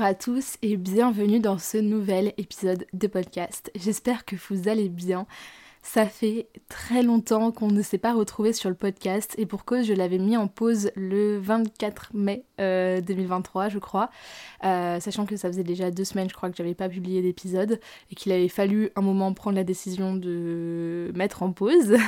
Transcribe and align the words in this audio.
Bonjour 0.00 0.12
à 0.12 0.14
tous 0.14 0.56
et 0.62 0.78
bienvenue 0.78 1.40
dans 1.40 1.58
ce 1.58 1.76
nouvel 1.76 2.32
épisode 2.38 2.86
de 2.94 3.06
podcast. 3.06 3.70
J'espère 3.74 4.24
que 4.24 4.34
vous 4.34 4.66
allez 4.66 4.88
bien. 4.88 5.26
Ça 5.82 6.04
fait 6.04 6.48
très 6.68 7.02
longtemps 7.02 7.52
qu'on 7.52 7.68
ne 7.68 7.80
s'est 7.80 7.98
pas 7.98 8.12
retrouvé 8.12 8.52
sur 8.52 8.68
le 8.68 8.76
podcast 8.76 9.34
et 9.38 9.46
pour 9.46 9.64
cause 9.64 9.86
je 9.86 9.94
l'avais 9.94 10.18
mis 10.18 10.36
en 10.36 10.46
pause 10.46 10.90
le 10.94 11.38
24 11.38 12.10
mai 12.12 12.44
2023 12.58 13.64
euh, 13.64 13.68
je 13.70 13.78
crois, 13.78 14.10
euh, 14.62 15.00
sachant 15.00 15.24
que 15.24 15.36
ça 15.36 15.48
faisait 15.48 15.64
déjà 15.64 15.90
deux 15.90 16.04
semaines 16.04 16.28
je 16.28 16.34
crois 16.34 16.50
que 16.50 16.56
j'avais 16.56 16.74
pas 16.74 16.90
publié 16.90 17.22
d'épisode 17.22 17.80
et 18.10 18.14
qu'il 18.14 18.30
avait 18.30 18.48
fallu 18.48 18.90
un 18.94 19.00
moment 19.00 19.32
prendre 19.32 19.56
la 19.56 19.64
décision 19.64 20.14
de 20.14 21.10
mettre 21.14 21.42
en 21.42 21.52
pause. 21.52 21.96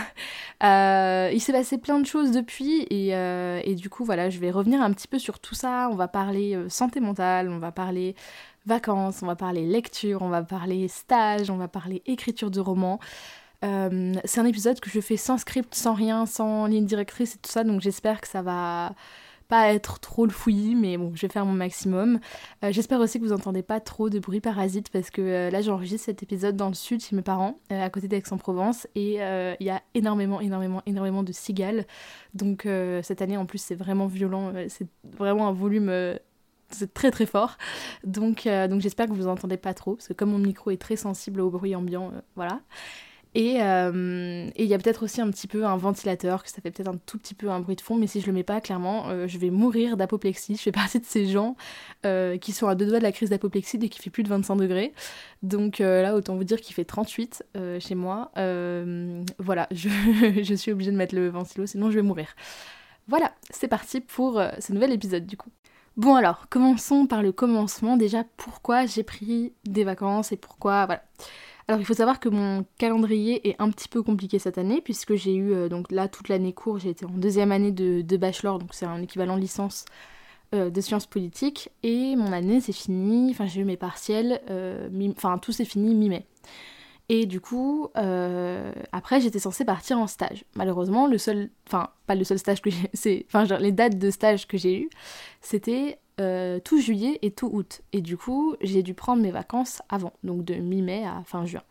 Euh, 0.62 1.30
il 1.32 1.40
s'est 1.40 1.52
passé 1.52 1.76
plein 1.76 1.98
de 1.98 2.06
choses 2.06 2.30
depuis 2.30 2.82
et, 2.82 3.08
et, 3.08 3.74
du 3.74 3.90
coup 3.90 4.04
voilà 4.04 4.30
je 4.30 4.38
vais 4.38 4.52
revenir 4.52 4.80
un 4.80 4.92
petit 4.92 5.08
peu 5.08 5.18
sur 5.18 5.40
tout 5.40 5.56
ça, 5.56 5.88
on 5.90 5.96
va 5.96 6.06
parler 6.06 6.56
santé 6.68 7.00
mentale, 7.00 7.48
on 7.48 7.58
va 7.58 7.72
parler 7.72 8.14
vacances, 8.64 9.22
on 9.22 9.26
va 9.26 9.34
parler 9.34 9.66
lecture, 9.66 10.22
on 10.22 10.28
va 10.28 10.42
parler 10.42 10.86
stage, 10.86 11.50
on 11.50 11.56
va 11.56 11.66
parler 11.66 12.02
écriture 12.06 12.52
de 12.52 12.60
romans. 12.60 13.00
Euh, 13.64 14.12
c'est 14.24 14.40
un 14.40 14.44
épisode 14.44 14.80
que 14.80 14.90
je 14.90 15.00
fais 15.00 15.16
sans 15.16 15.38
script, 15.38 15.74
sans 15.74 15.94
rien, 15.94 16.26
sans 16.26 16.66
ligne 16.66 16.84
directrice 16.84 17.36
et 17.36 17.38
tout 17.38 17.50
ça, 17.50 17.64
donc 17.64 17.80
j'espère 17.80 18.20
que 18.20 18.28
ça 18.28 18.42
va 18.42 18.94
pas 19.48 19.72
être 19.72 20.00
trop 20.00 20.24
le 20.24 20.32
fouillis, 20.32 20.74
mais 20.74 20.96
bon, 20.96 21.12
je 21.14 21.20
vais 21.20 21.32
faire 21.32 21.44
mon 21.44 21.52
maximum. 21.52 22.18
Euh, 22.64 22.72
j'espère 22.72 23.00
aussi 23.00 23.20
que 23.20 23.24
vous 23.24 23.32
entendez 23.32 23.62
pas 23.62 23.80
trop 23.80 24.08
de 24.08 24.18
bruit 24.18 24.40
parasite 24.40 24.88
parce 24.90 25.10
que 25.10 25.20
euh, 25.20 25.50
là 25.50 25.60
j'enregistre 25.60 26.06
cet 26.06 26.22
épisode 26.22 26.56
dans 26.56 26.68
le 26.68 26.74
sud 26.74 27.02
chez 27.02 27.14
mes 27.14 27.22
parents, 27.22 27.58
à 27.70 27.90
côté 27.90 28.08
d'Aix-en-Provence, 28.08 28.88
et 28.94 29.16
il 29.16 29.66
y 29.66 29.70
a 29.70 29.82
énormément, 29.94 30.40
énormément, 30.40 30.82
énormément 30.86 31.22
de 31.22 31.32
cigales. 31.32 31.86
Donc 32.34 32.66
cette 33.02 33.22
année 33.22 33.36
en 33.36 33.46
plus 33.46 33.58
c'est 33.58 33.74
vraiment 33.74 34.06
violent, 34.06 34.52
c'est 34.68 34.88
vraiment 35.04 35.48
un 35.48 35.52
volume 35.52 35.92
c'est 36.70 36.94
très 36.94 37.10
très 37.10 37.26
fort. 37.26 37.58
Donc, 38.02 38.48
donc 38.48 38.80
j'espère 38.80 39.06
que 39.06 39.12
vous 39.12 39.28
entendez 39.28 39.58
pas 39.58 39.74
trop, 39.74 39.96
parce 39.96 40.08
que 40.08 40.14
comme 40.14 40.30
mon 40.30 40.38
micro 40.38 40.70
est 40.70 40.80
très 40.80 40.96
sensible 40.96 41.42
au 41.42 41.50
bruit 41.50 41.76
ambiant, 41.76 42.10
voilà. 42.34 42.60
Euh, 43.36 44.50
et 44.56 44.64
il 44.64 44.68
y 44.68 44.74
a 44.74 44.78
peut-être 44.78 45.04
aussi 45.04 45.20
un 45.20 45.30
petit 45.30 45.46
peu 45.46 45.64
un 45.64 45.76
ventilateur, 45.76 46.42
que 46.42 46.50
ça 46.50 46.60
fait 46.60 46.70
peut-être 46.70 46.88
un 46.88 46.98
tout 47.06 47.18
petit 47.18 47.34
peu 47.34 47.50
un 47.50 47.60
bruit 47.60 47.76
de 47.76 47.80
fond, 47.80 47.96
mais 47.96 48.06
si 48.06 48.20
je 48.20 48.26
le 48.26 48.32
mets 48.32 48.42
pas, 48.42 48.60
clairement, 48.60 49.08
euh, 49.08 49.26
je 49.26 49.38
vais 49.38 49.50
mourir 49.50 49.96
d'apoplexie. 49.96 50.56
Je 50.56 50.62
fais 50.62 50.72
partie 50.72 51.00
de 51.00 51.06
ces 51.06 51.26
gens 51.26 51.56
euh, 52.04 52.36
qui 52.36 52.52
sont 52.52 52.68
à 52.68 52.74
deux 52.74 52.86
doigts 52.86 52.98
de 52.98 53.04
la 53.04 53.12
crise 53.12 53.30
d'apoplexie 53.30 53.78
dès 53.78 53.88
qu'il 53.88 54.02
fait 54.02 54.10
plus 54.10 54.22
de 54.22 54.28
25 54.28 54.56
degrés. 54.56 54.92
Donc 55.42 55.78
là, 55.78 56.14
autant 56.14 56.36
vous 56.36 56.44
dire 56.44 56.60
qu'il 56.60 56.74
fait 56.74 56.84
38 56.84 57.44
chez 57.80 57.94
moi. 57.94 58.30
voilà, 59.38 59.68
je, 59.70 59.88
je, 60.42 60.54
suis 60.54 60.72
obligée 60.72 60.92
de 60.92 60.96
mettre 60.96 61.14
le 61.14 61.28
ventilo, 61.28 61.66
sinon 61.66 61.90
je 61.90 61.96
vais 61.96 62.02
mourir. 62.02 62.28
Voilà, 63.08 63.32
c'est 63.50 63.68
parti 63.68 64.00
pour 64.00 64.40
ce 64.60 64.72
nouvel 64.72 64.92
épisode 64.92 65.26
du 65.26 65.36
coup. 65.36 65.50
Bon 65.96 66.14
alors, 66.14 66.46
commençons 66.48 67.06
par 67.06 67.22
le 67.22 67.32
commencement. 67.32 67.96
Déjà, 67.96 68.24
pourquoi 68.36 68.86
j'ai 68.86 69.02
pris 69.02 69.52
des 69.64 69.84
vacances 69.84 70.32
et 70.32 70.36
pourquoi... 70.36 70.86
Voilà. 70.86 71.02
Alors 71.68 71.80
il 71.80 71.84
faut 71.84 71.94
savoir 71.94 72.20
que 72.20 72.28
mon 72.28 72.64
calendrier 72.78 73.48
est 73.48 73.56
un 73.60 73.70
petit 73.70 73.88
peu 73.88 74.02
compliqué 74.02 74.38
cette 74.38 74.58
année 74.58 74.80
puisque 74.80 75.14
j'ai 75.14 75.34
eu 75.34 75.52
euh, 75.52 75.68
donc 75.68 75.92
là 75.92 76.08
toute 76.08 76.28
l'année 76.28 76.52
court, 76.52 76.78
j'ai 76.78 76.90
été 76.90 77.04
en 77.06 77.10
deuxième 77.10 77.52
année 77.52 77.70
de, 77.70 78.16
bachelor, 78.16 78.58
donc 78.58 78.74
c'est 78.74 78.86
un 78.86 79.00
équivalent 79.00 79.36
licence 79.36 79.84
euh, 80.54 80.70
de 80.70 80.80
sciences 80.80 81.06
politiques 81.06 81.70
et 81.82 82.16
mon 82.16 82.32
année 82.32 82.60
c'est 82.60 82.72
fini, 82.72 83.30
enfin 83.30 83.46
j'ai 83.46 83.60
eu 83.60 83.64
mes 83.64 83.76
partiels, 83.76 84.40
euh, 84.50 84.88
enfin 85.16 85.38
tout 85.38 85.52
c'est 85.52 85.64
fini 85.64 85.94
mi-mai. 85.94 86.26
Et 87.08 87.26
du 87.26 87.40
coup, 87.40 87.90
après 87.94 89.20
j'étais 89.20 89.38
censée 89.38 89.64
partir 89.64 89.98
en 89.98 90.06
stage. 90.06 90.44
Malheureusement, 90.54 91.06
le 91.06 91.18
seul, 91.18 91.50
enfin 91.66 91.90
pas 92.06 92.14
le 92.14 92.24
seul 92.24 92.38
stage 92.38 92.62
que 92.62 92.70
j'ai, 92.70 92.90
c'est, 92.94 93.26
enfin 93.26 93.44
les 93.58 93.72
dates 93.72 93.98
de 93.98 94.10
stage 94.10 94.46
que 94.46 94.56
j'ai 94.56 94.80
eu, 94.80 94.90
c'était 95.40 95.98
euh, 96.20 96.60
tout 96.60 96.78
juillet 96.78 97.18
et 97.22 97.30
tout 97.30 97.48
août. 97.52 97.80
Et 97.92 98.02
du 98.02 98.16
coup, 98.16 98.54
j'ai 98.60 98.82
dû 98.82 98.92
prendre 98.94 99.22
mes 99.22 99.30
vacances 99.30 99.82
avant, 99.88 100.12
donc 100.22 100.44
de 100.44 100.54
mi-mai 100.54 101.04
à 101.06 101.22
fin 101.24 101.46
juin. 101.46 101.62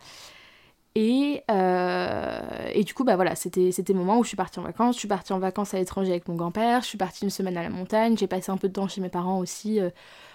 Et, 0.96 1.44
euh, 1.50 2.42
et, 2.74 2.84
du 2.84 2.94
coup, 2.94 3.06
bah 3.06 3.16
voilà, 3.16 3.36
c'était 3.36 3.70
le 3.70 3.94
moment 3.94 4.20
où 4.20 4.24
je 4.24 4.30
suis 4.30 4.38
partie 4.38 4.60
en 4.60 4.64
vacances. 4.64 4.96
Je 4.96 5.00
suis 5.00 5.08
partie 5.08 5.32
en 5.32 5.40
vacances 5.40 5.74
à 5.74 5.78
l'étranger 5.78 6.12
avec 6.12 6.28
mon 6.28 6.36
grand-père. 6.36 6.82
Je 6.82 6.88
suis 6.88 6.98
partie 6.98 7.24
une 7.24 7.30
semaine 7.30 7.56
à 7.56 7.64
la 7.64 7.70
montagne. 7.70 8.18
J'ai 8.18 8.28
passé 8.28 8.52
un 8.52 8.58
peu 8.58 8.68
de 8.68 8.74
temps 8.74 8.88
chez 8.88 9.00
mes 9.00 9.10
parents 9.10 9.40
aussi, 9.40 9.80
euh, 9.80 9.90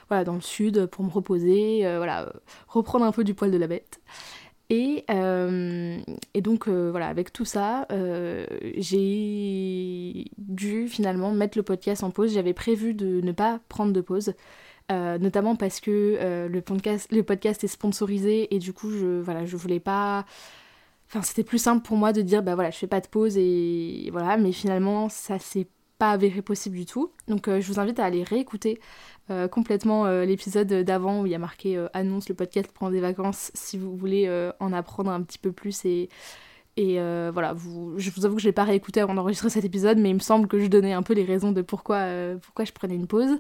voilà, 0.09 0.25
dans 0.25 0.35
le 0.35 0.41
sud, 0.41 0.87
pour 0.87 1.05
me 1.05 1.11
reposer, 1.11 1.81
voilà, 1.97 2.33
reprendre 2.69 3.05
un 3.05 3.13
peu 3.13 3.25
du 3.25 3.35
poil 3.35 3.51
de 3.51 3.59
la 3.59 3.67
bête. 3.67 4.01
Et, 4.69 5.05
euh, 5.11 5.99
et 6.35 6.41
donc 6.41 6.67
euh, 6.67 6.91
voilà, 6.91 7.07
avec 7.07 7.33
tout 7.33 7.45
ça, 7.45 7.87
euh, 7.93 8.47
j'ai 8.77 10.25
dû 10.39 10.89
finalement 10.89 11.31
mettre 11.33 11.57
le 11.57 11.63
podcast 11.63 12.03
en 12.03 12.11
pause. 12.11 12.35
J'avais 12.35 12.55
prévu 12.55 12.93
de 12.93 13.21
ne 13.21 13.33
pas 13.33 13.61
prendre 13.69 13.93
de 13.93 14.01
pause, 14.01 14.35
notamment 14.91 15.55
parce 15.57 15.81
que 15.81 16.49
le, 16.49 16.61
podcast, 16.61 17.13
le 17.13 17.23
podcast 17.23 17.63
est 17.65 17.69
sponsorisé 17.69 18.55
et 18.55 18.59
du 18.59 18.73
coup, 18.73 18.91
je, 18.91 19.21
voilà, 19.21 19.45
je 19.45 19.57
voulais 19.57 19.81
pas. 19.81 20.25
Enfin, 21.09 21.23
c'était 21.23 21.45
plus 21.45 21.59
simple 21.59 21.87
pour 21.87 21.97
moi 21.97 22.13
de 22.13 22.23
dire, 22.23 22.43
bah 22.43 22.57
voilà, 22.57 22.71
je 22.71 22.79
fais 22.79 22.89
pas 22.89 23.01
de 23.01 23.07
pause 23.07 23.37
et 23.39 24.09
voilà, 24.11 24.37
mais 24.37 24.51
finalement, 24.51 25.09
ça 25.09 25.39
s'est 25.39 25.69
pas 25.99 26.11
avéré 26.11 26.43
possible 26.43 26.77
du 26.77 26.87
tout. 26.87 27.13
Donc, 27.29 27.49
je 27.49 27.67
vous 27.67 27.81
invite 27.81 27.99
à 27.99 28.05
aller 28.05 28.23
réécouter 28.23 28.79
euh, 29.29 29.49
complètement 29.49 30.07
euh, 30.07 30.25
l'épisode 30.25 30.69
d'avant 30.69 31.23
où 31.23 31.27
il 31.27 31.33
y 31.33 31.35
a 31.35 31.41
marqué 31.41 31.77
euh, 31.77 31.89
annonce 31.95 32.29
le 32.29 32.37
podcast 32.37 32.71
prend 32.71 32.91
des 32.91 33.01
vacances 33.01 33.51
si 33.55 33.77
vous 33.77 33.97
voulez 33.97 34.31
en 34.61 34.73
apprendre 34.73 35.11
un 35.11 35.21
petit 35.23 35.39
peu 35.39 35.51
plus 35.51 35.85
et, 35.85 36.09
voilà, 36.77 37.55
je 37.97 38.11
vous 38.11 38.25
avoue 38.25 38.37
que 38.37 38.43
je 38.43 38.47
l'ai 38.47 38.53
pas 38.53 38.65
réécouté 38.65 39.01
avant 39.01 39.15
d'enregistrer 39.15 39.51
cet 39.51 39.65
épisode, 39.65 39.99
mais 39.99 40.11
il 40.11 40.15
me 40.15 40.21
semble 40.21 40.47
que 40.47 40.61
je 40.61 40.67
donnais 40.67 40.93
un 40.93 41.03
peu 41.03 41.15
les 41.15 41.25
raisons 41.25 41.51
de 41.51 41.63
pourquoi, 41.63 42.07
pourquoi 42.43 42.65
je 42.65 42.73
prenais 42.73 42.95
une 42.95 43.07
pause. 43.07 43.39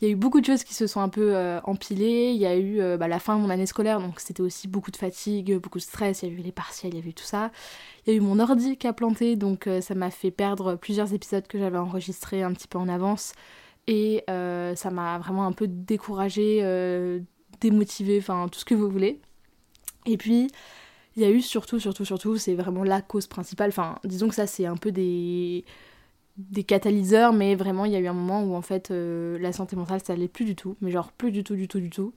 Il 0.00 0.08
y 0.08 0.10
a 0.10 0.12
eu 0.12 0.16
beaucoup 0.16 0.40
de 0.40 0.46
choses 0.46 0.62
qui 0.62 0.74
se 0.74 0.86
sont 0.86 1.00
un 1.00 1.08
peu 1.08 1.34
empilées. 1.64 2.32
Il 2.34 2.36
y 2.36 2.44
a 2.44 2.58
eu 2.58 2.98
bah, 2.98 3.08
la 3.08 3.18
fin 3.18 3.36
de 3.36 3.40
mon 3.40 3.48
année 3.48 3.64
scolaire, 3.64 3.98
donc 3.98 4.20
c'était 4.20 4.42
aussi 4.42 4.68
beaucoup 4.68 4.90
de 4.90 4.96
fatigue, 4.96 5.56
beaucoup 5.56 5.78
de 5.78 5.84
stress. 5.84 6.22
Il 6.22 6.28
y 6.28 6.32
a 6.32 6.34
eu 6.34 6.42
les 6.42 6.52
partiels, 6.52 6.94
il 6.94 7.02
y 7.02 7.06
a 7.06 7.08
eu 7.08 7.14
tout 7.14 7.24
ça. 7.24 7.50
Il 8.06 8.12
y 8.12 8.14
a 8.14 8.18
eu 8.18 8.20
mon 8.20 8.38
ordi 8.38 8.76
qui 8.76 8.86
a 8.86 8.92
planté, 8.92 9.36
donc 9.36 9.66
ça 9.80 9.94
m'a 9.94 10.10
fait 10.10 10.30
perdre 10.30 10.74
plusieurs 10.74 11.14
épisodes 11.14 11.46
que 11.46 11.58
j'avais 11.58 11.78
enregistrés 11.78 12.42
un 12.42 12.52
petit 12.52 12.68
peu 12.68 12.76
en 12.76 12.90
avance. 12.90 13.32
Et 13.86 14.24
euh, 14.28 14.74
ça 14.74 14.90
m'a 14.90 15.18
vraiment 15.18 15.46
un 15.46 15.52
peu 15.52 15.66
découragée, 15.68 16.60
euh, 16.62 17.20
démotivée, 17.60 18.18
enfin 18.18 18.48
tout 18.50 18.58
ce 18.58 18.64
que 18.64 18.74
vous 18.74 18.90
voulez. 18.90 19.20
Et 20.06 20.16
puis, 20.16 20.48
il 21.16 21.22
y 21.22 21.24
a 21.24 21.30
eu 21.30 21.40
surtout, 21.40 21.78
surtout, 21.80 22.04
surtout, 22.04 22.36
c'est 22.36 22.54
vraiment 22.54 22.84
la 22.84 23.00
cause 23.00 23.26
principale. 23.26 23.68
Enfin, 23.68 23.96
disons 24.04 24.28
que 24.28 24.34
ça, 24.34 24.46
c'est 24.46 24.66
un 24.66 24.76
peu 24.76 24.92
des, 24.92 25.64
des 26.38 26.64
catalyseurs, 26.64 27.32
mais 27.32 27.54
vraiment, 27.54 27.84
il 27.84 27.92
y 27.92 27.96
a 27.96 28.00
eu 28.00 28.06
un 28.06 28.12
moment 28.12 28.42
où 28.44 28.54
en 28.54 28.62
fait, 28.62 28.90
euh, 28.90 29.38
la 29.38 29.52
santé 29.52 29.76
mentale, 29.76 30.00
ça 30.04 30.12
allait 30.12 30.28
plus 30.28 30.44
du 30.44 30.56
tout. 30.56 30.76
Mais 30.80 30.90
genre, 30.90 31.12
plus 31.12 31.32
du 31.32 31.44
tout, 31.44 31.56
du 31.56 31.68
tout, 31.68 31.80
du 31.80 31.90
tout. 31.90 32.12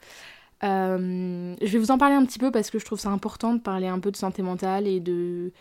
je 0.62 1.56
vais 1.60 1.80
vous 1.80 1.92
en 1.92 1.98
parler 1.98 2.16
un 2.16 2.26
petit 2.26 2.40
peu 2.40 2.52
parce 2.52 2.70
que 2.70 2.80
je 2.80 2.86
trouve 2.86 3.00
ça 3.00 3.10
important 3.10 3.54
de 3.54 3.60
parler 3.60 3.88
un 3.88 4.00
peu 4.00 4.12
de 4.12 4.18
santé 4.18 4.42
mentale 4.42 4.88
et 4.88 5.00
de 5.00 5.52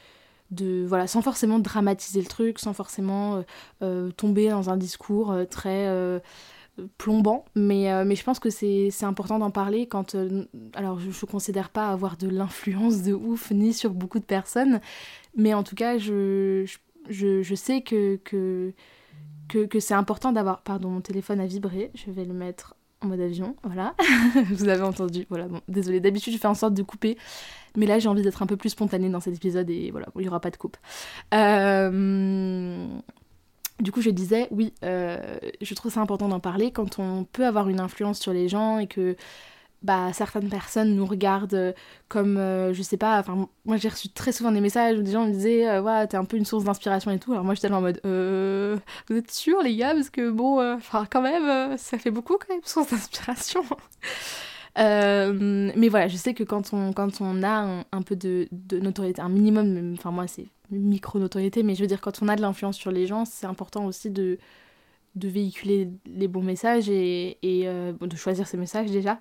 de 0.50 0.84
voilà 0.86 1.06
sans 1.06 1.22
forcément 1.22 1.58
dramatiser 1.58 2.20
le 2.20 2.26
truc 2.26 2.58
sans 2.58 2.72
forcément 2.72 3.36
euh, 3.36 3.42
euh, 3.82 4.10
tomber 4.10 4.48
dans 4.48 4.70
un 4.70 4.76
discours 4.76 5.30
euh, 5.30 5.44
très 5.44 5.88
plombant 6.96 7.44
mais, 7.56 7.86
je 8.14 8.22
pense 8.22 8.38
que 8.38 8.50
c'est 8.50 8.90
important 9.02 9.38
d'en 9.38 9.50
parler 9.50 9.86
quand 9.86 10.16
alors 10.74 11.00
je, 11.00 11.08
ne 11.08 11.30
considère 11.30 11.70
pas 11.70 11.88
avoir 11.88 12.16
de 12.16 12.28
l'influence 12.28 13.02
de 13.02 13.12
ouf 13.12 13.50
ni 13.50 13.72
sur 13.74 13.90
beaucoup 13.90 14.20
de 14.20 14.24
personnes 14.24 14.80
mais 15.36 15.54
en 15.54 15.64
tout 15.64 15.74
cas 15.74 15.98
je, 15.98 16.64
je 17.08 17.54
sais 17.54 17.82
que 17.82 18.16
que, 18.24 18.72
que, 19.48 19.80
c'est 19.80 19.94
important 19.94 20.32
d'avoir 20.32 20.62
pardon 20.62 20.90
mon 20.90 21.00
téléphone 21.00 21.40
a 21.40 21.46
vibré 21.46 21.90
je 21.94 22.10
vais 22.10 22.24
le 22.24 22.34
mettre 22.34 22.74
en 23.00 23.06
mode 23.06 23.20
avion, 23.20 23.54
voilà. 23.62 23.94
Vous 24.50 24.68
avez 24.68 24.82
entendu, 24.82 25.26
voilà. 25.28 25.46
Bon, 25.46 25.60
désolé, 25.68 26.00
d'habitude 26.00 26.32
je 26.32 26.38
fais 26.38 26.48
en 26.48 26.54
sorte 26.54 26.74
de 26.74 26.82
couper, 26.82 27.16
mais 27.76 27.86
là 27.86 27.98
j'ai 27.98 28.08
envie 28.08 28.22
d'être 28.22 28.42
un 28.42 28.46
peu 28.46 28.56
plus 28.56 28.70
spontanée 28.70 29.08
dans 29.08 29.20
cet 29.20 29.36
épisode 29.36 29.70
et 29.70 29.90
voilà, 29.90 30.08
il 30.16 30.22
n'y 30.22 30.28
aura 30.28 30.40
pas 30.40 30.50
de 30.50 30.56
coupe. 30.56 30.76
Euh, 31.32 32.86
du 33.80 33.92
coup, 33.92 34.00
je 34.00 34.10
disais, 34.10 34.48
oui, 34.50 34.74
euh, 34.84 35.38
je 35.60 35.74
trouve 35.74 35.92
ça 35.92 36.00
important 36.00 36.28
d'en 36.28 36.40
parler 36.40 36.72
quand 36.72 36.98
on 36.98 37.24
peut 37.24 37.46
avoir 37.46 37.68
une 37.68 37.78
influence 37.78 38.18
sur 38.18 38.32
les 38.32 38.48
gens 38.48 38.78
et 38.78 38.88
que 38.88 39.14
bah, 39.82 40.12
certaines 40.12 40.48
personnes 40.48 40.94
nous 40.94 41.06
regardent 41.06 41.74
comme, 42.08 42.36
je 42.36 42.82
sais 42.82 42.96
pas, 42.96 43.18
enfin, 43.20 43.48
moi 43.64 43.76
j'ai 43.76 43.88
reçu 43.88 44.08
très 44.08 44.32
souvent 44.32 44.52
des 44.52 44.60
messages 44.60 44.98
où 44.98 45.02
des 45.02 45.12
gens 45.12 45.26
me 45.26 45.32
disaient, 45.32 45.78
ouais, 45.78 46.06
t'es 46.06 46.16
un 46.16 46.24
peu 46.24 46.36
une 46.36 46.44
source 46.44 46.64
d'inspiration 46.64 47.10
et 47.10 47.18
tout. 47.18 47.32
Alors 47.32 47.44
moi 47.44 47.54
j'étais 47.54 47.70
en 47.70 47.80
mode, 47.80 48.00
vous 48.04 49.16
êtes 49.16 49.30
sûrs 49.30 49.62
les 49.62 49.76
gars? 49.76 49.94
Parce 49.94 50.10
que 50.10 50.30
bon, 50.30 50.74
enfin, 50.74 51.06
quand 51.10 51.22
même, 51.22 51.76
ça 51.78 51.98
fait 51.98 52.10
beaucoup 52.10 52.34
quand 52.34 52.52
même, 52.52 52.62
source 52.64 52.90
d'inspiration. 52.90 53.62
mais 54.76 55.88
voilà, 55.88 56.08
je 56.08 56.16
sais 56.16 56.34
que 56.34 56.44
quand 56.44 56.72
on, 56.72 56.92
quand 56.92 57.20
on 57.20 57.42
a 57.42 57.84
un, 57.92 58.02
peu 58.02 58.16
de, 58.16 58.48
notoriété, 58.72 59.20
un 59.20 59.28
minimum, 59.28 59.94
enfin 59.98 60.10
moi 60.10 60.26
c'est 60.26 60.46
micro-notoriété, 60.70 61.62
mais 61.62 61.74
je 61.74 61.80
veux 61.80 61.86
dire, 61.86 62.00
quand 62.00 62.22
on 62.22 62.28
a 62.28 62.36
de 62.36 62.42
l'influence 62.42 62.76
sur 62.76 62.90
les 62.90 63.06
gens, 63.06 63.24
c'est 63.24 63.46
important 63.46 63.86
aussi 63.86 64.10
de, 64.10 64.38
de 65.14 65.28
véhiculer 65.28 65.88
les 66.06 66.28
bons 66.28 66.42
messages 66.42 66.88
et, 66.88 67.38
et 67.42 67.68
euh, 67.68 67.92
de 68.00 68.16
choisir 68.16 68.46
ces 68.46 68.56
messages 68.56 68.90
déjà. 68.90 69.18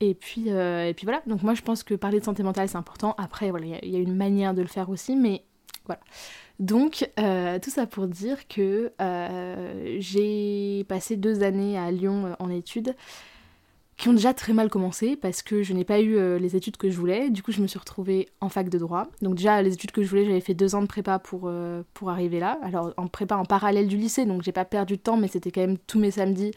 Et 0.00 0.14
puis, 0.14 0.44
euh, 0.48 0.88
et 0.88 0.94
puis 0.94 1.04
voilà, 1.04 1.22
donc 1.26 1.42
moi 1.42 1.54
je 1.54 1.62
pense 1.62 1.82
que 1.82 1.94
parler 1.94 2.20
de 2.20 2.24
santé 2.24 2.42
mentale 2.42 2.68
c'est 2.68 2.76
important. 2.76 3.14
Après, 3.18 3.50
voilà, 3.50 3.66
il 3.82 3.90
y, 3.90 3.96
a 3.96 3.98
une 3.98 4.16
manière 4.16 4.54
de 4.54 4.62
le 4.62 4.68
faire 4.68 4.90
aussi, 4.90 5.16
mais 5.16 5.44
voilà. 5.86 6.00
Donc, 6.60 7.08
euh, 7.18 7.58
tout 7.60 7.70
ça 7.70 7.86
pour 7.86 8.06
dire 8.08 8.46
que 8.48 8.92
j'ai 9.98 10.84
passé 10.88 11.16
deux 11.16 11.42
années 11.42 11.78
à 11.78 11.90
Lyon 11.90 12.36
en 12.38 12.50
études 12.50 12.94
qui 13.98 14.08
ont 14.08 14.12
déjà 14.12 14.32
très 14.32 14.52
mal 14.52 14.70
commencé 14.70 15.16
parce 15.16 15.42
que 15.42 15.64
je 15.64 15.72
n'ai 15.74 15.84
pas 15.84 16.00
eu 16.00 16.16
euh, 16.16 16.38
les 16.38 16.54
études 16.54 16.76
que 16.76 16.88
je 16.88 16.96
voulais. 16.96 17.30
Du 17.30 17.42
coup, 17.42 17.50
je 17.50 17.60
me 17.60 17.66
suis 17.66 17.80
retrouvée 17.80 18.28
en 18.40 18.48
fac 18.48 18.68
de 18.68 18.78
droit. 18.78 19.08
Donc 19.22 19.34
déjà, 19.34 19.60
les 19.60 19.74
études 19.74 19.90
que 19.90 20.02
je 20.04 20.08
voulais, 20.08 20.24
j'avais 20.24 20.40
fait 20.40 20.54
deux 20.54 20.76
ans 20.76 20.82
de 20.82 20.86
prépa 20.86 21.18
pour, 21.18 21.42
euh, 21.46 21.82
pour 21.94 22.08
arriver 22.08 22.38
là. 22.38 22.58
Alors 22.62 22.94
en 22.96 23.08
prépa 23.08 23.36
en 23.36 23.44
parallèle 23.44 23.88
du 23.88 23.96
lycée, 23.96 24.24
donc 24.24 24.42
j'ai 24.42 24.52
pas 24.52 24.64
perdu 24.64 24.96
de 24.96 25.02
temps, 25.02 25.16
mais 25.16 25.26
c'était 25.26 25.50
quand 25.50 25.60
même 25.60 25.78
tous 25.78 25.98
mes 25.98 26.12
samedis 26.12 26.52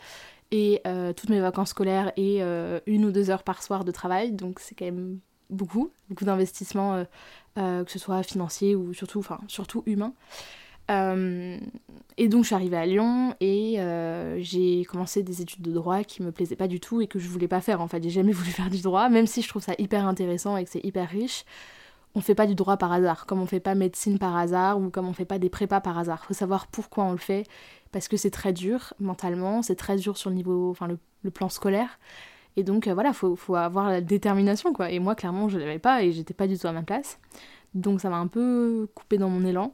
et 0.51 0.81
euh, 0.85 1.13
toutes 1.13 1.29
mes 1.29 1.39
vacances 1.39 1.69
scolaires 1.69 2.11
et 2.17 2.41
une 2.85 3.05
ou 3.05 3.11
deux 3.11 3.29
heures 3.29 3.43
par 3.43 3.63
soir 3.63 3.83
de 3.85 3.91
travail. 3.91 4.31
Donc 4.31 4.59
c'est 4.59 4.75
quand 4.75 4.85
même 4.85 5.19
beaucoup, 5.49 5.91
beaucoup 6.09 6.25
d'investissement, 6.25 7.05
que 7.55 7.85
ce 7.87 7.99
soit 7.99 8.23
financier 8.23 8.75
ou 8.75 8.93
surtout, 8.93 9.19
enfin 9.19 9.39
surtout 9.47 9.83
humain. 9.85 10.13
Euh, 10.91 11.57
et 12.17 12.27
donc 12.27 12.43
je 12.43 12.47
suis 12.47 12.55
arrivée 12.55 12.77
à 12.77 12.85
Lyon 12.85 13.35
et 13.39 13.79
euh, 13.79 14.37
j'ai 14.41 14.83
commencé 14.85 15.23
des 15.23 15.41
études 15.41 15.61
de 15.61 15.71
droit 15.71 16.03
qui 16.03 16.21
me 16.21 16.31
plaisaient 16.31 16.55
pas 16.55 16.67
du 16.67 16.79
tout 16.79 17.01
et 17.01 17.07
que 17.07 17.19
je 17.19 17.27
voulais 17.27 17.47
pas 17.47 17.61
faire 17.61 17.81
en 17.81 17.87
fait. 17.87 18.03
J'ai 18.03 18.09
jamais 18.09 18.31
voulu 18.33 18.51
faire 18.51 18.69
du 18.69 18.81
droit, 18.81 19.09
même 19.09 19.27
si 19.27 19.41
je 19.41 19.47
trouve 19.47 19.63
ça 19.63 19.73
hyper 19.77 20.05
intéressant 20.05 20.57
et 20.57 20.65
que 20.65 20.69
c'est 20.69 20.83
hyper 20.83 21.09
riche. 21.09 21.45
On 22.13 22.21
fait 22.21 22.35
pas 22.35 22.47
du 22.47 22.55
droit 22.55 22.77
par 22.77 22.91
hasard, 22.91 23.25
comme 23.25 23.41
on 23.41 23.45
fait 23.45 23.59
pas 23.61 23.73
médecine 23.75 24.19
par 24.19 24.35
hasard 24.35 24.79
ou 24.79 24.89
comme 24.89 25.07
on 25.07 25.13
fait 25.13 25.25
pas 25.25 25.39
des 25.39 25.49
prépas 25.49 25.79
par 25.79 25.97
hasard. 25.97 26.25
Faut 26.25 26.33
savoir 26.33 26.67
pourquoi 26.67 27.05
on 27.05 27.11
le 27.11 27.17
fait, 27.17 27.45
parce 27.91 28.07
que 28.07 28.17
c'est 28.17 28.31
très 28.31 28.53
dur 28.53 28.93
mentalement, 28.99 29.61
c'est 29.61 29.75
très 29.75 29.95
dur 29.95 30.17
sur 30.17 30.29
le 30.29 30.35
niveau, 30.35 30.69
enfin 30.71 30.87
le, 30.87 31.31
plan 31.31 31.49
scolaire. 31.49 31.99
Et 32.57 32.63
donc 32.63 32.87
euh, 32.87 32.93
voilà, 32.93 33.13
faut, 33.13 33.35
faut 33.35 33.55
avoir 33.55 33.89
la 33.89 34.01
détermination 34.01 34.73
quoi. 34.73 34.91
Et 34.91 34.99
moi 34.99 35.15
clairement 35.15 35.47
je 35.47 35.57
l'avais 35.57 35.79
pas 35.79 36.03
et 36.03 36.11
j'étais 36.11 36.33
pas 36.33 36.47
du 36.47 36.57
tout 36.57 36.67
à 36.67 36.73
ma 36.73 36.83
place. 36.83 37.19
Donc 37.73 38.01
ça 38.01 38.09
m'a 38.09 38.17
un 38.17 38.27
peu 38.27 38.89
coupé 38.93 39.17
dans 39.17 39.29
mon 39.29 39.45
élan. 39.45 39.73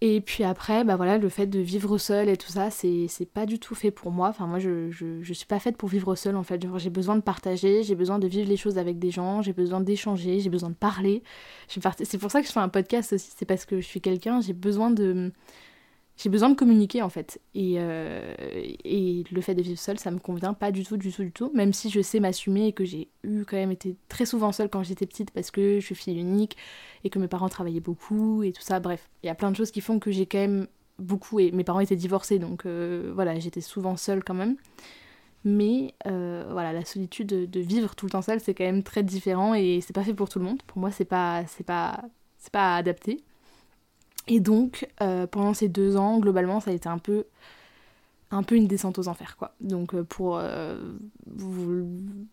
Et 0.00 0.20
puis 0.20 0.44
après, 0.44 0.84
bah 0.84 0.94
voilà, 0.94 1.18
le 1.18 1.28
fait 1.28 1.46
de 1.46 1.58
vivre 1.58 1.98
seule 1.98 2.28
et 2.28 2.36
tout 2.36 2.52
ça, 2.52 2.70
c'est 2.70 3.08
pas 3.34 3.46
du 3.46 3.58
tout 3.58 3.74
fait 3.74 3.90
pour 3.90 4.12
moi. 4.12 4.28
Enfin, 4.28 4.46
moi, 4.46 4.60
je, 4.60 4.90
je, 4.90 5.20
je 5.22 5.32
suis 5.32 5.46
pas 5.46 5.58
faite 5.58 5.76
pour 5.76 5.88
vivre 5.88 6.14
seule 6.14 6.36
en 6.36 6.44
fait. 6.44 6.64
J'ai 6.76 6.90
besoin 6.90 7.16
de 7.16 7.20
partager, 7.20 7.82
j'ai 7.82 7.96
besoin 7.96 8.20
de 8.20 8.28
vivre 8.28 8.48
les 8.48 8.56
choses 8.56 8.78
avec 8.78 9.00
des 9.00 9.10
gens, 9.10 9.42
j'ai 9.42 9.52
besoin 9.52 9.80
d'échanger, 9.80 10.38
j'ai 10.38 10.50
besoin 10.50 10.70
de 10.70 10.76
parler. 10.76 11.24
C'est 11.66 12.18
pour 12.18 12.30
ça 12.30 12.40
que 12.40 12.46
je 12.46 12.52
fais 12.52 12.60
un 12.60 12.68
podcast 12.68 13.12
aussi, 13.12 13.32
c'est 13.36 13.44
parce 13.44 13.64
que 13.64 13.80
je 13.80 13.86
suis 13.86 14.00
quelqu'un, 14.00 14.40
j'ai 14.40 14.52
besoin 14.52 14.90
de 14.92 15.32
j'ai 16.18 16.28
besoin 16.28 16.50
de 16.50 16.56
communiquer 16.56 17.00
en 17.00 17.08
fait. 17.08 17.40
Et, 17.54 17.76
euh, 17.78 18.34
et 18.84 19.24
le 19.30 19.40
fait 19.40 19.54
de 19.54 19.62
vivre 19.62 19.78
seule, 19.78 19.98
ça 19.98 20.10
me 20.10 20.18
convient 20.18 20.52
pas 20.52 20.72
du 20.72 20.84
tout, 20.84 20.96
du 20.96 21.12
tout, 21.12 21.22
du 21.22 21.30
tout. 21.30 21.50
Même 21.54 21.72
si 21.72 21.90
je 21.90 22.02
sais 22.02 22.18
m'assumer 22.18 22.66
et 22.66 22.72
que 22.72 22.84
j'ai 22.84 23.08
eu 23.22 23.44
quand 23.44 23.56
même 23.56 23.70
été 23.70 23.96
très 24.08 24.26
souvent 24.26 24.50
seule 24.50 24.68
quand 24.68 24.82
j'étais 24.82 25.06
petite 25.06 25.30
parce 25.30 25.52
que 25.52 25.78
je 25.78 25.84
suis 25.84 25.94
fille 25.94 26.18
unique 26.18 26.56
et 27.04 27.10
que 27.10 27.20
mes 27.20 27.28
parents 27.28 27.48
travaillaient 27.48 27.80
beaucoup 27.80 28.42
et 28.42 28.52
tout 28.52 28.62
ça. 28.62 28.80
Bref, 28.80 29.08
il 29.22 29.28
y 29.28 29.30
a 29.30 29.34
plein 29.36 29.52
de 29.52 29.56
choses 29.56 29.70
qui 29.70 29.80
font 29.80 30.00
que 30.00 30.10
j'ai 30.10 30.26
quand 30.26 30.38
même 30.38 30.66
beaucoup. 30.98 31.38
Et 31.38 31.52
mes 31.52 31.62
parents 31.62 31.80
étaient 31.80 31.96
divorcés 31.96 32.40
donc 32.40 32.66
euh, 32.66 33.12
voilà, 33.14 33.38
j'étais 33.38 33.60
souvent 33.60 33.96
seule 33.96 34.24
quand 34.24 34.34
même. 34.34 34.56
Mais 35.44 35.94
euh, 36.08 36.48
voilà, 36.50 36.72
la 36.72 36.84
solitude 36.84 37.28
de, 37.28 37.60
vivre 37.60 37.94
tout 37.94 38.06
le 38.06 38.10
temps 38.10 38.22
seule, 38.22 38.40
c'est 38.40 38.54
quand 38.54 38.64
même 38.64 38.82
très 38.82 39.04
différent 39.04 39.54
et 39.54 39.80
c'est 39.80 39.92
pas 39.92 40.02
fait 40.02 40.14
pour 40.14 40.28
tout 40.28 40.40
le 40.40 40.44
monde. 40.44 40.60
Pour 40.66 40.78
moi, 40.78 40.90
c'est 40.90 41.04
pas, 41.04 41.44
c'est 41.46 41.64
pas, 41.64 42.02
c'est 42.38 42.52
pas 42.52 42.74
adapté. 42.74 43.22
Et 44.28 44.40
donc, 44.40 44.86
euh, 45.02 45.26
pendant 45.26 45.54
ces 45.54 45.68
deux 45.68 45.96
ans, 45.96 46.18
globalement, 46.18 46.60
ça 46.60 46.70
a 46.70 46.74
été 46.74 46.88
un 46.88 46.98
peu, 46.98 47.24
un 48.30 48.42
peu 48.42 48.56
une 48.56 48.66
descente 48.66 48.98
aux 48.98 49.08
enfers, 49.08 49.36
quoi. 49.36 49.54
Donc, 49.60 49.94
euh, 49.94 50.04
pour, 50.04 50.38
euh, 50.38 50.78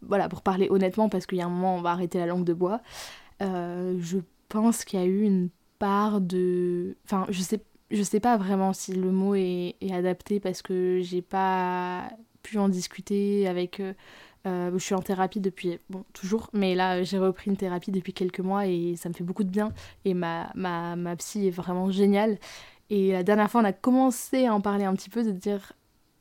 voilà, 0.02 0.28
pour 0.28 0.42
parler 0.42 0.68
honnêtement, 0.70 1.08
parce 1.10 1.26
qu'il 1.26 1.38
y 1.38 1.42
a 1.42 1.46
un 1.46 1.50
moment, 1.50 1.78
on 1.78 1.82
va 1.82 1.92
arrêter 1.92 2.20
la 2.20 2.26
langue 2.26 2.44
de 2.44 2.54
bois, 2.54 2.82
je 3.40 4.20
pense 4.50 4.86
qu'il 4.86 5.00
y 5.00 5.04
a 5.04 5.06
eu 5.06 5.24
une 5.24 5.50
part 5.80 6.22
de... 6.22 6.96
Enfin, 7.06 7.26
je 7.30 7.42
sais, 7.42 7.62
je 7.92 8.04
sais 8.04 8.20
pas 8.20 8.38
vraiment 8.38 8.74
si 8.74 8.94
le 8.94 9.12
mot 9.12 9.36
est, 9.36 9.76
est 9.82 9.94
adapté, 9.94 10.40
parce 10.40 10.62
que 10.62 11.00
j'ai 11.02 11.22
pas 11.22 12.10
pu 12.44 12.60
en 12.60 12.70
discuter 12.70 13.48
avec 13.48 13.82
euh, 14.46 14.72
je 14.74 14.78
suis 14.78 14.96
en 14.96 15.02
thérapie 15.02 15.40
depuis, 15.40 15.80
bon, 15.90 16.04
toujours, 16.14 16.50
mais 16.54 16.76
là 16.76 17.04
j'ai 17.04 17.18
repris 17.18 17.50
une 17.50 17.58
thérapie 17.58 17.92
depuis 17.92 18.14
quelques 18.14 18.40
mois 18.40 18.68
et 18.68 18.96
ça 18.96 19.10
me 19.10 19.14
fait 19.14 19.24
beaucoup 19.24 19.44
de 19.44 19.50
bien. 19.50 19.74
Et 20.06 20.14
ma, 20.14 20.52
ma, 20.56 20.96
ma 20.96 21.16
psy 21.16 21.48
est 21.48 21.52
vraiment 21.52 21.90
géniale. 21.92 22.38
Et 22.90 23.12
la 23.12 23.24
dernière 23.24 23.50
fois, 23.50 23.62
on 23.62 23.66
a 23.66 23.74
commencé 23.74 24.46
à 24.46 24.54
en 24.54 24.62
parler 24.62 24.86
un 24.86 24.94
petit 24.94 25.10
peu, 25.10 25.24
de 25.24 25.32
dire 25.32 25.74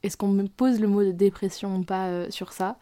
est-ce 0.03 0.17
qu'on 0.17 0.29
me 0.29 0.47
pose 0.47 0.81
le 0.81 0.88
mot 0.88 1.03
de 1.03 1.12
dépression 1.12 1.76
ou 1.76 1.82
pas 1.82 2.06
euh, 2.06 2.31
sur 2.31 2.53
ça? 2.53 2.79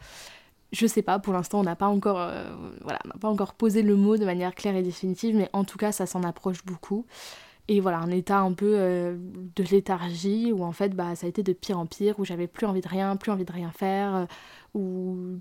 Je 0.71 0.87
sais 0.87 1.01
pas, 1.01 1.19
pour 1.19 1.33
l'instant, 1.33 1.59
on 1.59 1.63
n'a 1.63 1.75
pas 1.75 1.87
encore, 1.87 2.19
euh, 2.19 2.49
voilà, 2.81 2.99
on 3.05 3.09
n'a 3.09 3.15
pas 3.19 3.29
encore 3.29 3.53
posé 3.53 3.81
le 3.83 3.95
mot 3.95 4.17
de 4.17 4.25
manière 4.25 4.55
claire 4.55 4.75
et 4.75 4.81
définitive, 4.81 5.35
mais 5.35 5.49
en 5.53 5.63
tout 5.63 5.77
cas, 5.77 5.91
ça 5.91 6.05
s'en 6.05 6.23
approche 6.23 6.65
beaucoup. 6.65 7.05
Et 7.69 7.79
voilà, 7.79 7.99
un 7.99 8.11
état 8.11 8.39
un 8.39 8.53
peu 8.53 8.73
de 8.75 9.63
léthargie 9.71 10.51
où 10.51 10.63
en 10.63 10.73
fait, 10.73 10.89
bah, 10.89 11.15
ça 11.15 11.25
a 11.25 11.29
été 11.29 11.43
de 11.43 11.53
pire 11.53 11.79
en 11.79 11.85
pire, 11.85 12.19
où 12.19 12.25
j'avais 12.25 12.47
plus 12.47 12.65
envie 12.65 12.81
de 12.81 12.87
rien, 12.87 13.15
plus 13.15 13.31
envie 13.31 13.45
de 13.45 13.51
rien 13.51 13.71
faire, 13.71 14.27
où 14.73 15.39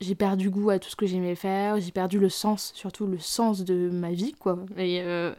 j'ai 0.00 0.14
perdu 0.14 0.50
goût 0.50 0.70
à 0.70 0.78
tout 0.78 0.88
ce 0.88 0.96
que 0.96 1.06
j'aimais 1.06 1.34
faire, 1.34 1.80
j'ai 1.80 1.92
perdu 1.92 2.18
le 2.18 2.28
sens, 2.28 2.72
surtout 2.74 3.06
le 3.06 3.18
sens 3.18 3.64
de 3.64 3.90
ma 3.90 4.12
vie, 4.12 4.32
quoi. 4.32 4.58
Et, 4.76 5.00
euh, 5.02 5.34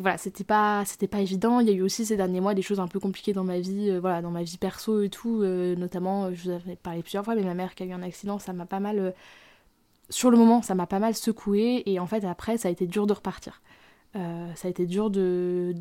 voilà, 0.00 0.18
c'était 0.18 0.44
pas, 0.44 0.84
c'était 0.86 1.08
pas 1.08 1.20
évident. 1.20 1.60
Il 1.60 1.68
y 1.68 1.70
a 1.70 1.74
eu 1.74 1.82
aussi 1.82 2.06
ces 2.06 2.16
derniers 2.16 2.40
mois 2.40 2.54
des 2.54 2.62
choses 2.62 2.80
un 2.80 2.88
peu 2.88 3.00
compliquées 3.00 3.32
dans 3.32 3.44
ma 3.44 3.58
vie, 3.60 3.90
euh, 3.90 4.00
voilà, 4.00 4.22
dans 4.22 4.30
ma 4.30 4.42
vie 4.42 4.56
perso 4.58 5.02
et 5.02 5.10
tout. 5.10 5.42
Euh, 5.42 5.76
notamment, 5.76 6.32
je 6.32 6.44
vous 6.44 6.50
avais 6.50 6.76
parlé 6.76 7.02
plusieurs 7.02 7.24
fois, 7.24 7.34
mais 7.34 7.42
ma 7.42 7.54
mère 7.54 7.74
qui 7.74 7.82
a 7.82 7.86
eu 7.86 7.92
un 7.92 8.02
accident, 8.02 8.38
ça 8.38 8.52
m'a 8.52 8.66
pas 8.66 8.80
mal. 8.80 9.14
sur 10.08 10.30
le 10.30 10.38
moment, 10.38 10.62
ça 10.62 10.74
m'a 10.74 10.86
pas 10.86 10.98
mal 10.98 11.14
secoué, 11.14 11.82
et 11.86 12.00
en 12.00 12.06
fait, 12.06 12.24
après, 12.24 12.58
ça 12.58 12.68
a 12.68 12.70
été 12.70 12.86
dur 12.86 13.06
de 13.06 13.12
repartir. 13.12 13.60
Ça 14.14 14.66
a 14.66 14.68
été 14.68 14.86
dur 14.86 15.10
de, 15.10 15.74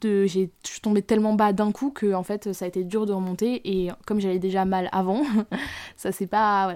de 0.00 0.26
je 0.26 0.48
suis 0.62 0.80
tombée 0.80 1.02
tellement 1.02 1.34
bas 1.34 1.52
d'un 1.52 1.72
coup 1.72 1.90
que 1.90 2.14
en 2.14 2.22
fait 2.22 2.52
ça 2.52 2.64
a 2.64 2.68
été 2.68 2.84
dur 2.84 3.06
de 3.06 3.12
remonter 3.12 3.60
et 3.64 3.90
comme 4.06 4.20
j'avais 4.20 4.38
déjà 4.38 4.64
mal 4.64 4.88
avant 4.92 5.22
ça 5.96 6.12
s'est 6.12 6.26
pas 6.26 6.74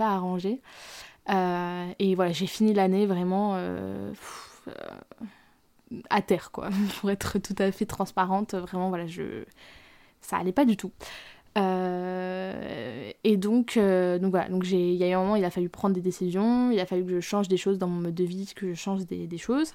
arrangé. 0.00 0.60
Euh, 1.30 1.86
et 1.98 2.14
voilà 2.14 2.32
j'ai 2.32 2.46
fini 2.46 2.72
l'année 2.72 3.04
vraiment 3.04 3.52
euh, 3.56 4.12
euh, 4.68 4.72
à 6.08 6.22
terre 6.22 6.50
quoi 6.52 6.70
pour 7.00 7.10
être 7.10 7.38
tout 7.38 7.56
à 7.58 7.70
fait 7.72 7.86
transparente. 7.86 8.54
Vraiment 8.54 8.88
voilà 8.88 9.06
je 9.06 9.44
ça 10.20 10.36
allait 10.36 10.52
pas 10.52 10.64
du 10.64 10.76
tout 10.76 10.92
et 11.56 13.36
donc, 13.36 13.76
donc 13.76 14.30
voilà, 14.30 14.48
donc 14.48 14.70
il 14.70 14.94
y 14.94 15.04
a 15.04 15.08
eu 15.08 15.12
un 15.12 15.20
moment, 15.20 15.36
il 15.36 15.44
a 15.44 15.50
fallu 15.50 15.68
prendre 15.68 15.94
des 15.94 16.00
décisions, 16.00 16.70
il 16.70 16.80
a 16.80 16.86
fallu 16.86 17.04
que 17.04 17.10
je 17.10 17.20
change 17.20 17.48
des 17.48 17.56
choses 17.56 17.78
dans 17.78 17.88
mon 17.88 18.00
mode 18.00 18.14
de 18.14 18.24
vie, 18.24 18.52
que 18.54 18.68
je 18.68 18.74
change 18.74 19.06
des, 19.06 19.38
choses. 19.38 19.72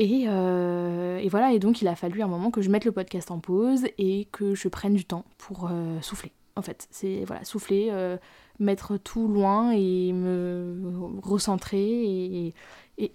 Euh, 0.00 1.18
et, 1.18 1.28
voilà, 1.28 1.52
et 1.52 1.58
donc 1.58 1.80
il 1.82 1.88
a 1.88 1.94
fallu 1.94 2.22
un 2.22 2.26
moment 2.26 2.50
que 2.50 2.62
je 2.62 2.70
mette 2.70 2.84
le 2.84 2.92
podcast 2.92 3.30
en 3.30 3.38
pause 3.38 3.86
et 3.98 4.26
que 4.32 4.54
je 4.54 4.68
prenne 4.68 4.94
du 4.94 5.04
temps 5.04 5.24
pour 5.38 5.68
euh, 5.70 6.00
souffler. 6.00 6.32
En 6.56 6.62
fait, 6.62 6.86
c'est 6.90 7.24
voilà, 7.24 7.44
souffler, 7.44 7.88
euh, 7.90 8.16
mettre 8.58 8.96
tout 8.96 9.26
loin 9.28 9.72
et 9.72 10.12
me 10.12 11.20
recentrer 11.22 11.78
et, 11.80 12.54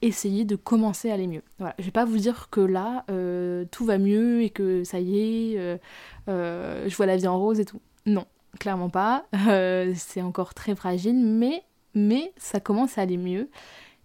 essayer 0.01 0.43
de 0.43 0.57
commencer 0.57 1.09
à 1.09 1.13
aller 1.13 1.27
mieux. 1.27 1.43
Voilà, 1.57 1.73
je 1.79 1.85
vais 1.85 1.91
pas 1.91 2.03
vous 2.03 2.17
dire 2.17 2.49
que 2.49 2.59
là 2.59 3.05
tout 3.71 3.85
va 3.85 3.97
mieux 3.97 4.41
et 4.41 4.49
que 4.49 4.83
ça 4.83 4.99
y 4.99 5.19
est, 5.19 5.79
je 6.27 6.95
vois 6.97 7.05
la 7.05 7.15
vie 7.15 7.27
en 7.27 7.39
rose 7.39 7.61
et 7.61 7.65
tout. 7.65 7.79
Non, 8.05 8.25
clairement 8.59 8.89
pas. 8.89 9.25
c'est 9.95 10.21
encore 10.21 10.53
très 10.53 10.75
fragile, 10.75 11.15
mais 11.15 11.63
mais 11.95 12.33
ça 12.35 12.59
commence 12.59 12.97
à 12.97 13.03
aller 13.03 13.15
mieux 13.15 13.49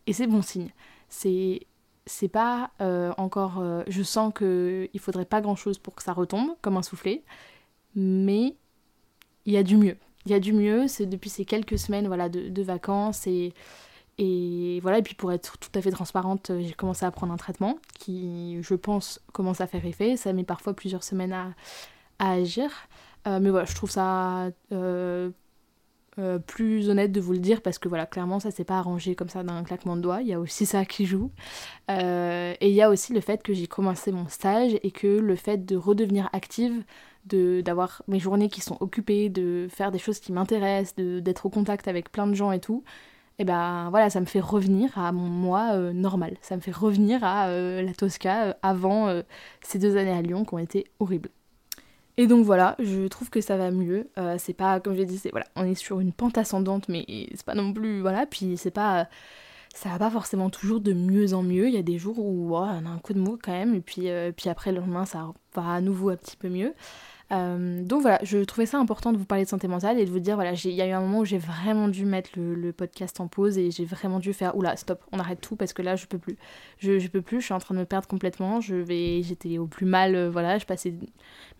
et 0.06 0.12
c'est 0.12 0.28
bon 0.28 0.42
signe. 0.42 0.70
C'est 1.08 1.66
c'est 2.06 2.28
pas 2.28 2.70
euh, 2.80 3.12
encore. 3.16 3.58
Euh, 3.60 3.82
je 3.88 4.02
sens 4.02 4.32
qu'il 4.36 4.88
il 4.92 5.00
faudrait 5.00 5.24
pas 5.24 5.40
grand 5.40 5.56
chose 5.56 5.78
pour 5.78 5.94
que 5.94 6.02
ça 6.02 6.12
retombe 6.12 6.50
comme 6.60 6.76
un 6.76 6.82
soufflet, 6.82 7.22
mais 7.94 8.56
il 9.46 9.52
y 9.52 9.56
a 9.56 9.62
du 9.62 9.76
mieux. 9.76 9.96
Il 10.26 10.32
y 10.32 10.34
a 10.34 10.40
du 10.40 10.52
mieux, 10.52 10.88
c'est 10.88 11.06
depuis 11.06 11.30
ces 11.30 11.44
quelques 11.44 11.78
semaines 11.78 12.06
voilà, 12.06 12.28
de, 12.28 12.62
vacances 12.62 13.26
et, 13.26 13.52
et 14.18 14.80
voilà. 14.80 14.98
Et 14.98 15.02
puis 15.02 15.14
pour 15.14 15.32
être 15.32 15.58
tout 15.58 15.70
à 15.74 15.82
fait 15.82 15.90
transparente, 15.90 16.50
j'ai 16.60 16.72
commencé 16.72 17.04
à 17.04 17.10
prendre 17.10 17.32
un 17.32 17.36
traitement 17.36 17.78
qui, 17.98 18.58
je 18.62 18.74
pense, 18.74 19.20
commence 19.32 19.60
à 19.60 19.66
faire 19.66 19.84
effet. 19.84 20.16
Ça 20.16 20.32
met 20.32 20.44
parfois 20.44 20.74
plusieurs 20.74 21.04
semaines 21.04 21.32
à, 21.32 21.54
agir. 22.18 22.70
Euh, 23.26 23.38
mais 23.40 23.50
voilà, 23.50 23.66
je 23.66 23.74
trouve 23.74 23.90
ça 23.90 24.50
euh, 26.18 26.38
plus 26.38 26.90
honnête 26.90 27.10
de 27.10 27.20
vous 27.20 27.32
le 27.32 27.38
dire 27.38 27.60
parce 27.60 27.78
que 27.78 27.88
voilà, 27.88 28.06
clairement 28.06 28.38
ça 28.38 28.52
s'est 28.52 28.64
pas 28.64 28.78
arrangé 28.78 29.16
comme 29.16 29.28
ça 29.28 29.42
d'un 29.42 29.64
claquement 29.64 29.96
de 29.96 30.00
doigts, 30.00 30.22
il 30.22 30.28
y 30.28 30.32
a 30.32 30.38
aussi 30.38 30.64
ça 30.64 30.84
qui 30.84 31.06
joue. 31.06 31.32
Euh, 31.90 32.54
et 32.60 32.68
il 32.68 32.74
y 32.74 32.82
a 32.82 32.90
aussi 32.90 33.12
le 33.12 33.20
fait 33.20 33.42
que 33.42 33.52
j'ai 33.52 33.66
commencé 33.66 34.12
mon 34.12 34.28
stage 34.28 34.78
et 34.82 34.90
que 34.92 35.08
le 35.08 35.34
fait 35.34 35.66
de 35.66 35.76
redevenir 35.76 36.28
active, 36.32 36.84
d'avoir 37.26 38.02
mes 38.08 38.18
journées 38.18 38.48
qui 38.48 38.60
sont 38.60 38.76
occupées, 38.80 39.28
de 39.28 39.66
faire 39.70 39.90
des 39.90 39.98
choses 39.98 40.20
qui 40.20 40.32
m'intéressent, 40.32 40.94
d'être 40.96 41.46
au 41.46 41.50
contact 41.50 41.88
avec 41.88 42.10
plein 42.10 42.26
de 42.26 42.34
gens 42.34 42.52
et 42.52 42.60
tout, 42.60 42.84
et 43.38 43.42
eh 43.42 43.44
ben 43.44 43.88
voilà, 43.90 44.10
ça 44.10 44.20
me 44.20 44.26
fait 44.26 44.38
revenir 44.38 44.96
à 44.96 45.10
mon 45.10 45.28
moi 45.28 45.70
euh, 45.72 45.92
normal. 45.92 46.36
Ça 46.40 46.54
me 46.54 46.60
fait 46.60 46.70
revenir 46.70 47.24
à 47.24 47.48
la 47.50 47.92
Tosca 47.92 48.56
avant 48.62 49.22
ces 49.60 49.80
deux 49.80 49.96
années 49.96 50.12
à 50.12 50.22
Lyon 50.22 50.44
qui 50.44 50.54
ont 50.54 50.58
été 50.58 50.86
horribles. 51.00 51.30
Et 52.16 52.26
donc 52.28 52.44
voilà, 52.44 52.76
je 52.78 53.08
trouve 53.08 53.28
que 53.28 53.40
ça 53.40 53.56
va 53.56 53.70
mieux. 53.70 54.08
Euh, 54.18 54.36
c'est 54.38 54.52
pas, 54.52 54.78
comme 54.80 54.94
je 54.94 54.98
l'ai 55.00 55.06
dit, 55.06 55.20
voilà, 55.30 55.46
on 55.56 55.64
est 55.64 55.74
sur 55.74 56.00
une 56.00 56.12
pente 56.12 56.38
ascendante, 56.38 56.88
mais 56.88 57.04
c'est 57.34 57.44
pas 57.44 57.54
non 57.54 57.72
plus, 57.72 58.00
voilà. 58.00 58.24
Puis 58.26 58.56
c'est 58.56 58.70
pas, 58.70 59.08
ça 59.74 59.88
va 59.90 59.98
pas 59.98 60.10
forcément 60.10 60.48
toujours 60.50 60.80
de 60.80 60.92
mieux 60.92 61.34
en 61.34 61.42
mieux. 61.42 61.66
Il 61.68 61.74
y 61.74 61.78
a 61.78 61.82
des 61.82 61.98
jours 61.98 62.18
où 62.18 62.56
on 62.56 62.62
a 62.62 62.88
un 62.88 62.98
coup 62.98 63.14
de 63.14 63.20
mou 63.20 63.38
quand 63.42 63.52
même, 63.52 63.74
et 63.74 63.80
puis, 63.80 64.10
euh, 64.10 64.30
puis 64.32 64.48
après 64.48 64.70
le 64.72 64.80
lendemain 64.80 65.06
ça 65.06 65.32
va 65.54 65.72
à 65.74 65.80
nouveau 65.80 66.10
un 66.10 66.16
petit 66.16 66.36
peu 66.36 66.48
mieux. 66.48 66.74
Euh, 67.32 67.82
donc 67.82 68.02
voilà, 68.02 68.18
je 68.22 68.38
trouvais 68.44 68.66
ça 68.66 68.78
important 68.78 69.12
de 69.12 69.16
vous 69.16 69.24
parler 69.24 69.44
de 69.44 69.48
santé 69.48 69.66
mentale 69.66 69.98
et 69.98 70.04
de 70.04 70.10
vous 70.10 70.18
dire, 70.20 70.34
voilà, 70.34 70.52
il 70.52 70.70
y 70.72 70.82
a 70.82 70.86
eu 70.86 70.90
un 70.90 71.00
moment 71.00 71.20
où 71.20 71.24
j'ai 71.24 71.38
vraiment 71.38 71.88
dû 71.88 72.04
mettre 72.04 72.30
le, 72.36 72.72
podcast 72.72 73.20
en 73.20 73.28
pause 73.28 73.56
et 73.56 73.70
j'ai 73.70 73.84
vraiment 73.84 74.18
dû 74.18 74.32
faire, 74.32 74.56
oula, 74.56 74.76
stop, 74.76 75.02
on 75.12 75.18
arrête 75.18 75.40
tout 75.40 75.56
parce 75.56 75.72
que 75.72 75.82
là, 75.82 75.96
je 75.96 76.06
peux 76.06 76.18
plus. 76.18 76.36
Je, 76.78 77.06
peux 77.08 77.22
plus, 77.22 77.40
je 77.40 77.46
suis 77.46 77.54
en 77.54 77.58
train 77.58 77.74
de 77.74 77.80
me 77.80 77.84
perdre 77.84 78.08
complètement, 78.08 78.60
je 78.60 78.74
vais, 78.74 79.22
j'étais 79.22 79.58
au 79.58 79.66
plus 79.66 79.86
mal, 79.86 80.14
euh, 80.14 80.30
voilà, 80.30 80.58
je 80.58 80.66
passais 80.66 80.94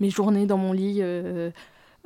mes 0.01 0.11
journées 0.11 0.47
dans 0.47 0.59
mon 0.59 0.73
lit. 0.73 1.03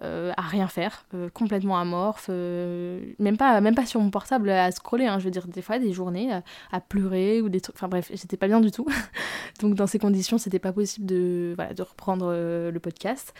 Euh, 0.05 0.33
à 0.37 0.43
rien 0.43 0.69
faire, 0.69 1.07
complètement 1.35 1.77
amorphe, 1.77 2.29
même, 2.29 3.37
pas, 3.37 3.61
même 3.61 3.75
pas 3.75 3.85
sur 3.85 4.01
mon 4.01 4.11
portable 4.11 4.49
à 4.49 4.71
scroller, 4.71 5.07
hein, 5.07 5.19
je 5.19 5.25
veux 5.25 5.33
dire, 5.33 5.49
des 5.49 5.61
fois 5.61 5.81
des 5.81 5.93
journées 5.93 6.41
à, 6.71 6.81
pleurer 6.81 7.43
ou 7.43 7.49
des 7.49 7.61
trucs, 7.61 7.75
enfin 7.75 7.89
bref, 7.89 8.09
j'étais 8.15 8.37
pas 8.37 8.47
bien 8.47 8.61
du 8.61 8.71
tout. 8.71 8.87
Donc 9.61 9.75
dans 9.75 9.89
ces 9.89 9.99
conditions, 9.99 10.39
c'était 10.39 10.61
pas 10.61 10.73
possible 10.73 11.05
de, 11.05 11.55
voilà, 11.57 11.75
de 11.75 11.83
reprendre 11.83 12.31
le 12.33 12.79
podcast. 12.79 13.35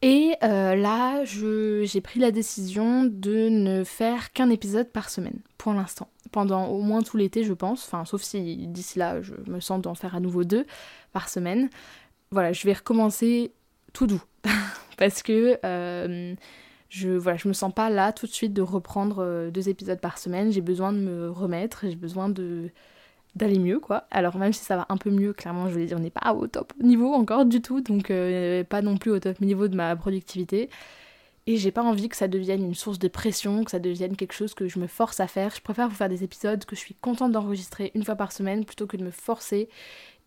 Et 0.00 0.34
euh, 0.44 0.76
là, 0.76 1.24
j'ai 1.24 2.00
pris 2.00 2.20
la 2.20 2.30
décision 2.30 3.04
de 3.04 3.48
ne 3.48 3.82
faire 3.82 4.32
qu'un 4.32 4.48
épisode 4.48 4.90
par 4.90 5.10
semaine, 5.10 5.40
pour 5.56 5.72
l'instant. 5.72 6.08
Pendant 6.30 6.66
au 6.66 6.80
moins 6.82 7.02
tout 7.02 7.16
l'été, 7.16 7.42
je 7.42 7.52
pense. 7.52 7.84
Enfin, 7.86 8.04
sauf 8.04 8.22
si 8.22 8.68
d'ici 8.68 8.98
là, 8.98 9.20
je 9.22 9.34
me 9.46 9.60
sens 9.60 9.80
d'en 9.80 9.94
faire 9.94 10.14
à 10.14 10.20
nouveau 10.20 10.44
deux 10.44 10.66
par 11.12 11.28
semaine. 11.28 11.68
Voilà, 12.30 12.52
je 12.52 12.64
vais 12.64 12.74
recommencer 12.74 13.52
tout 13.92 14.06
doux. 14.06 14.22
Parce 14.98 15.22
que 15.22 15.58
euh, 15.64 16.34
je, 16.90 17.08
voilà, 17.10 17.38
je 17.38 17.48
me 17.48 17.54
sens 17.54 17.72
pas 17.72 17.88
là 17.88 18.12
tout 18.12 18.26
de 18.26 18.32
suite 18.32 18.52
de 18.52 18.62
reprendre 18.62 19.18
euh, 19.20 19.50
deux 19.50 19.70
épisodes 19.70 20.00
par 20.00 20.18
semaine. 20.18 20.52
J'ai 20.52 20.60
besoin 20.60 20.92
de 20.92 20.98
me 20.98 21.30
remettre, 21.30 21.84
j'ai 21.84 21.96
besoin 21.96 22.28
d'aller 22.28 23.58
mieux 23.58 23.78
quoi. 23.80 24.04
Alors 24.10 24.36
même 24.36 24.52
si 24.52 24.64
ça 24.64 24.76
va 24.76 24.86
un 24.90 24.96
peu 24.98 25.10
mieux, 25.10 25.32
clairement 25.32 25.68
je 25.68 25.74
veux 25.78 25.86
dire 25.86 25.96
on 25.96 26.00
n'est 26.00 26.10
pas 26.10 26.34
au 26.34 26.46
top 26.48 26.72
niveau 26.82 27.14
encore 27.14 27.46
du 27.46 27.62
tout, 27.62 27.80
donc 27.80 28.10
euh, 28.10 28.64
pas 28.64 28.82
non 28.82 28.96
plus 28.98 29.12
au 29.12 29.20
top 29.20 29.40
niveau 29.40 29.68
de 29.68 29.76
ma 29.76 29.94
productivité. 29.96 30.68
Et 31.46 31.56
j'ai 31.56 31.70
pas 31.70 31.82
envie 31.82 32.10
que 32.10 32.16
ça 32.16 32.28
devienne 32.28 32.62
une 32.62 32.74
source 32.74 32.98
de 32.98 33.08
pression, 33.08 33.64
que 33.64 33.70
ça 33.70 33.78
devienne 33.78 34.16
quelque 34.16 34.34
chose 34.34 34.52
que 34.52 34.68
je 34.68 34.78
me 34.78 34.86
force 34.86 35.18
à 35.18 35.26
faire. 35.26 35.54
Je 35.54 35.62
préfère 35.62 35.88
vous 35.88 35.94
faire 35.94 36.10
des 36.10 36.22
épisodes 36.22 36.62
que 36.66 36.76
je 36.76 36.80
suis 36.80 36.94
contente 36.94 37.32
d'enregistrer 37.32 37.90
une 37.94 38.04
fois 38.04 38.16
par 38.16 38.32
semaine 38.32 38.66
plutôt 38.66 38.86
que 38.86 38.98
de 38.98 39.04
me 39.04 39.10
forcer. 39.10 39.70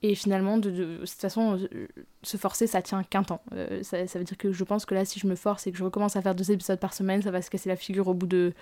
Et 0.03 0.15
finalement, 0.15 0.58
de, 0.58 0.98
toute 1.00 1.10
façon, 1.10 1.60
euh, 1.60 1.88
se 2.24 2.38
forcer, 2.38 2.65
ça 2.65 2.81
tient 2.81 3.03
qu'un 3.03 3.24
temps. 3.24 3.41
Euh, 3.53 3.84
ça, 3.84 3.98
veut 4.15 4.24
dire 4.24 4.38
que 4.38 4.51
je 4.51 4.63
pense 4.63 4.86
que 4.86 4.96
là, 4.96 5.05
si 5.05 5.20
je 5.20 5.27
me 5.27 5.36
force 5.36 5.67
et 5.67 5.72
que 5.72 5.77
je 5.77 5.84
recommence 5.84 6.15
à 6.15 6.22
faire 6.22 6.34
deux 6.34 6.51
épisodes 6.51 6.79
par 6.79 6.93
semaine, 6.93 7.22
ça 7.22 7.31
va 7.31 7.41
se 7.41 7.50
casser 7.50 7.70
la 7.70 7.75
figure 7.75 8.08
au 8.08 8.13
bout 8.13 8.27
de... 8.27 8.53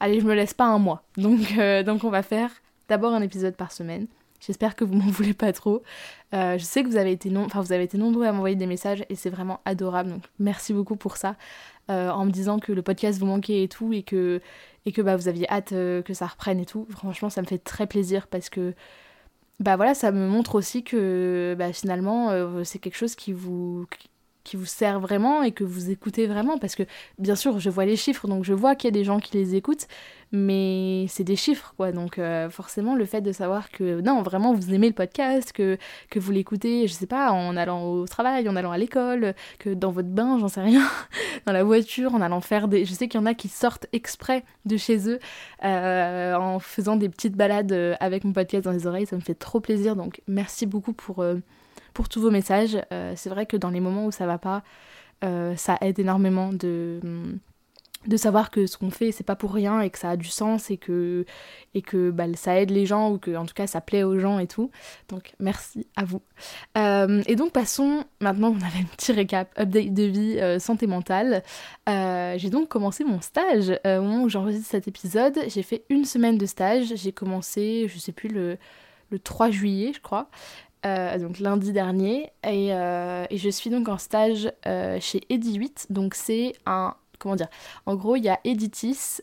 Allez, 0.00 0.20
je 0.20 0.26
me 0.26 0.34
laisse 0.34 0.54
pas 0.54 0.64
un 0.64 0.78
mois. 0.78 1.02
Donc, 1.18 1.54
donc 1.84 2.04
on 2.04 2.10
va 2.10 2.22
faire 2.22 2.50
d'abord 2.88 3.12
un 3.12 3.20
épisode 3.20 3.54
par 3.56 3.72
semaine. 3.72 4.06
J'espère 4.40 4.74
que 4.74 4.84
vous 4.84 4.94
m'en 4.94 5.06
voulez 5.10 5.34
pas 5.34 5.52
trop. 5.52 5.82
Euh, 6.34 6.58
je 6.58 6.64
sais 6.64 6.82
que 6.82 6.88
vous 6.88 6.96
avez 6.96 7.12
été 7.12 7.34
enfin 7.36 7.60
vous 7.60 7.72
avez 7.72 7.84
été 7.84 7.98
nombreux 7.98 8.26
à 8.26 8.32
m'envoyer 8.32 8.56
des 8.56 8.66
messages 8.66 9.04
et 9.08 9.14
c'est 9.14 9.30
vraiment 9.30 9.60
adorable. 9.64 10.10
Donc 10.10 10.24
merci 10.38 10.72
beaucoup 10.72 10.96
pour 10.96 11.16
ça. 11.16 11.36
Euh, 11.90 12.10
en 12.10 12.24
me 12.24 12.30
disant 12.30 12.58
que 12.58 12.72
le 12.72 12.82
podcast 12.82 13.18
vous 13.18 13.26
manquait 13.26 13.64
et 13.64 13.68
tout 13.68 13.92
et 13.92 14.02
que 14.02 14.40
bah 14.98 15.16
vous 15.16 15.28
aviez 15.28 15.50
hâte 15.50 15.72
euh, 15.72 16.02
que 16.02 16.14
ça 16.14 16.26
reprenne 16.26 16.60
et 16.60 16.66
tout. 16.66 16.86
Franchement, 16.90 17.30
ça 17.30 17.42
me 17.42 17.46
fait 17.46 17.58
très 17.58 17.86
plaisir 17.86 18.26
parce 18.26 18.48
que 18.48 18.74
bah 19.60 19.76
voilà, 19.76 19.94
ça 19.94 20.10
me 20.12 20.26
montre 20.26 20.54
aussi 20.56 20.82
que 20.82 21.54
bah, 21.58 21.72
finalement 21.72 22.64
c'est 22.64 22.78
quelque 22.78 22.96
chose 22.96 23.14
qui 23.14 23.32
vous 23.32 23.86
qui 24.50 24.56
vous 24.56 24.66
sert 24.66 24.98
vraiment 24.98 25.44
et 25.44 25.52
que 25.52 25.62
vous 25.62 25.90
écoutez 25.90 26.26
vraiment 26.26 26.58
parce 26.58 26.74
que 26.74 26.82
bien 27.20 27.36
sûr 27.36 27.60
je 27.60 27.70
vois 27.70 27.84
les 27.84 27.94
chiffres 27.94 28.26
donc 28.26 28.42
je 28.42 28.52
vois 28.52 28.74
qu'il 28.74 28.88
y 28.88 28.92
a 28.92 28.98
des 28.98 29.04
gens 29.04 29.20
qui 29.20 29.36
les 29.36 29.54
écoutent 29.54 29.86
mais 30.32 31.06
c'est 31.08 31.22
des 31.22 31.36
chiffres 31.36 31.72
quoi. 31.76 31.92
Donc 31.92 32.18
euh, 32.18 32.50
forcément 32.50 32.96
le 32.96 33.04
fait 33.04 33.20
de 33.20 33.30
savoir 33.30 33.70
que 33.70 34.00
non 34.00 34.22
vraiment 34.22 34.52
vous 34.52 34.74
aimez 34.74 34.88
le 34.88 34.94
podcast 34.94 35.52
que, 35.52 35.78
que 36.10 36.18
vous 36.18 36.32
l'écoutez 36.32 36.88
je 36.88 36.92
sais 36.92 37.06
pas 37.06 37.30
en 37.30 37.56
allant 37.56 37.84
au 37.84 38.08
travail 38.08 38.48
en 38.48 38.56
allant 38.56 38.72
à 38.72 38.78
l'école 38.78 39.34
que 39.60 39.70
dans 39.70 39.92
votre 39.92 40.08
bain 40.08 40.36
j'en 40.40 40.48
sais 40.48 40.62
rien 40.62 40.82
dans 41.46 41.52
la 41.52 41.62
voiture 41.62 42.16
en 42.16 42.20
allant 42.20 42.40
faire 42.40 42.66
des 42.66 42.84
je 42.84 42.92
sais 42.92 43.06
qu'il 43.06 43.20
y 43.20 43.22
en 43.22 43.26
a 43.26 43.34
qui 43.34 43.46
sortent 43.46 43.86
exprès 43.92 44.42
de 44.64 44.76
chez 44.76 45.08
eux 45.08 45.20
euh, 45.64 46.34
en 46.34 46.58
faisant 46.58 46.96
des 46.96 47.08
petites 47.08 47.36
balades 47.36 47.70
euh, 47.70 47.94
avec 48.00 48.24
mon 48.24 48.32
podcast 48.32 48.64
dans 48.64 48.72
les 48.72 48.88
oreilles 48.88 49.06
ça 49.06 49.14
me 49.14 49.20
fait 49.20 49.34
trop 49.34 49.60
plaisir. 49.60 49.94
Donc 49.94 50.22
merci 50.26 50.66
beaucoup 50.66 50.92
pour 50.92 51.24
pour 51.94 52.08
tous 52.08 52.20
vos 52.20 52.30
messages. 52.30 52.78
Euh, 52.92 53.12
c'est 53.16 53.30
vrai 53.30 53.46
que 53.46 53.56
dans 53.56 53.70
les 53.70 53.80
moments 53.80 54.06
où 54.06 54.12
ça 54.12 54.26
va 54.26 54.38
pas, 54.38 54.62
euh, 55.24 55.54
ça 55.56 55.76
aide 55.80 55.98
énormément 55.98 56.52
de, 56.52 57.00
savoir 58.16 58.50
que 58.50 58.66
ce 58.66 58.78
qu'on 58.78 58.90
fait 58.90 59.12
c'est 59.12 59.24
pas 59.24 59.36
pour 59.36 59.52
rien 59.52 59.82
et 59.82 59.90
que 59.90 59.98
ça 59.98 60.10
a 60.10 60.16
du 60.16 60.28
sens 60.28 60.70
et 60.70 60.78
que, 60.78 61.26
et 61.74 61.82
bah, 61.92 62.24
ça 62.34 62.58
aide 62.58 62.70
les 62.70 62.86
gens 62.86 63.12
ou 63.12 63.18
que 63.18 63.36
en 63.36 63.44
tout 63.44 63.52
cas 63.52 63.66
ça 63.66 63.82
plaît 63.82 64.02
aux 64.02 64.18
gens 64.18 64.38
et 64.38 64.46
tout. 64.46 64.70
Donc 65.08 65.34
merci 65.38 65.86
à 65.96 66.04
vous. 66.04 66.22
Euh, 66.78 67.22
et 67.26 67.36
donc 67.36 67.52
passons 67.52 68.04
maintenant 68.20 68.48
on 68.58 68.66
avait 68.66 68.80
un 68.80 68.96
petit 68.96 69.12
récap, 69.12 69.52
update 69.58 69.92
de 69.92 70.04
vie, 70.04 70.60
santé 70.60 70.86
mentale. 70.86 71.42
j'ai 71.86 72.50
donc 72.50 72.68
commencé 72.68 73.04
mon 73.04 73.20
stage 73.20 73.78
au 73.84 74.02
moment 74.02 74.22
où 74.22 74.28
j'enregistre 74.30 74.70
cet 74.70 74.88
épisode. 74.88 75.38
J'ai 75.48 75.62
fait 75.62 75.84
une 75.90 76.06
semaine 76.06 76.38
de 76.38 76.46
stage. 76.46 76.94
J'ai 76.96 77.12
commencé, 77.12 77.86
je 77.88 77.98
sais 77.98 78.12
plus, 78.12 78.28
le 78.30 78.56
3 79.18 79.50
juillet 79.50 79.92
je 79.94 80.00
crois. 80.00 80.30
Euh, 80.86 81.18
donc 81.18 81.40
lundi 81.40 81.72
dernier, 81.72 82.32
euh, 82.46 83.26
et, 83.28 83.36
je 83.36 83.50
suis 83.50 83.68
donc 83.68 83.88
en 83.88 83.98
stage 83.98 84.50
euh, 84.66 84.98
chez 84.98 85.20
Edi8, 85.28 85.86
donc 85.90 86.14
c'est 86.14 86.54
un, 86.64 86.94
comment 87.18 87.36
dire, 87.36 87.48
en 87.84 87.96
gros 87.96 88.16
il 88.16 88.24
y 88.24 88.30
a 88.30 88.40
Editis, 88.44 89.20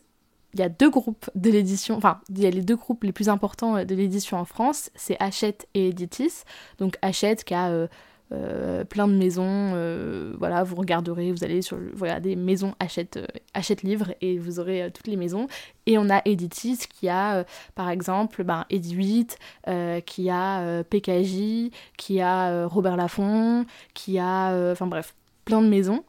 il 0.54 0.60
y 0.60 0.62
a 0.62 0.68
deux 0.68 0.88
groupes 0.88 1.28
de 1.34 1.50
l'édition, 1.50 1.96
enfin 1.96 2.20
il 2.30 2.40
y 2.40 2.46
a 2.46 2.50
les 2.50 2.62
deux 2.62 2.76
groupes 2.76 3.02
les 3.02 3.10
plus 3.10 3.28
importants 3.28 3.84
de 3.84 3.94
l'édition 3.96 4.38
en 4.38 4.44
France, 4.44 4.90
c'est 4.94 5.16
Hachette 5.20 5.66
et 5.74 5.88
Editis, 5.88 6.44
donc 6.78 6.96
Hachette 7.02 7.42
qui 7.42 7.54
a 7.54 7.88
euh, 8.30 8.84
plein 8.84 9.08
de 9.08 9.14
maisons, 9.14 9.72
euh, 9.74 10.34
voilà, 10.38 10.62
vous 10.62 10.76
regarderez, 10.76 11.32
vous 11.32 11.44
allez 11.44 11.62
sur 11.62 11.78
voilà, 11.94 12.20
des 12.20 12.36
maisons 12.36 12.74
achète, 12.78 13.16
euh, 13.16 13.26
achète 13.54 13.82
livres 13.82 14.12
et 14.20 14.38
vous 14.38 14.60
aurez 14.60 14.90
toutes 14.92 15.06
les 15.06 15.16
maisons. 15.16 15.46
Et 15.86 15.96
on 15.96 16.10
a 16.10 16.20
Editis 16.26 16.80
qui 16.88 17.08
a 17.08 17.44
par 17.74 17.88
exemple 17.88 18.44
ben, 18.44 18.66
Edi8, 18.70 20.02
qui 20.02 20.28
a 20.30 20.84
PKJ, 20.84 21.70
qui 21.96 22.20
a 22.20 22.66
Robert 22.66 22.96
Laffont, 22.96 23.64
qui 23.94 24.18
a, 24.18 24.70
enfin 24.72 24.86
bref, 24.86 25.14
plein 25.46 25.62
de 25.62 25.68
maisons. 25.68 26.04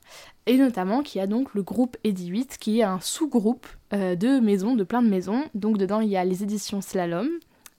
Et 0.45 0.57
notamment 0.57 1.01
qui 1.03 1.19
a 1.19 1.27
donc 1.27 1.53
le 1.53 1.63
groupe 1.63 1.95
Edi8 2.03 2.57
qui 2.57 2.79
est 2.79 2.83
un 2.83 2.99
sous-groupe 2.99 3.67
de 3.91 4.39
maisons, 4.41 4.75
de 4.75 4.83
plein 4.83 5.01
de 5.01 5.09
maisons. 5.09 5.45
Donc 5.53 5.77
dedans 5.77 6.01
il 6.01 6.09
y 6.09 6.17
a 6.17 6.25
les 6.25 6.43
éditions 6.43 6.81
Slalom, 6.81 7.29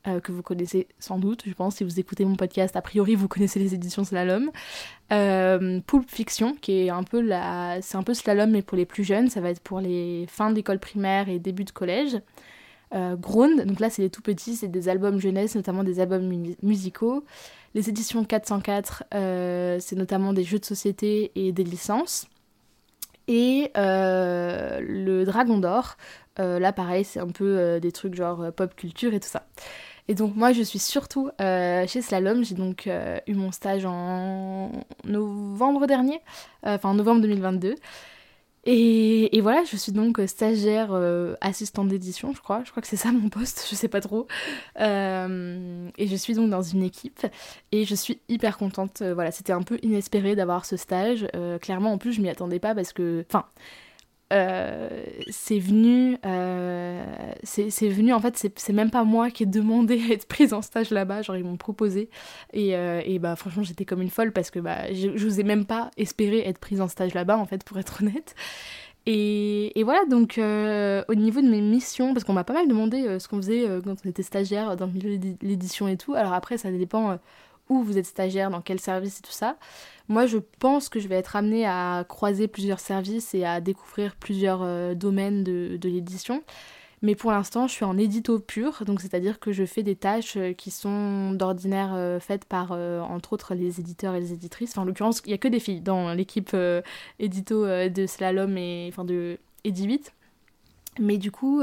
euh, 0.06 0.18
que 0.18 0.32
vous 0.32 0.42
connaissez 0.42 0.88
sans 0.98 1.18
doute, 1.18 1.42
je 1.46 1.52
pense, 1.52 1.76
si 1.76 1.84
vous 1.84 2.00
écoutez 2.00 2.24
mon 2.24 2.36
podcast, 2.36 2.74
a 2.74 2.80
priori 2.80 3.14
vous 3.14 3.28
connaissez 3.28 3.58
les 3.58 3.74
éditions 3.74 4.02
Slalom. 4.02 4.50
Euh, 5.12 5.80
Pulp 5.86 6.08
Fiction, 6.10 6.54
qui 6.54 6.86
est 6.86 6.88
un 6.88 7.02
peu 7.02 7.20
la... 7.20 7.82
c'est 7.82 7.98
un 7.98 8.02
peu 8.02 8.14
Slalom 8.14 8.50
mais 8.50 8.62
pour 8.62 8.78
les 8.78 8.86
plus 8.86 9.04
jeunes, 9.04 9.28
ça 9.28 9.42
va 9.42 9.50
être 9.50 9.60
pour 9.60 9.78
les 9.78 10.24
fins 10.26 10.52
d'école 10.52 10.78
primaire 10.78 11.28
et 11.28 11.38
début 11.38 11.64
de 11.64 11.70
collège. 11.70 12.16
Euh, 12.94 13.14
Ground, 13.14 13.62
donc 13.66 13.78
là 13.78 13.90
c'est 13.90 14.00
les 14.00 14.08
tout 14.08 14.22
petits, 14.22 14.56
c'est 14.56 14.68
des 14.68 14.88
albums 14.88 15.20
jeunesse, 15.20 15.54
notamment 15.54 15.84
des 15.84 16.00
albums 16.00 16.26
musicaux. 16.62 17.22
Les 17.74 17.90
éditions 17.90 18.24
404, 18.24 19.04
euh, 19.14 19.76
c'est 19.80 19.96
notamment 19.96 20.32
des 20.32 20.44
jeux 20.44 20.58
de 20.58 20.64
société 20.64 21.30
et 21.34 21.52
des 21.52 21.64
licences. 21.64 22.26
Et 23.28 23.70
le 23.76 25.24
Dragon 25.24 25.58
d'Or, 25.58 25.98
là 26.38 26.72
pareil, 26.72 27.04
c'est 27.04 27.20
un 27.20 27.28
peu 27.28 27.78
des 27.80 27.92
trucs 27.92 28.14
genre 28.14 28.50
pop 28.52 28.74
culture 28.74 29.12
et 29.12 29.20
tout 29.20 29.28
ça. 29.28 29.44
Et 30.10 30.14
donc 30.14 30.34
moi 30.34 30.52
je 30.52 30.62
suis 30.62 30.80
surtout 30.80 31.30
euh, 31.40 31.86
chez 31.86 32.02
Slalom, 32.02 32.42
j'ai 32.44 32.56
donc 32.56 32.88
euh, 32.88 33.20
eu 33.28 33.34
mon 33.34 33.52
stage 33.52 33.84
en 33.86 34.72
novembre 35.04 35.86
dernier, 35.86 36.20
euh, 36.66 36.74
enfin 36.74 36.88
en 36.88 36.94
novembre 36.94 37.20
2022. 37.20 37.76
Et, 38.66 39.40
voilà, 39.40 39.62
je 39.64 39.76
suis 39.76 39.92
donc 39.92 40.20
stagiaire 40.26 40.92
assistante 41.40 41.88
d'édition, 41.88 42.34
je 42.34 42.42
crois. 42.42 42.62
Je 42.64 42.70
crois 42.72 42.82
que 42.82 42.88
c'est 42.88 42.96
ça 42.96 43.12
mon 43.12 43.28
poste, 43.28 43.66
je 43.70 43.74
sais 43.76 43.86
pas 43.86 44.00
trop. 44.00 44.26
et 44.76 44.82
je 46.06 46.16
suis 46.16 46.34
donc 46.34 46.50
dans 46.50 46.62
une 46.62 46.82
équipe 46.82 47.24
et 47.70 47.84
je 47.84 47.94
suis 47.94 48.20
hyper 48.28 48.58
contente. 48.58 49.02
voilà, 49.02 49.30
c'était 49.30 49.52
un 49.52 49.62
peu 49.62 49.78
inespéré 49.82 50.34
d'avoir 50.34 50.66
ce 50.66 50.76
stage. 50.76 51.28
clairement, 51.62 51.92
en 51.92 51.98
plus, 51.98 52.14
je 52.14 52.20
m'y 52.20 52.28
attendais 52.28 52.58
pas 52.58 52.74
parce 52.74 52.92
que. 52.92 53.24
Enfin 53.28 53.46
c'est 54.30 55.58
venu, 55.58 56.16
c'est 57.42 57.88
venu, 57.88 58.12
en 58.12 58.20
fait, 58.20 58.50
c'est 58.56 58.72
même 58.72 58.90
pas 58.90 59.04
moi 59.04 59.30
qui 59.30 59.42
ai 59.42 59.46
demandé 59.46 60.00
à 60.08 60.12
être 60.12 60.26
prise 60.26 60.52
en 60.52 60.62
stage 60.62 60.90
là-bas, 60.90 61.22
genre 61.22 61.36
ils 61.36 61.44
m'ont 61.44 61.56
proposé. 61.56 62.08
Et, 62.52 62.70
et, 62.70 63.18
bah 63.18 63.36
franchement, 63.36 63.62
j'étais 63.62 63.84
comme 63.84 64.02
une 64.02 64.10
folle 64.10 64.32
parce 64.32 64.50
que 64.50 64.60
bah, 64.60 64.92
je 64.92 65.08
n'osais 65.08 65.42
même 65.42 65.64
pas 65.64 65.90
espérer 65.96 66.40
être 66.40 66.58
prise 66.58 66.80
en 66.80 66.88
stage 66.88 67.14
là-bas, 67.14 67.38
en 67.38 67.44
fait, 67.44 67.64
pour 67.64 67.78
être 67.78 68.02
honnête. 68.02 68.34
Et, 69.06 69.78
et, 69.78 69.82
voilà, 69.82 70.04
donc 70.04 70.38
au 70.38 71.14
niveau 71.14 71.40
de 71.40 71.48
mes 71.48 71.60
missions, 71.60 72.12
parce 72.12 72.24
qu'on 72.24 72.32
m'a 72.34 72.44
pas 72.44 72.54
mal 72.54 72.68
demandé 72.68 73.18
ce 73.18 73.28
qu'on 73.28 73.38
faisait 73.38 73.66
quand 73.84 73.96
on 74.04 74.08
était 74.08 74.22
stagiaire 74.22 74.76
dans 74.76 74.86
le 74.86 74.92
milieu 74.92 75.18
de 75.18 75.34
l'édition 75.42 75.88
et 75.88 75.96
tout, 75.96 76.14
alors 76.14 76.34
après 76.34 76.58
ça 76.58 76.70
dépend 76.70 77.18
où 77.70 77.82
vous 77.82 77.96
êtes 77.96 78.04
stagiaire, 78.04 78.50
dans 78.50 78.60
quel 78.60 78.78
service 78.78 79.20
et 79.20 79.22
tout 79.22 79.32
ça. 79.32 79.56
Moi, 80.08 80.26
je 80.26 80.38
pense 80.58 80.88
que 80.88 80.98
je 80.98 81.06
vais 81.06 81.14
être 81.14 81.36
amenée 81.36 81.64
à 81.64 82.04
croiser 82.06 82.48
plusieurs 82.48 82.80
services 82.80 83.32
et 83.32 83.44
à 83.44 83.60
découvrir 83.60 84.16
plusieurs 84.16 84.60
euh, 84.62 84.94
domaines 84.94 85.44
de, 85.44 85.78
l'édition. 85.84 86.42
Mais 87.00 87.14
pour 87.14 87.30
l'instant, 87.30 87.68
je 87.68 87.72
suis 87.72 87.84
en 87.84 87.96
édito 87.96 88.40
pur, 88.40 88.84
donc 88.84 89.00
c'est-à-dire 89.00 89.38
que 89.38 89.52
je 89.52 89.64
fais 89.64 89.84
des 89.84 89.94
tâches 89.94 90.36
euh, 90.36 90.52
qui 90.52 90.72
sont 90.72 91.30
d'ordinaire 91.32 91.92
euh, 91.94 92.18
faites 92.18 92.44
par, 92.44 92.72
entre 92.72 93.32
autres, 93.34 93.54
les 93.54 93.78
éditeurs 93.78 94.16
et 94.16 94.20
les 94.20 94.32
éditrices. 94.32 94.76
En 94.76 94.84
l'occurrence, 94.84 95.22
il 95.24 95.28
n'y 95.28 95.34
a 95.34 95.38
que 95.38 95.48
des 95.48 95.60
filles 95.60 95.80
dans 95.80 96.12
l'équipe 96.12 96.54
édito 97.20 97.64
de 97.64 98.06
Slalom 98.06 98.58
et 98.58 98.88
enfin 98.90 99.04
de 99.04 99.38
Edi 99.62 99.84
8. 99.84 100.12
Mais 100.98 101.18
du 101.18 101.30
coup, 101.30 101.62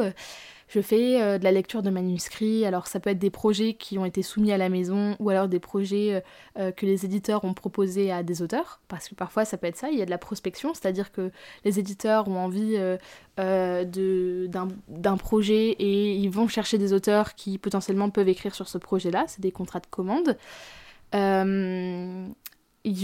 je 0.67 0.81
fais 0.81 1.21
euh, 1.21 1.37
de 1.37 1.43
la 1.43 1.51
lecture 1.51 1.81
de 1.81 1.89
manuscrits, 1.89 2.65
alors 2.65 2.87
ça 2.87 2.99
peut 2.99 3.09
être 3.09 3.19
des 3.19 3.29
projets 3.29 3.73
qui 3.73 3.97
ont 3.97 4.05
été 4.05 4.21
soumis 4.21 4.51
à 4.51 4.57
la 4.57 4.69
maison 4.69 5.15
ou 5.19 5.29
alors 5.29 5.47
des 5.47 5.59
projets 5.59 6.15
euh, 6.15 6.19
euh, 6.59 6.71
que 6.71 6.85
les 6.85 7.05
éditeurs 7.05 7.45
ont 7.45 7.53
proposés 7.53 8.11
à 8.11 8.23
des 8.23 8.41
auteurs, 8.41 8.81
parce 8.87 9.07
que 9.07 9.15
parfois 9.15 9.45
ça 9.45 9.57
peut 9.57 9.67
être 9.67 9.77
ça, 9.77 9.89
il 9.89 9.97
y 9.97 10.01
a 10.01 10.05
de 10.05 10.09
la 10.09 10.17
prospection, 10.17 10.73
c'est-à-dire 10.73 11.11
que 11.11 11.31
les 11.63 11.79
éditeurs 11.79 12.27
ont 12.27 12.37
envie 12.37 12.77
d'un 13.37 15.17
projet 15.17 15.69
et 15.69 16.15
ils 16.15 16.29
vont 16.29 16.47
chercher 16.47 16.77
des 16.77 16.93
auteurs 16.93 17.35
qui 17.35 17.57
potentiellement 17.57 18.09
peuvent 18.09 18.29
écrire 18.29 18.53
sur 18.55 18.67
ce 18.67 18.77
projet-là, 18.77 19.25
c'est 19.27 19.41
des 19.41 19.51
contrats 19.51 19.79
de 19.79 19.87
commande 19.87 20.37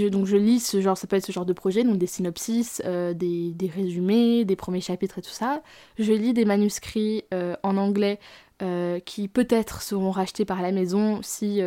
donc 0.10 0.26
je 0.26 0.38
lis 0.38 0.60
ce 0.60 0.82
genre, 0.82 0.98
ça 0.98 1.08
peut 1.08 1.16
être 1.16 1.26
ce 1.26 1.32
genre 1.32 1.46
de 1.46 1.54
projet, 1.54 1.84
donc 1.84 1.98
des 1.98 2.08
synopsis, 2.08 2.82
euh, 2.86 3.14
des, 3.14 3.72
résumés, 3.74 4.46
des 4.46 4.56
premiers 4.56 4.82
chapitres 4.82 5.20
et 5.20 5.22
tout 5.22 5.30
ça. 5.30 5.62
Je 5.98 6.14
lis 6.14 6.34
des 6.34 6.46
manuscrits 6.46 7.24
euh, 7.34 7.56
en 7.64 7.78
anglais 7.78 8.20
euh, 8.62 9.00
qui 9.00 9.28
peut-être 9.28 9.82
seront 9.82 10.12
rachetés 10.12 10.46
par 10.46 10.62
la 10.62 10.72
maison 10.72 11.20
si, 11.22 11.60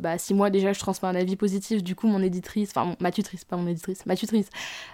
bah, 0.00 0.18
si 0.18 0.34
moi 0.34 0.50
déjà 0.50 0.72
je 0.72 0.78
transmets 0.78 1.08
un 1.08 1.14
avis 1.14 1.36
positif, 1.36 1.82
du 1.82 1.94
coup 1.94 2.06
mon 2.06 2.22
éditrice, 2.22 2.70
enfin 2.70 2.96
ma 3.00 3.10
tutrice, 3.10 3.44
pas 3.44 3.56
mon 3.56 3.66
éditrice, 3.66 4.06
ma 4.06 4.16
tutrice 4.16 4.48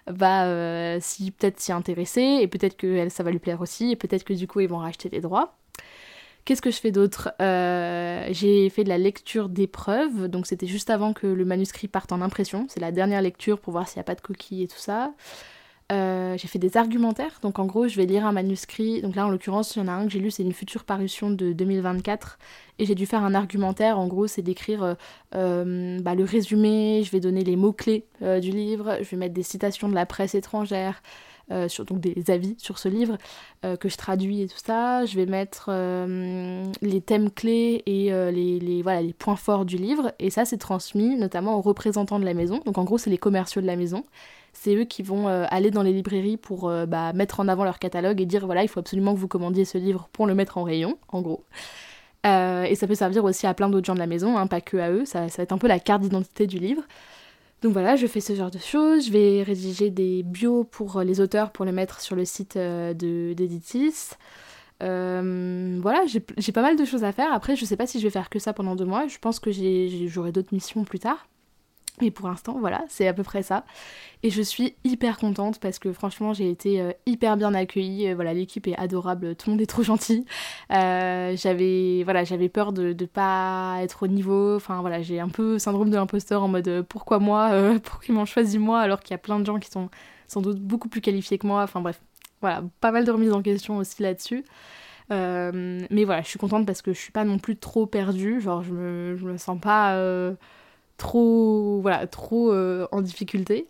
va 0.07 1.00
si 1.00 1.31
peut-être 1.31 1.61
s'y 1.61 1.73
intéresser 1.73 2.38
et 2.41 2.49
peut-être 2.49 2.76
que 2.76 3.09
ça 3.09 3.23
va 3.23 3.31
lui 3.31 3.38
plaire 3.38 3.61
aussi 3.61 3.91
et 3.91 3.97
peut-être 3.97 4.25
que 4.25 4.35
du 4.35 4.47
coup 4.47 4.61
ils 4.61 4.69
vont 4.69 4.79
racheter 4.79 5.09
les 5.09 5.21
droits. 5.21 5.57
Qu'est-ce 6.44 6.62
que 6.62 6.72
je 6.72 6.78
fais 6.78 6.90
d'autre? 6.90 7.32
Euh, 7.40 8.26
J'ai 8.30 8.68
fait 8.68 8.82
de 8.82 8.88
la 8.88 8.99
lecture 8.99 9.49
d'épreuves, 9.49 10.26
donc 10.26 10.46
c'était 10.46 10.66
juste 10.66 10.90
avant 10.90 11.12
que 11.12 11.26
le 11.28 11.44
manuscrit 11.44 11.87
parte 11.87 12.11
en 12.11 12.20
impression. 12.20 12.66
C'est 12.68 12.80
la 12.80 12.90
dernière 12.90 13.22
lecture 13.22 13.61
pour 13.61 13.72
voir 13.72 13.88
s'il 13.88 13.99
n'y 13.99 14.00
a 14.00 14.04
pas 14.04 14.16
de 14.16 14.20
coquilles 14.20 14.64
et 14.64 14.68
tout 14.68 14.78
ça. 14.78 15.12
Euh, 15.92 16.37
j'ai 16.38 16.49
fait 16.49 16.58
des 16.58 16.76
argumentaires, 16.76 17.38
donc 17.42 17.58
en 17.58 17.66
gros 17.66 17.87
je 17.87 17.96
vais 17.96 18.06
lire 18.06 18.26
un 18.26 18.32
manuscrit. 18.32 19.02
Donc 19.02 19.14
là 19.14 19.26
en 19.26 19.30
l'occurrence 19.30 19.76
il 19.76 19.80
y 19.80 19.82
en 19.82 19.88
a 19.88 19.92
un 19.92 20.06
que 20.06 20.12
j'ai 20.12 20.18
lu, 20.20 20.30
c'est 20.32 20.42
une 20.42 20.52
future 20.54 20.84
parution 20.84 21.30
de 21.30 21.52
2024 21.52 22.38
et 22.78 22.87
j'ai 22.87 22.94
dû 22.96 23.06
faire 23.06 23.22
un 23.22 23.34
argumentaire. 23.34 23.99
En 23.99 24.08
gros 24.08 24.26
c'est 24.26 24.42
d'écrire 24.42 24.96
euh, 25.34 25.99
bah, 26.00 26.14
le 26.14 26.25
résumé, 26.25 27.02
je 27.04 27.11
vais 27.12 27.20
donner 27.20 27.44
les 27.44 27.56
mots-clés 27.56 28.06
du 28.20 28.50
livre, 28.50 28.99
je 29.00 29.11
vais 29.11 29.16
mettre 29.16 29.34
des 29.34 29.42
citations 29.42 29.88
de 29.88 29.94
la 29.94 30.06
presse 30.06 30.34
étrangère, 30.34 31.02
euh, 31.52 31.68
sur, 31.68 31.85
donc 31.85 32.00
des 32.00 32.30
avis 32.30 32.54
sur 32.59 32.78
ce 32.78 32.88
livre 32.88 33.18
euh, 33.64 33.76
que 33.76 33.88
je 33.88 33.97
traduis 33.97 34.42
et 34.42 34.49
tout 34.49 34.59
ça. 34.64 35.04
Je 35.04 35.16
vais 35.16 35.26
mettre 35.26 35.66
euh, 35.68 36.64
les 36.80 37.00
thèmes 37.00 37.30
clés 37.30 37.82
et 37.87 38.11
les, 38.32 38.59
les, 38.59 38.82
voilà, 38.82 39.02
les 39.02 39.12
points 39.12 39.37
forts 39.37 39.64
du 39.64 39.76
livre. 39.76 40.12
Et 40.18 40.30
ça, 40.30 40.44
c'est 40.44 40.56
transmis 40.56 41.16
notamment 41.16 41.59
aux 41.59 41.61
représentants 41.61 42.18
de 42.18 42.25
la 42.25 42.35
maison. 42.35 42.60
Donc 42.65 42.78
en 42.78 42.84
gros, 42.84 42.99
c'est 42.99 43.10
les 43.10 43.19
commerciaux 43.19 43.60
de 43.60 43.67
la 43.67 43.76
maison. 43.76 44.04
C'est 44.54 44.75
eux 44.75 44.84
qui 44.84 45.02
vont 45.02 45.28
aller 45.28 45.71
dans 45.71 45.82
les 45.82 45.93
librairies 45.93 46.36
pour 46.36 46.71
bah, 46.86 47.12
mettre 47.15 47.41
en 47.41 47.49
avant 47.49 47.65
leur 47.65 47.78
catalogue 47.78 48.21
et 48.21 48.26
dire 48.26 48.45
voilà, 48.45 48.62
il 48.62 48.69
faut 48.69 48.80
absolument 48.80 49.15
que 49.15 49.19
vous 49.19 49.28
commandiez 49.28 49.65
ce 49.65 49.78
livre 49.78 50.08
pour 50.12 50.26
le 50.26 50.34
mettre 50.34 50.58
en 50.58 50.62
rayon, 50.62 50.99
en 51.08 51.23
gros. 51.23 51.45
et 52.25 52.75
ça 52.75 52.86
peut 52.86 52.95
servir 52.95 53.25
aussi 53.25 53.47
à 53.47 53.54
plein 53.54 53.71
d'autres 53.71 53.86
gens 53.86 53.95
de 53.95 53.99
la 53.99 54.06
maison, 54.06 54.36
hein, 54.36 54.47
pas 54.47 54.60
que 54.60 54.76
à 54.76 54.91
eux. 54.91 55.06
Ça, 55.06 55.30
ça 55.30 55.38
va 55.38 55.45
être 55.45 55.52
un 55.52 55.58
peu 55.58 55.69
la 55.69 55.80
carte 55.80 56.02
d'identité 56.02 56.47
du 56.47 56.58
livre. 56.58 56.82
Donc 57.62 57.72
voilà, 57.72 57.94
je 57.94 58.08
fais 58.08 58.20
ce 58.20 58.34
genre 58.34 58.50
de 58.50 58.58
choses. 58.58 59.06
Je 59.06 59.12
vais 59.12 59.42
rédiger 59.44 59.90
des 59.90 60.25
bios 60.25 60.64
pour 60.64 60.96
euh, 60.96 61.04
les 61.04 61.20
auteurs 61.20 61.52
pour 61.52 61.64
les 61.64 61.72
mettre 61.72 62.00
sur 62.00 62.16
le 62.16 62.25
site 62.25 62.56
euh, 62.56 62.92
d'Editis. 62.92 64.10
Euh, 64.82 65.78
voilà, 65.80 66.02
j'ai 66.06 66.52
pas 66.52 66.62
mal 66.62 66.76
de 66.76 66.84
choses 66.84 67.04
à 67.04 67.12
faire. 67.12 67.32
Après, 67.32 67.54
je 67.54 67.64
sais 67.64 67.76
pas 67.76 67.86
si 67.86 68.00
je 68.00 68.04
vais 68.04 68.10
faire 68.10 68.30
que 68.30 68.40
ça 68.40 68.52
pendant 68.52 68.75
deux 68.75 68.84
mois. 68.84 69.06
Je 69.06 69.18
pense 69.18 69.38
que 69.38 69.50
j'aurai 69.52 70.32
d'autres 70.32 70.52
missions 70.52 70.82
plus 70.82 70.98
tard. 70.98 71.28
Mais 72.00 72.11
pour 72.11 72.28
l'instant, 72.28 72.57
voilà, 72.59 72.85
c'est 72.89 73.07
à 73.07 73.13
peu 73.13 73.23
près 73.23 73.43
ça. 73.43 73.65
Et 74.23 74.31
je 74.31 74.41
suis 74.41 74.75
hyper 74.83 75.19
contente 75.19 75.61
parce 75.61 75.78
que 75.78 75.93
franchement, 75.93 76.33
j'ai 76.33 76.49
été 76.49 76.81
euh, 76.81 76.93
hyper 77.07 77.37
bien 77.37 77.52
accueillie. 77.55 78.09
Euh, 78.09 78.15
voilà, 78.15 78.33
l'équipe 78.33 78.67
est 78.67 78.76
adorable, 78.76 79.37
tout 79.37 79.50
le 79.50 79.52
monde 79.52 79.61
est 79.61 79.67
trop 79.67 79.83
gentil. 79.83 80.25
Euh, 80.73 81.37
j'avais 81.37 82.02
voilà, 82.05 82.25
j'avais 82.25 82.49
peur 82.49 82.73
de 82.73 82.95
ne 82.99 83.07
pas 83.07 83.76
être 83.81 84.05
au 84.05 84.07
niveau. 84.07 84.57
Enfin 84.57 84.81
voilà, 84.81 85.02
j'ai 85.02 85.21
un 85.21 85.28
peu 85.28 85.59
syndrome 85.59 85.91
de 85.91 85.97
l'imposteur 85.97 86.43
en 86.43 86.49
mode 86.49 86.85
pourquoi 86.89 87.19
moi, 87.19 87.50
pourquoi 87.85 88.05
ils 88.09 88.15
m'ont 88.15 88.25
choisi 88.25 88.59
moi 88.59 88.81
alors 88.81 89.00
qu'il 89.00 89.11
y 89.11 89.15
a 89.15 89.19
plein 89.19 89.39
de 89.39 89.45
gens 89.45 89.59
qui 89.59 89.71
sont 89.71 89.91
sans 90.28 90.41
doute 90.41 90.61
beaucoup 90.61 90.89
plus 90.89 91.02
qualifiés 91.02 91.37
que 91.37 91.47
moi. 91.47 91.63
Enfin 91.63 91.81
bref, 91.83 92.00
voilà, 92.41 92.65
pas 92.81 92.91
mal 92.91 93.05
de 93.05 93.11
remises 93.11 93.33
en 93.33 93.43
question 93.43 93.76
aussi 93.76 94.02
là-dessus. 94.02 94.45
mais 95.11 96.05
voilà, 96.05 96.23
je 96.23 96.28
suis 96.28 96.39
contente 96.39 96.67
parce 96.67 96.81
que 96.81 96.95
je 96.95 96.99
suis 96.99 97.13
pas 97.13 97.25
non 97.25 97.39
plus 97.39 97.57
trop 97.59 97.87
perdue. 97.87 98.41
Genre, 98.41 98.63
je 98.63 98.73
me, 98.73 99.17
je 99.17 99.26
me 99.26 99.37
sens 99.37 99.61
pas 99.61 99.95
trop, 101.02 102.52
euh, 102.52 102.86
en 102.93 103.00
difficulté. 103.02 103.69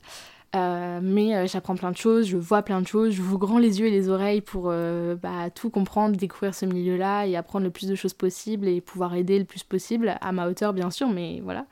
Euh, 0.55 1.01
mais 1.03 1.35
euh, 1.35 1.47
j'apprends 1.47 1.77
plein 1.77 1.91
de 1.91 1.97
choses, 1.97 2.27
je 2.27 2.37
vois 2.37 2.63
plein 2.63 2.83
de 2.83 2.87
choses, 2.87 3.15
je 3.15 3.23
vous 3.23 3.39
grand 3.39 3.59
les 3.59 3.81
yeux 3.81 3.87
et 3.87 3.91
les 3.91 4.11
oreilles 4.11 4.43
pour 4.43 4.65
bah, 4.65 5.49
tout 5.55 5.71
comprendre, 5.71 6.17
découvrir 6.17 6.55
ce 6.55 6.67
milieu-là 6.67 7.27
et 7.27 7.37
apprendre 7.37 7.65
le 7.65 7.71
plus 7.71 7.89
de 7.89 7.95
choses 7.95 8.13
possible 8.13 8.69
et 8.69 8.83
pouvoir 8.83 9.15
aider 9.15 9.39
le 9.39 9.47
plus 9.47 9.63
possible, 9.63 10.15
à 10.21 10.33
ma 10.33 10.49
hauteur 10.49 10.75
bien 10.75 10.91
sûr, 10.91 11.09
mais 11.09 11.41
voilà. 11.43 11.65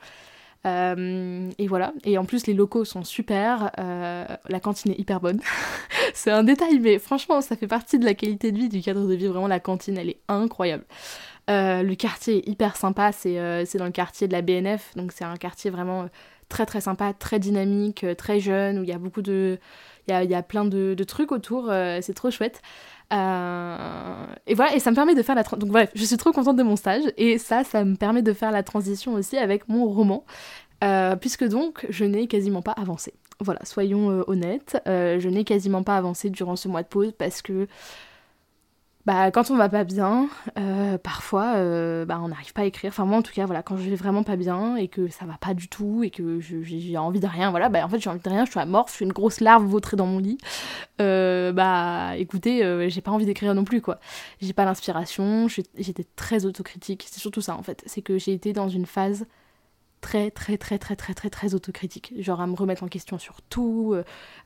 Et 0.65 1.67
voilà, 1.67 1.93
et 2.03 2.17
en 2.17 2.25
plus 2.25 2.45
les 2.47 2.53
locaux 2.53 2.85
sont 2.85 3.03
super, 3.03 3.71
la 3.77 4.59
cantine 4.61 4.91
est 4.91 4.99
hyper 4.99 5.19
bonne. 5.19 5.39
c'est 6.13 6.31
un 6.31 6.43
détail, 6.43 6.79
mais 6.79 6.99
franchement 6.99 7.41
ça 7.41 7.55
fait 7.55 7.67
partie 7.67 7.97
de 7.97 8.05
la 8.05 8.13
qualité 8.13 8.51
de 8.51 8.57
vie, 8.57 8.69
du 8.69 8.81
cadre 8.81 9.07
de 9.07 9.13
vie, 9.13 9.27
vraiment 9.27 9.47
la 9.47 9.59
cantine 9.59 9.97
elle 9.97 10.09
est 10.09 10.19
incroyable. 10.27 10.83
Euh, 11.49 11.83
le 11.83 11.95
quartier 11.95 12.37
est 12.37 12.47
hyper 12.47 12.75
sympa, 12.77 13.11
euh, 13.25 13.63
c'est 13.65 13.77
dans 13.77 13.85
le 13.85 13.91
quartier 13.91 14.27
de 14.27 14.33
la 14.33 14.41
BNF, 14.41 14.95
donc 14.95 15.11
c'est 15.11 15.25
un 15.25 15.35
quartier 15.35 15.71
vraiment 15.71 16.03
euh, 16.03 16.07
très 16.49 16.65
très 16.65 16.81
sympa, 16.81 17.13
très 17.13 17.39
dynamique, 17.39 18.05
très 18.17 18.39
jeune, 18.39 18.79
où 18.79 18.83
il 18.83 18.89
y 18.89 18.93
a 18.93 18.97
beaucoup 18.97 19.21
de... 19.21 19.59
Il 20.07 20.11
y 20.11 20.13
a, 20.15 20.23
y 20.23 20.33
a, 20.33 20.41
plein 20.41 20.65
de 20.65 21.03
trucs 21.03 21.31
autour, 21.31 21.71
c'est 22.01 22.15
trop 22.15 22.31
chouette. 22.31 22.61
Et 23.11 24.53
voilà, 24.55 24.75
et 24.75 24.79
ça 24.79 24.89
me 24.91 24.95
permet 24.95 25.15
de 25.15 25.21
faire 25.21 25.35
la... 25.35 25.43
Donc 25.43 25.69
bref, 25.69 25.91
je 25.93 26.03
suis 26.05 26.17
trop 26.17 26.31
contente 26.31 26.55
de 26.55 26.63
mon 26.63 26.75
stage, 26.75 27.03
et 27.17 27.37
ça, 27.37 27.63
ça 27.63 27.83
me 27.83 27.95
permet 27.95 28.21
de 28.21 28.33
faire 28.33 28.51
la 28.51 28.63
transition 28.63 29.13
aussi 29.13 29.37
avec 29.37 29.67
mon 29.67 29.85
roman, 29.85 30.23
puisque 31.19 31.47
donc 31.47 31.85
je 31.89 32.05
n'ai 32.05 32.27
quasiment 32.27 32.61
pas 32.61 32.71
avancé. 32.73 33.13
Voilà, 33.39 33.59
soyons 33.65 34.23
honnêtes, 34.27 34.81
je 34.85 35.27
n'ai 35.27 35.43
quasiment 35.43 35.83
pas 35.83 35.97
avancé 35.97 36.29
durant 36.29 36.55
ce 36.55 36.67
mois 36.67 36.83
de 36.83 36.87
pause 36.87 37.11
parce 37.17 37.41
que 37.41 37.67
bah, 39.05 39.31
quand 39.31 39.49
on 39.49 39.57
va 39.57 39.67
pas 39.67 39.83
bien, 39.83 40.29
euh, 40.59 40.97
parfois, 40.99 41.55
euh, 41.55 42.05
bah, 42.05 42.19
on 42.21 42.27
n'arrive 42.27 42.53
pas 42.53 42.61
à 42.61 42.65
écrire. 42.65 42.89
Enfin, 42.89 43.05
moi, 43.05 43.17
en 43.17 43.21
tout 43.23 43.33
cas, 43.33 43.45
voilà, 43.45 43.63
quand 43.63 43.75
je 43.75 43.89
vais 43.89 43.95
vraiment 43.95 44.23
pas 44.23 44.35
bien 44.35 44.75
et 44.75 44.87
que 44.87 45.07
ça 45.07 45.25
va 45.25 45.37
pas 45.39 45.55
du 45.55 45.67
tout 45.67 46.03
et 46.03 46.11
que 46.11 46.39
j'ai 46.39 46.97
envie 46.97 47.19
de 47.19 47.27
rien, 47.27 47.49
voilà, 47.49 47.69
bah, 47.69 47.83
en 47.83 47.89
fait, 47.89 47.99
j'ai 47.99 48.09
envie 48.09 48.19
de 48.19 48.29
rien, 48.29 48.45
je 48.45 48.51
suis 48.51 48.59
amorphe, 48.59 48.91
je 48.91 48.97
suis 48.97 49.05
une 49.05 49.13
grosse 49.13 49.39
larve 49.39 49.65
vautrée 49.65 49.97
dans 49.97 50.05
mon 50.05 50.19
lit. 50.19 50.37
Euh, 51.01 51.51
bah, 51.51 52.15
écoutez, 52.17 52.89
j'ai 52.89 53.01
pas 53.01 53.11
envie 53.11 53.25
d'écrire 53.25 53.55
non 53.55 53.63
plus, 53.63 53.81
quoi. 53.81 53.99
J'ai 54.39 54.53
pas 54.53 54.65
l'inspiration, 54.65 55.47
j'étais 55.47 56.05
très 56.15 56.45
autocritique. 56.45 57.07
C'est 57.09 57.19
surtout 57.19 57.41
ça, 57.41 57.55
en 57.55 57.63
fait. 57.63 57.83
C'est 57.87 58.01
que 58.01 58.19
j'ai 58.19 58.33
été 58.33 58.53
dans 58.53 58.69
une 58.69 58.85
phase 58.85 59.25
très 60.01 60.31
très 60.31 60.57
très 60.57 60.79
très 60.79 60.95
très 60.95 61.13
très 61.13 61.29
très 61.29 61.53
autocritique 61.53 62.11
genre 62.17 62.41
à 62.41 62.47
me 62.47 62.55
remettre 62.55 62.81
en 62.81 62.87
question 62.87 63.19
sur 63.19 63.39
tout 63.43 63.95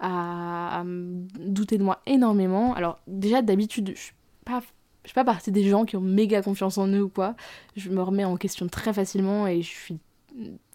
à, 0.02 0.80
à 0.80 0.84
me 0.84 1.26
douter 1.48 1.78
de 1.78 1.84
moi 1.84 2.02
énormément 2.06 2.74
alors 2.74 3.00
déjà 3.08 3.42
d'habitude 3.42 3.94
je 3.96 4.12
pas 4.46 4.62
je 5.06 5.10
suis 5.10 5.16
pas 5.16 5.24
partie 5.24 5.52
des 5.52 5.64
gens 5.70 5.86
qui 5.86 5.96
ont 5.98 6.02
méga 6.02 6.42
confiance 6.42 6.80
en 6.80 6.88
eux 6.88 7.04
ou 7.04 7.10
quoi. 7.10 7.36
Je 7.76 7.90
me 7.90 8.02
remets 8.02 8.26
en 8.26 8.38
question 8.38 8.68
très 8.68 8.92
facilement 8.92 9.46
et 9.46 9.62
je 9.62 9.70
suis 9.70 10.00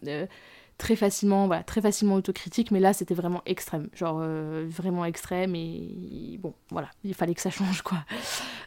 euh, 0.07 0.25
très 0.77 0.95
facilement, 0.95 1.47
voilà, 1.47 1.63
très 1.63 1.81
facilement 1.81 2.15
autocritique. 2.15 2.71
Mais 2.71 2.79
là, 2.79 2.93
c'était 2.93 3.13
vraiment 3.13 3.41
extrême, 3.45 3.89
genre 3.93 4.19
euh, 4.21 4.65
vraiment 4.69 5.03
extrême 5.03 5.53
et 5.53 6.39
bon, 6.39 6.53
voilà, 6.71 6.89
il 7.03 7.13
fallait 7.13 7.35
que 7.35 7.41
ça 7.41 7.49
change 7.49 7.81
quoi. 7.81 7.99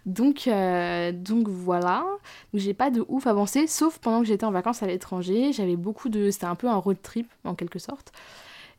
Donc, 0.04 0.46
euh, 0.48 1.12
donc 1.12 1.48
voilà. 1.48 2.04
J'ai 2.52 2.74
pas 2.74 2.90
de 2.90 3.02
ouf 3.08 3.26
avancé, 3.26 3.66
sauf 3.66 3.98
pendant 3.98 4.20
que 4.20 4.26
j'étais 4.26 4.44
en 4.44 4.50
vacances 4.52 4.82
à 4.82 4.86
l'étranger. 4.86 5.52
J'avais 5.54 5.76
beaucoup 5.76 6.10
de, 6.10 6.30
c'était 6.30 6.44
un 6.44 6.56
peu 6.56 6.68
un 6.68 6.76
road 6.76 6.98
trip 7.02 7.32
en 7.44 7.54
quelque 7.54 7.78
sorte. 7.78 8.12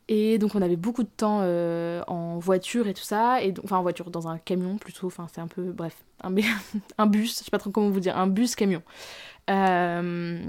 Et 0.08 0.38
donc 0.38 0.54
on 0.54 0.62
avait 0.62 0.76
beaucoup 0.76 1.02
de 1.02 1.10
temps 1.10 1.40
euh, 1.42 2.04
en 2.08 2.38
voiture 2.38 2.88
et 2.88 2.94
tout 2.94 3.04
ça, 3.04 3.44
et 3.44 3.54
enfin 3.64 3.78
en 3.78 3.82
voiture, 3.82 4.12
dans 4.12 4.28
un 4.28 4.38
camion 4.38 4.78
plutôt, 4.78 5.08
enfin 5.08 5.28
c'est 5.34 5.42
un 5.42 5.48
peu, 5.48 5.72
bref, 5.72 6.04
un, 6.24 6.30
bus, 7.08 7.40
je 7.40 7.44
sais 7.44 7.52
pas 7.52 7.58
trop 7.58 7.72
comment 7.72 7.90
vous 7.90 8.00
dire, 8.00 8.16
un 8.18 8.28
bus 8.28 8.56
camion. 8.56 8.84
Euh, 9.50 10.40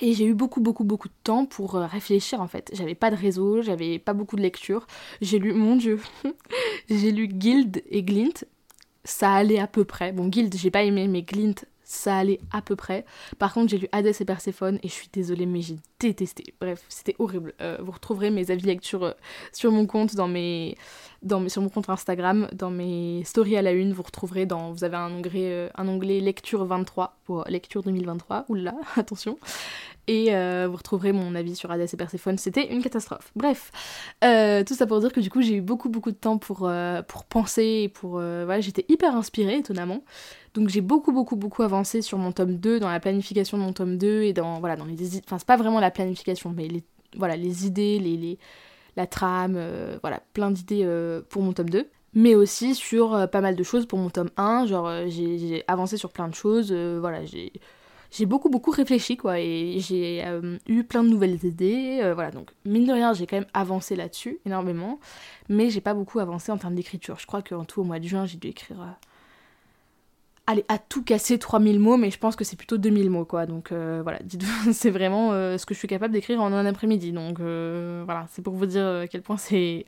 et 0.00 0.12
j'ai 0.12 0.26
eu 0.26 0.34
beaucoup 0.34 0.60
beaucoup 0.60 0.84
beaucoup 0.84 1.08
de 1.08 1.14
temps 1.24 1.46
pour 1.46 1.76
euh, 1.76 1.86
réfléchir 1.86 2.42
en 2.42 2.46
fait. 2.46 2.70
J'avais 2.74 2.94
pas 2.94 3.10
de 3.10 3.16
réseau, 3.16 3.62
j'avais 3.62 3.98
pas 3.98 4.12
beaucoup 4.12 4.36
de 4.36 4.42
lecture. 4.42 4.86
J'ai 5.22 5.38
lu, 5.38 5.54
mon 5.54 5.76
dieu, 5.76 5.98
j'ai 6.90 7.12
lu 7.12 7.28
Guild 7.28 7.82
et 7.88 8.02
Glint. 8.02 8.44
Ça 9.04 9.32
allait 9.32 9.60
à 9.60 9.66
peu 9.68 9.84
près. 9.84 10.12
Bon, 10.12 10.26
Guild, 10.26 10.54
j'ai 10.56 10.70
pas 10.70 10.82
aimé, 10.82 11.08
mais 11.08 11.22
Glint, 11.22 11.64
ça 11.86 12.18
allait 12.18 12.40
à 12.52 12.60
peu 12.60 12.76
près. 12.76 13.06
Par 13.38 13.54
contre, 13.54 13.70
j'ai 13.70 13.78
lu 13.78 13.88
Hades 13.92 14.06
et 14.20 14.24
Perséphone 14.24 14.78
et 14.82 14.88
je 14.88 14.92
suis 14.92 15.08
désolée, 15.12 15.46
mais 15.46 15.62
j'ai 15.62 15.76
détesté. 16.00 16.52
Bref, 16.60 16.84
c'était 16.88 17.14
horrible. 17.18 17.54
Euh, 17.60 17.78
vous 17.80 17.92
retrouverez 17.92 18.30
mes 18.30 18.50
avis 18.50 18.66
lecture 18.66 19.04
euh, 19.04 19.12
sur 19.52 19.70
mon 19.70 19.86
compte, 19.86 20.16
dans 20.16 20.28
mes, 20.28 20.76
dans 21.22 21.48
sur 21.48 21.62
mon 21.62 21.68
compte 21.68 21.88
Instagram, 21.88 22.48
dans 22.52 22.70
mes 22.70 23.22
stories 23.24 23.56
à 23.56 23.62
la 23.62 23.70
une. 23.70 23.92
Vous 23.92 24.02
retrouverez 24.02 24.46
dans, 24.46 24.72
vous 24.72 24.82
avez 24.82 24.96
un 24.96 25.12
onglet, 25.12 25.52
euh, 25.52 25.68
un 25.76 25.86
onglet 25.86 26.20
lecture 26.20 26.64
23 26.64 27.15
pour 27.26 27.44
lecture 27.48 27.82
2023. 27.82 28.46
Oula, 28.48 28.74
attention. 28.96 29.38
Et 30.08 30.30
vous 30.66 30.76
retrouverez 30.76 31.12
mon 31.12 31.34
avis 31.34 31.56
sur 31.56 31.70
Hades 31.72 31.88
et 31.92 31.96
Perséphone. 31.96 32.38
C'était 32.38 32.72
une 32.72 32.80
catastrophe. 32.80 33.32
Bref, 33.34 33.72
tout 34.22 34.74
ça 34.74 34.86
pour 34.86 35.00
dire 35.00 35.12
que 35.12 35.18
du 35.18 35.30
coup, 35.30 35.42
j'ai 35.42 35.56
eu 35.56 35.60
beaucoup 35.60 35.88
beaucoup 35.88 36.12
de 36.12 36.16
temps 36.16 36.38
pour, 36.38 36.70
pour 37.08 37.24
penser 37.24 37.90
pour, 37.92 38.10
voilà, 38.10 38.60
j'étais 38.60 38.84
hyper 38.88 39.16
inspirée 39.16 39.56
étonnamment. 39.56 40.02
Donc 40.56 40.70
j'ai 40.70 40.80
beaucoup 40.80 41.12
beaucoup 41.12 41.36
beaucoup 41.36 41.62
avancé 41.62 42.00
sur 42.00 42.16
mon 42.16 42.32
tome 42.32 42.56
2, 42.56 42.80
dans 42.80 42.88
la 42.90 42.98
planification 42.98 43.58
de 43.58 43.62
mon 43.62 43.74
tome 43.74 43.98
2 43.98 44.22
et 44.22 44.32
dans 44.32 44.58
voilà 44.58 44.76
dans 44.76 44.86
les 44.86 45.18
enfin 45.18 45.38
c'est 45.38 45.46
pas 45.46 45.58
vraiment 45.58 45.80
la 45.80 45.90
planification 45.90 46.50
mais 46.56 46.66
les 46.66 46.82
voilà 47.14 47.36
les 47.36 47.66
idées, 47.66 47.98
les, 47.98 48.16
les 48.16 48.38
la 48.96 49.06
trame, 49.06 49.56
euh, 49.56 49.98
voilà 50.00 50.22
plein 50.32 50.50
d'idées 50.50 50.80
euh, 50.84 51.20
pour 51.28 51.42
mon 51.42 51.52
tome 51.52 51.68
2 51.68 51.86
mais 52.16 52.34
aussi 52.34 52.74
sur 52.74 53.14
euh, 53.14 53.26
pas 53.28 53.40
mal 53.40 53.54
de 53.54 53.62
choses 53.62 53.86
pour 53.86 54.00
mon 54.00 54.10
tome 54.10 54.30
1, 54.36 54.66
genre 54.66 54.90
j'ai 55.06 55.62
avancé 55.68 55.96
sur 55.96 56.10
plein 56.10 56.26
de 56.26 56.34
choses, 56.34 56.72
voilà, 56.72 57.20
j'ai 57.24 58.26
beaucoup 58.26 58.48
beaucoup 58.48 58.72
réfléchi 58.72 59.16
quoi 59.16 59.38
et 59.38 59.78
j'ai 59.78 60.24
eu 60.66 60.84
plein 60.84 61.04
de 61.04 61.08
nouvelles 61.08 61.44
idées 61.44 62.00
voilà 62.14 62.30
donc 62.30 62.50
mine 62.64 62.86
de 62.86 62.92
rien 62.92 63.12
j'ai 63.12 63.26
quand 63.26 63.36
même 63.36 63.48
avancé 63.52 63.94
là-dessus 63.94 64.38
énormément 64.46 64.98
mais 65.50 65.68
j'ai 65.68 65.82
pas 65.82 65.92
beaucoup 65.92 66.18
avancé 66.18 66.50
en 66.50 66.56
termes 66.56 66.74
d'écriture 66.74 67.18
je 67.18 67.26
crois 67.26 67.42
qu'en 67.42 67.66
tout 67.66 67.82
au 67.82 67.84
mois 67.84 67.98
de 67.98 68.06
juin 68.06 68.24
j'ai 68.24 68.38
dû 68.38 68.48
écrire 68.48 68.96
allez, 70.46 70.64
à 70.68 70.78
tout 70.78 71.02
casser 71.02 71.38
3000 71.38 71.78
mots, 71.78 71.96
mais 71.96 72.10
je 72.10 72.18
pense 72.18 72.36
que 72.36 72.44
c'est 72.44 72.56
plutôt 72.56 72.78
2000 72.78 73.10
mots, 73.10 73.24
quoi. 73.24 73.46
Donc 73.46 73.72
euh, 73.72 74.00
voilà, 74.02 74.18
c'est 74.72 74.90
vraiment 74.90 75.32
euh, 75.32 75.58
ce 75.58 75.66
que 75.66 75.74
je 75.74 75.78
suis 75.78 75.88
capable 75.88 76.12
d'écrire 76.14 76.40
en 76.40 76.52
un 76.52 76.66
après-midi. 76.66 77.12
Donc 77.12 77.40
euh, 77.40 78.02
voilà, 78.04 78.26
c'est 78.30 78.42
pour 78.42 78.54
vous 78.54 78.66
dire 78.66 78.86
à 78.86 79.06
quel 79.06 79.22
point 79.22 79.36
c'est 79.36 79.86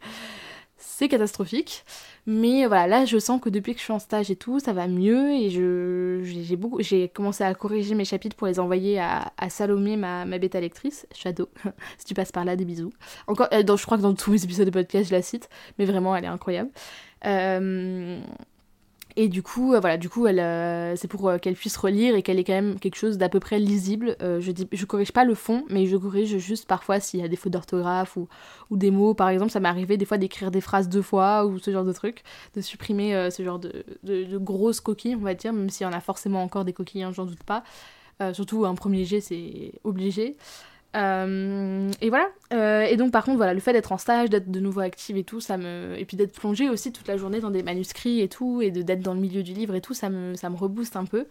c'est 0.79 1.09
catastrophique. 1.09 1.85
Mais 2.27 2.67
voilà, 2.67 2.87
là 2.87 3.05
je 3.05 3.19
sens 3.19 3.41
que 3.41 3.49
depuis 3.49 3.75
que 3.75 3.79
je 3.79 3.85
suis 3.85 3.93
en 3.93 3.99
stage 3.99 4.31
et 4.31 4.37
tout, 4.37 4.61
ça 4.61 4.73
va 4.73 4.87
mieux 4.87 5.33
et 5.33 5.51
j'ai 5.51 7.09
commencé 7.09 7.45
à 7.45 7.53
corriger 7.55 7.95
mes 7.95 8.05
chapitres 8.05 8.37
pour 8.37 8.47
les 8.47 8.61
envoyer 8.61 9.01
à, 9.01 9.33
Salomé, 9.49 9.97
ma, 9.97 10.25
ma 10.25 10.38
bêta 10.38 10.61
lectrice, 10.61 11.07
Shadow. 11.12 11.49
si 11.99 12.07
tu 12.07 12.14
passes 12.14 12.33
par 12.33 12.45
là, 12.45 12.57
des 12.57 12.64
bisous. 12.64 12.93
Encore, 13.27 13.49
je 13.53 13.85
crois 13.85 13.97
que 13.97 14.03
dans 14.03 14.14
tous 14.14 14.31
mes 14.31 14.45
épisodes 14.45 14.67
de 14.67 14.71
podcast, 14.71 15.09
je 15.09 15.14
la 15.14 15.23
cite, 15.23 15.49
mais 15.79 15.85
vraiment, 15.85 16.14
elle 16.14 16.25
est 16.25 16.29
incroyable. 16.29 16.71
Euh, 17.27 18.21
et 19.20 19.28
du 19.28 19.42
coup, 19.42 19.74
euh, 19.74 19.81
voilà, 19.81 19.96
du 19.96 20.09
coup, 20.09 20.28
elle, 20.28 20.38
euh, 20.38 20.94
c'est 20.94 21.09
pour 21.09 21.28
euh, 21.28 21.38
qu'elle 21.38 21.57
puisse 21.57 21.76
relire 21.76 22.14
et 22.14 22.22
qu'elle 22.22 22.38
ait 22.38 22.44
quand 22.44 22.52
même 22.52 22.78
quelque 22.78 22.94
chose 22.94 23.18
d'à 23.18 23.28
peu 23.28 23.40
près 23.40 23.59
lisible. 23.59 24.16
je 24.20 24.52
dis, 24.52 24.68
je 24.70 24.85
corrige 24.85 25.11
pas 25.11 25.24
le 25.24 25.35
fond, 25.35 25.64
mais 25.70 25.87
je 25.87 25.96
corrige 25.96 26.38
juste 26.38 26.68
parfois 26.68 27.00
s'il 27.00 27.18
y 27.18 27.24
a 27.24 27.28
des 27.28 27.35
fautes 27.35 27.52
d'orthographe 27.52 28.16
ou, 28.16 28.28
ou, 28.70 28.76
des 28.76 28.92
mots. 28.92 29.14
Par 29.14 29.28
exemple, 29.28 29.50
ça 29.50 29.59
m'est 29.59 29.68
arrivé 29.68 29.96
des 29.96 30.04
fois 30.04 30.18
d'écrire 30.18 30.52
des 30.52 30.61
phrases 30.61 30.88
deux 30.88 31.02
fois 31.02 31.46
ou 31.46 31.59
ce 31.59 31.72
genre 31.72 31.85
de 31.85 31.92
truc, 31.92 32.22
de 32.54 32.61
supprimer 32.61 33.28
ce 33.33 33.42
genre 33.42 33.59
de, 33.59 33.85
de, 34.04 34.38
grosses 34.38 34.81
coquilles, 34.81 35.16
on 35.16 35.24
va 35.24 35.35
dire, 35.35 35.52
même 35.52 35.68
s'il 35.68 35.85
y 35.85 35.90
en 35.90 35.92
a 35.92 36.00
forcément 36.00 36.44
encore 36.44 36.64
des 36.64 36.72
coquilles, 36.72 37.02
hein, 37.02 37.11
j'en 37.12 37.26
doute 37.26 37.42
pas. 37.42 37.64
surtout 38.33 38.66
un 38.66 38.76
premier 38.76 39.04
jet, 39.04 39.20
c'est 39.20 39.72
obligé. 39.83 40.37
Euh, 40.96 41.90
et 42.01 42.09
voilà. 42.09 42.29
Euh, 42.53 42.83
et 42.83 42.96
donc 42.96 43.12
par 43.12 43.24
contre 43.24 43.37
voilà, 43.37 43.55
le 43.55 43.61
fait 43.61 43.72
d'être 43.72 43.92
en 43.92 43.98
stage, 43.98 44.31
d'être 44.31 44.51
de 44.51 44.61
nouveau 44.61 44.81
active 44.81 45.16
et 45.16 45.24
tout, 45.24 45.40
ça 45.40 45.59
me 45.59 45.94
et 45.98 46.05
puis 46.05 46.16
d'être 46.16 46.33
plongée 46.33 46.70
aussi 46.70 46.92
toute 46.92 47.09
la 47.09 47.16
journée 47.18 47.40
dans 47.40 47.51
des 47.51 47.62
manuscrits 47.62 48.20
et 48.20 48.29
tout, 48.29 48.62
et 48.62 48.70
d'être 48.70 49.03
dans 49.03 49.14
le 49.14 49.20
milieu 49.20 49.42
du 49.42 49.53
livre 49.53 49.74
et 49.74 49.81
tout, 49.81 49.94
ça 49.94 50.09
me 50.09 50.35
ça 50.35 50.48
me 50.48 50.57
rebooste 50.57 50.96
un 50.96 51.05
peu. 51.05 51.27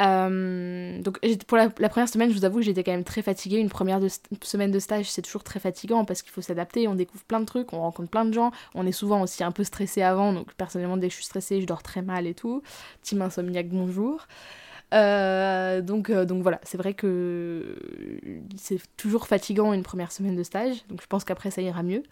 Euh, 0.00 1.02
donc 1.02 1.18
pour 1.48 1.58
la, 1.58 1.70
première 1.70 2.08
semaine, 2.08 2.30
je 2.30 2.36
vous 2.36 2.44
avoue 2.44 2.58
que 2.58 2.64
j'étais 2.64 2.84
quand 2.84 2.92
même 2.92 3.04
très 3.04 3.22
fatiguée. 3.22 3.58
Une 3.58 3.68
première 3.68 4.00
semaine 4.42 4.70
de 4.70 4.78
stage, 4.78 5.10
c'est 5.10 5.22
toujours 5.22 5.42
très 5.42 5.58
fatigant 5.58 6.04
parce 6.04 6.22
qu'il 6.22 6.30
faut 6.32 6.40
s'adapter, 6.40 6.86
on 6.86 6.94
découvre 6.94 7.24
plein 7.24 7.40
de 7.40 7.46
trucs, 7.46 7.72
on 7.72 7.80
rencontre 7.80 8.10
plein 8.10 8.24
de 8.24 8.32
gens. 8.32 8.52
On 8.74 8.86
est 8.86 8.92
souvent 8.92 9.22
aussi 9.22 9.42
un 9.42 9.50
peu 9.50 9.64
stressé 9.64 10.02
avant, 10.02 10.32
donc 10.32 10.54
personnellement 10.54 10.96
dès 10.96 11.08
que 11.08 11.12
je 11.12 11.16
suis 11.16 11.24
stressée, 11.24 11.60
je 11.60 11.66
dors 11.66 11.82
très 11.82 12.02
mal 12.02 12.26
et 12.26 12.34
tout. 12.34 12.62
Team 13.02 13.22
insomniaque, 13.22 13.68
bonjour. 13.68 14.26
Euh, 14.94 15.82
donc, 15.82 16.10
euh, 16.10 16.24
donc 16.24 16.42
voilà, 16.42 16.60
c'est 16.62 16.78
vrai 16.78 16.94
que 16.94 17.76
c'est 18.56 18.80
toujours 18.96 19.26
fatigant 19.26 19.72
une 19.72 19.82
première 19.82 20.12
semaine 20.12 20.36
de 20.36 20.42
stage, 20.42 20.86
donc 20.88 21.02
je 21.02 21.06
pense 21.06 21.24
qu'après 21.24 21.50
ça 21.50 21.60
ira 21.60 21.82
mieux. 21.82 22.02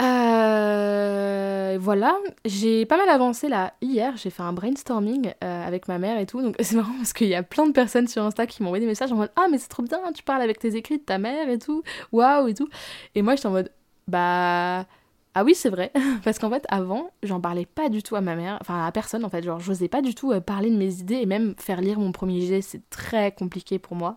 Euh, 0.00 1.76
voilà, 1.80 2.16
j'ai 2.44 2.86
pas 2.86 2.96
mal 2.96 3.08
avancé 3.08 3.48
là 3.48 3.74
hier, 3.80 4.16
j'ai 4.16 4.30
fait 4.30 4.42
un 4.42 4.52
brainstorming 4.52 5.32
avec 5.40 5.88
ma 5.88 5.98
mère 5.98 6.18
et 6.18 6.26
tout, 6.26 6.40
donc 6.42 6.54
c'est 6.60 6.76
marrant 6.76 6.94
parce 6.96 7.12
qu'il 7.12 7.28
y 7.28 7.34
a 7.34 7.42
plein 7.42 7.66
de 7.66 7.72
personnes 7.72 8.06
sur 8.06 8.22
Insta 8.22 8.46
qui 8.46 8.62
m'ont 8.62 8.68
envoyé 8.68 8.84
des 8.84 8.88
messages 8.88 9.12
en 9.12 9.16
mode 9.16 9.32
Ah, 9.36 9.46
mais 9.50 9.58
c'est 9.58 9.68
trop 9.68 9.82
bien, 9.82 9.98
tu 10.14 10.22
parles 10.22 10.42
avec 10.42 10.60
tes 10.60 10.76
écrits 10.76 10.98
de 10.98 11.02
ta 11.04 11.18
mère 11.18 11.48
et 11.48 11.58
tout, 11.58 11.82
waouh 12.12 12.46
et 12.48 12.54
tout. 12.54 12.68
Et 13.16 13.22
moi 13.22 13.34
j'étais 13.34 13.48
en 13.48 13.52
mode 13.52 13.72
Bah 14.06 14.86
ah 15.34 15.44
oui, 15.44 15.54
c'est 15.54 15.68
vrai, 15.68 15.92
parce 16.24 16.38
qu'en 16.38 16.50
fait, 16.50 16.64
avant, 16.68 17.10
j'en 17.22 17.40
parlais 17.40 17.66
pas 17.66 17.88
du 17.88 18.02
tout 18.02 18.16
à 18.16 18.20
ma 18.20 18.34
mère, 18.34 18.58
enfin 18.60 18.84
à 18.84 18.92
personne 18.92 19.24
en 19.24 19.28
fait, 19.28 19.42
genre 19.42 19.60
j'osais 19.60 19.88
pas 19.88 20.02
du 20.02 20.14
tout 20.14 20.32
euh, 20.32 20.40
parler 20.40 20.70
de 20.70 20.76
mes 20.76 21.00
idées 21.00 21.16
et 21.16 21.26
même 21.26 21.54
faire 21.58 21.80
lire 21.80 21.98
mon 22.00 22.12
premier 22.12 22.40
jet, 22.40 22.62
c'est 22.62 22.88
très 22.90 23.32
compliqué 23.32 23.78
pour 23.78 23.96
moi. 23.96 24.16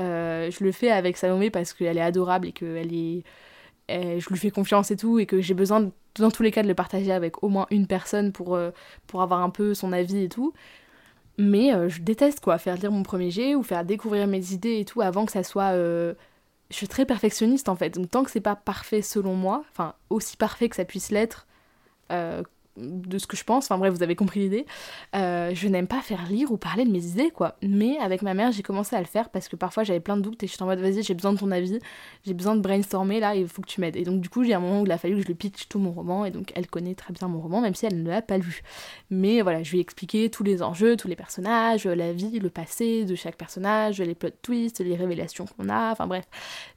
Euh, 0.00 0.50
je 0.50 0.64
le 0.64 0.72
fais 0.72 0.90
avec 0.90 1.16
Salomé 1.16 1.50
parce 1.50 1.72
qu'elle 1.72 1.98
est 1.98 2.02
adorable 2.02 2.48
et 2.48 2.52
que 2.52 2.76
elle 2.76 2.94
est... 2.94 3.24
je 3.88 4.28
lui 4.28 4.38
fais 4.38 4.50
confiance 4.50 4.90
et 4.90 4.96
tout, 4.96 5.18
et 5.18 5.26
que 5.26 5.40
j'ai 5.40 5.54
besoin, 5.54 5.90
dans 6.18 6.30
tous 6.30 6.42
les 6.42 6.50
cas, 6.50 6.62
de 6.62 6.68
le 6.68 6.74
partager 6.74 7.12
avec 7.12 7.42
au 7.42 7.48
moins 7.48 7.66
une 7.70 7.86
personne 7.86 8.32
pour, 8.32 8.54
euh, 8.54 8.70
pour 9.06 9.22
avoir 9.22 9.42
un 9.42 9.50
peu 9.50 9.74
son 9.74 9.92
avis 9.92 10.24
et 10.24 10.28
tout. 10.28 10.52
Mais 11.38 11.72
je 11.88 12.02
déteste 12.02 12.40
quoi, 12.40 12.58
faire 12.58 12.76
lire 12.76 12.92
mon 12.92 13.02
premier 13.02 13.30
jet 13.30 13.54
ou 13.54 13.62
faire 13.62 13.84
découvrir 13.84 14.26
mes 14.26 14.52
idées 14.52 14.78
et 14.80 14.84
tout 14.84 15.00
avant 15.00 15.24
que 15.24 15.32
ça 15.32 15.42
soit 15.42 15.72
je 16.70 16.76
suis 16.76 16.88
très 16.88 17.04
perfectionniste 17.04 17.68
en 17.68 17.76
fait. 17.76 17.90
Donc 17.90 18.10
tant 18.10 18.24
que 18.24 18.30
c'est 18.30 18.40
pas 18.40 18.56
parfait 18.56 19.02
selon 19.02 19.34
moi, 19.34 19.64
enfin 19.70 19.94
aussi 20.08 20.36
parfait 20.36 20.68
que 20.68 20.76
ça 20.76 20.84
puisse 20.84 21.10
l'être, 21.10 21.46
euh, 22.12 22.42
de 22.76 23.18
ce 23.18 23.26
que 23.26 23.36
je 23.36 23.44
pense, 23.44 23.64
enfin 23.64 23.78
bref, 23.78 23.92
vous 23.92 24.02
avez 24.02 24.16
compris 24.16 24.40
l'idée. 24.40 24.66
Euh, 25.16 25.50
je 25.54 25.68
n'aime 25.68 25.86
pas 25.86 26.00
faire 26.00 26.26
lire 26.26 26.52
ou 26.52 26.56
parler 26.56 26.84
de 26.84 26.90
mes 26.90 27.04
idées, 27.06 27.30
quoi. 27.30 27.56
Mais 27.62 27.98
avec 27.98 28.22
ma 28.22 28.34
mère, 28.34 28.52
j'ai 28.52 28.62
commencé 28.62 28.96
à 28.96 29.00
le 29.00 29.06
faire 29.06 29.28
parce 29.28 29.48
que 29.48 29.56
parfois 29.56 29.84
j'avais 29.84 30.00
plein 30.00 30.16
de 30.16 30.22
doutes 30.22 30.42
et 30.42 30.46
je 30.46 30.52
suis 30.52 30.62
en 30.62 30.66
mode 30.66 30.80
vas-y, 30.80 31.02
j'ai 31.02 31.14
besoin 31.14 31.32
de 31.32 31.38
ton 31.38 31.50
avis, 31.50 31.78
j'ai 32.24 32.34
besoin 32.34 32.54
de 32.54 32.60
brainstormer 32.60 33.20
là, 33.20 33.34
il 33.34 33.48
faut 33.48 33.62
que 33.62 33.68
tu 33.68 33.80
m'aides. 33.80 33.96
Et 33.96 34.04
donc, 34.04 34.20
du 34.20 34.28
coup, 34.28 34.44
j'ai 34.44 34.54
un 34.54 34.60
moment 34.60 34.82
où 34.82 34.86
il 34.86 34.92
a 34.92 34.98
fallu 34.98 35.16
que 35.16 35.22
je 35.22 35.26
lui 35.26 35.34
pitch 35.34 35.68
tout 35.68 35.78
mon 35.78 35.90
roman 35.90 36.24
et 36.24 36.30
donc 36.30 36.52
elle 36.54 36.66
connaît 36.66 36.94
très 36.94 37.12
bien 37.12 37.28
mon 37.28 37.40
roman, 37.40 37.60
même 37.60 37.74
si 37.74 37.86
elle 37.86 38.02
ne 38.02 38.08
l'a 38.08 38.22
pas 38.22 38.38
lu. 38.38 38.62
Mais 39.10 39.42
voilà, 39.42 39.62
je 39.62 39.72
lui 39.72 39.78
ai 39.78 39.80
expliqué 39.80 40.30
tous 40.30 40.44
les 40.44 40.62
enjeux, 40.62 40.96
tous 40.96 41.08
les 41.08 41.16
personnages, 41.16 41.86
la 41.86 42.12
vie, 42.12 42.38
le 42.38 42.50
passé 42.50 43.04
de 43.04 43.14
chaque 43.14 43.36
personnage, 43.36 44.00
les 44.00 44.14
plot 44.14 44.30
twists, 44.42 44.80
les 44.80 44.96
révélations 44.96 45.46
qu'on 45.46 45.68
a, 45.68 45.92
enfin 45.92 46.06
bref, 46.06 46.24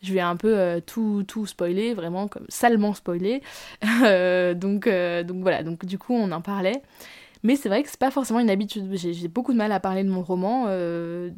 je 0.02 0.12
lui 0.12 0.18
ai 0.18 0.22
un 0.22 0.36
peu 0.36 0.58
euh, 0.58 0.80
tout, 0.86 1.24
tout 1.28 1.46
spoilé, 1.46 1.94
vraiment 1.94 2.28
comme 2.28 2.46
salement 2.50 2.94
spoilé. 2.94 3.42
Euh, 4.04 4.54
donc, 4.54 4.90
donc 4.90 5.42
voilà, 5.44 5.64
donc 5.64 5.83
du 5.86 5.98
coup 5.98 6.14
on 6.14 6.32
en 6.32 6.42
parlait. 6.42 6.82
Mais 7.44 7.58
c'est 7.58 7.70
vrai 7.70 7.84
que 7.84 7.90
c'est 7.90 8.00
pas 8.00 8.12
forcément 8.12 8.40
une 8.40 8.50
habitude. 8.50 8.90
J'ai 8.96 9.28
beaucoup 9.28 9.52
de 9.52 9.58
mal 9.58 9.72
à 9.72 9.80
parler 9.80 10.04
de 10.04 10.10
mon 10.10 10.24
roman. 10.24 10.66
Euh, 10.68 11.30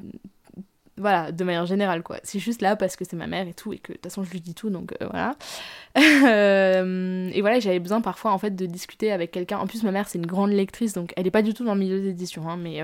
voilà, 0.97 1.31
de 1.31 1.43
manière 1.43 1.65
générale, 1.65 2.03
quoi. 2.03 2.19
C'est 2.23 2.39
juste 2.39 2.61
là 2.61 2.75
parce 2.75 2.95
que 2.95 3.03
c'est 3.03 3.17
ma 3.17 3.27
mère 3.27 3.47
et 3.47 3.53
tout, 3.53 3.73
et 3.73 3.79
que 3.79 3.91
de 3.91 3.97
toute 3.97 4.03
façon 4.03 4.23
je 4.23 4.31
lui 4.31 4.39
dis 4.39 4.53
tout, 4.53 4.69
donc 4.69 4.93
euh, 5.01 5.07
voilà. 5.09 5.35
Euh, 5.97 7.29
et 7.33 7.41
voilà, 7.41 7.59
j'avais 7.59 7.79
besoin 7.79 8.01
parfois 8.01 8.31
en 8.31 8.37
fait 8.37 8.55
de 8.55 8.65
discuter 8.65 9.11
avec 9.11 9.31
quelqu'un. 9.31 9.57
En 9.59 9.67
plus, 9.67 9.83
ma 9.83 9.91
mère 9.91 10.07
c'est 10.07 10.17
une 10.17 10.25
grande 10.25 10.51
lectrice, 10.51 10.93
donc 10.93 11.13
elle 11.15 11.25
est 11.25 11.31
pas 11.31 11.41
du 11.41 11.53
tout 11.53 11.63
dans 11.63 11.73
le 11.73 11.79
milieu 11.79 12.01
d'édition, 12.01 12.49
hein, 12.49 12.57
mais, 12.57 12.75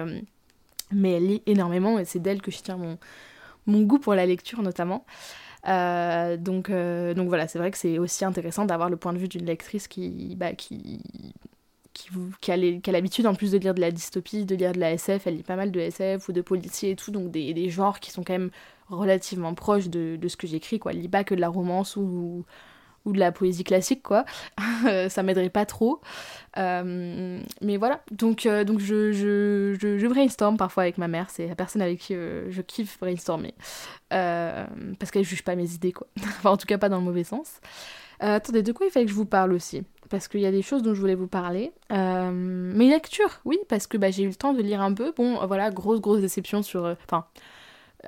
elle 1.12 1.28
lit 1.28 1.43
énormément 1.45 2.00
et 2.00 2.06
c'est 2.06 2.19
d'elle 2.19 2.41
que 2.41 2.52
je 2.52 2.60
tiens 2.62 2.78
mon, 3.67 3.82
goût 3.82 4.00
pour 4.00 4.15
la 4.15 4.26
lecture 4.26 4.62
notamment. 4.62 5.06
donc, 5.65 6.69
voilà, 6.69 7.47
c'est 7.47 7.60
vrai 7.60 7.71
que 7.71 7.78
c'est 7.78 8.00
aussi 8.00 8.26
intéressant 8.26 8.65
d'avoir 8.65 8.89
le 8.89 8.97
point 8.97 9.13
de 9.13 9.17
vue 9.17 9.28
d'une 9.28 9.45
lectrice 9.45 9.88
qui, 9.88 10.36
bah, 10.38 10.54
qui, 10.54 11.02
qui, 12.41 12.51
a 12.51 12.91
l'habitude 12.91 13.27
en 13.27 13.35
plus 13.35 13.51
de 13.51 13.57
lire 13.57 13.73
de 13.73 13.81
la 13.81 13.91
dystopie, 13.91 14.45
de 14.45 14.55
lire 14.55 14.73
de 14.73 14.79
la 14.79 14.91
SF, 14.93 15.27
elle 15.27 15.37
lit 15.37 15.43
pas 15.43 15.55
mal 15.55 15.71
de 15.71 15.79
SF 15.79 16.29
ou 16.29 16.31
de 16.31 16.41
policiers 16.41 16.91
et 16.91 16.95
tout, 16.95 17.11
donc 17.11 17.31
des, 17.31 17.53
des 17.53 17.69
genres 17.69 17.99
qui 17.99 18.11
sont 18.11 18.23
quand 18.23 18.33
même 18.33 18.51
relativement 18.89 19.53
proches 19.53 19.89
de, 19.89 20.17
de 20.17 20.27
ce 20.27 20.37
que 20.37 20.47
j'écris, 20.47 20.79
quoi. 20.79 20.91
Elle 20.91 21.01
lit 21.01 21.09
pas 21.09 21.23
que 21.23 21.35
de 21.35 21.41
la 21.41 21.49
romance 21.49 21.95
ou, 21.95 22.45
ou 23.05 23.13
de 23.13 23.19
la 23.19 23.31
poésie 23.31 23.63
classique, 23.63 24.03
quoi. 24.03 24.25
ça 25.09 25.23
m'aiderait 25.23 25.49
pas 25.49 25.65
trop. 25.65 26.01
Euh, 26.57 27.41
mais 27.61 27.77
voilà, 27.77 28.01
donc, 28.11 28.45
euh, 28.45 28.63
donc 28.63 28.79
je, 28.79 29.11
je, 29.11 29.75
je, 29.79 30.07
brainstorm 30.07 30.57
parfois 30.57 30.83
avec 30.83 30.97
ma 30.97 31.07
mère, 31.07 31.29
c'est 31.29 31.47
la 31.47 31.55
personne 31.55 31.81
avec 31.81 31.99
qui 31.99 32.15
euh, 32.15 32.49
je 32.51 32.61
kiffe 32.61 32.99
brainstormer. 32.99 33.53
parce 34.09 35.11
qu'elle 35.11 35.23
juge 35.23 35.43
pas 35.43 35.55
mes 35.55 35.73
idées, 35.73 35.93
quoi. 35.93 36.07
enfin, 36.19 36.51
en 36.51 36.57
tout 36.57 36.67
cas, 36.67 36.77
pas 36.77 36.89
dans 36.89 36.97
le 36.97 37.03
mauvais 37.03 37.23
sens. 37.23 37.59
attendez, 38.19 38.63
de 38.63 38.71
quoi 38.71 38.85
il 38.85 38.91
fallait 38.91 39.05
que 39.05 39.11
je 39.11 39.15
vous 39.15 39.25
parle 39.25 39.53
aussi? 39.53 39.83
Parce 40.12 40.28
qu'il 40.28 40.41
y 40.41 40.45
a 40.45 40.52
des 40.52 40.62
choses 40.62 40.84
dont 40.84 40.93
je 40.93 41.00
voulais 41.00 41.15
vous 41.15 41.28
parler. 41.28 41.71
mes 41.89 42.89
lectures, 42.89 43.39
oui, 43.45 43.58
parce 43.67 43.88
que 43.88 43.97
bah, 43.97 44.12
j'ai 44.12 44.24
eu 44.24 44.28
le 44.28 44.36
temps 44.36 44.54
de 44.54 44.62
lire 44.62 44.82
un 44.82 44.93
peu. 44.93 45.13
Bon, 45.15 45.43
voilà, 45.47 45.71
grosse, 45.71 46.02
grosse 46.02 46.21
déception 46.21 46.62
sur. 46.62 46.84
Enfin. 46.86 47.26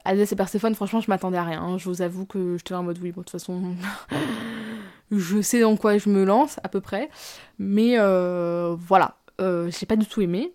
Alès 0.05 0.31
et 0.31 0.35
Perséphone, 0.35 0.75
franchement, 0.75 1.01
je 1.01 1.09
m'attendais 1.09 1.37
à 1.37 1.43
rien. 1.43 1.77
Je 1.77 1.85
vous 1.85 2.01
avoue 2.01 2.25
que 2.25 2.57
j'étais 2.57 2.73
en 2.73 2.83
mode 2.83 2.99
oui, 3.01 3.11
bon, 3.11 3.21
de 3.21 3.25
toute 3.25 3.31
façon, 3.31 3.75
je 5.11 5.41
sais 5.41 5.61
dans 5.61 5.77
quoi 5.77 5.97
je 5.97 6.09
me 6.09 6.23
lance 6.23 6.59
à 6.63 6.69
peu 6.69 6.81
près, 6.81 7.09
mais 7.59 7.99
euh, 7.99 8.75
voilà, 8.77 9.17
euh, 9.41 9.69
j'ai 9.71 9.85
pas 9.85 9.95
du 9.95 10.05
tout 10.05 10.21
aimé. 10.21 10.51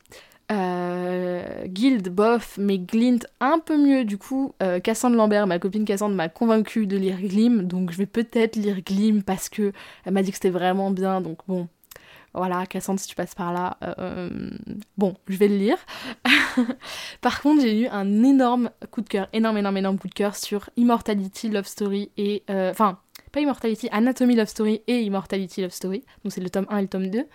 Euh, 0.50 1.66
Guild, 1.66 2.08
bof, 2.08 2.56
mais 2.58 2.78
Glint 2.78 3.18
un 3.40 3.58
peu 3.58 3.76
mieux 3.76 4.04
du 4.04 4.18
coup. 4.18 4.54
Cassandre 4.82 5.16
Lambert, 5.16 5.46
ma 5.46 5.58
copine 5.58 5.84
Cassandre 5.84 6.14
m'a 6.14 6.28
convaincue 6.28 6.86
de 6.86 6.96
lire 6.96 7.20
Glim, 7.20 7.62
donc 7.62 7.90
je 7.90 7.98
vais 7.98 8.06
peut-être 8.06 8.56
lire 8.56 8.80
Glim 8.82 9.22
parce 9.22 9.48
que 9.48 9.72
elle 10.04 10.12
m'a 10.12 10.22
dit 10.22 10.30
que 10.30 10.36
c'était 10.36 10.50
vraiment 10.50 10.90
bien, 10.90 11.20
donc 11.20 11.38
bon, 11.46 11.68
voilà, 12.32 12.66
Cassandre, 12.66 13.00
si 13.00 13.08
tu 13.08 13.14
passes 13.14 13.34
par 13.34 13.52
là, 13.52 13.76
bon, 14.96 15.16
je 15.28 15.36
vais 15.36 15.48
le 15.48 15.56
lire. 15.56 15.78
par 17.20 17.42
contre, 17.42 17.62
j'ai 17.62 17.82
eu 17.82 17.86
un 17.88 18.22
énorme 18.22 18.70
coup 18.90 19.02
de 19.02 19.08
cœur, 19.08 19.28
énorme, 19.32 19.58
énorme, 19.58 19.76
énorme 19.76 19.98
coup 19.98 20.08
de 20.08 20.14
cœur 20.14 20.36
sur 20.36 20.70
Immortality, 20.76 21.50
Love 21.50 21.66
Story 21.66 22.10
et. 22.16 22.42
Enfin, 22.48 22.98
pas 23.32 23.40
Immortality, 23.40 23.88
Anatomy 23.92 24.36
Love 24.36 24.48
Story 24.48 24.82
et 24.86 25.02
Immortality 25.02 25.62
Love 25.62 25.70
Story, 25.70 26.04
donc 26.24 26.32
c'est 26.32 26.40
le 26.40 26.50
tome 26.50 26.66
1 26.68 26.78
et 26.78 26.82
le 26.82 26.88
tome 26.88 27.08
2, 27.08 27.26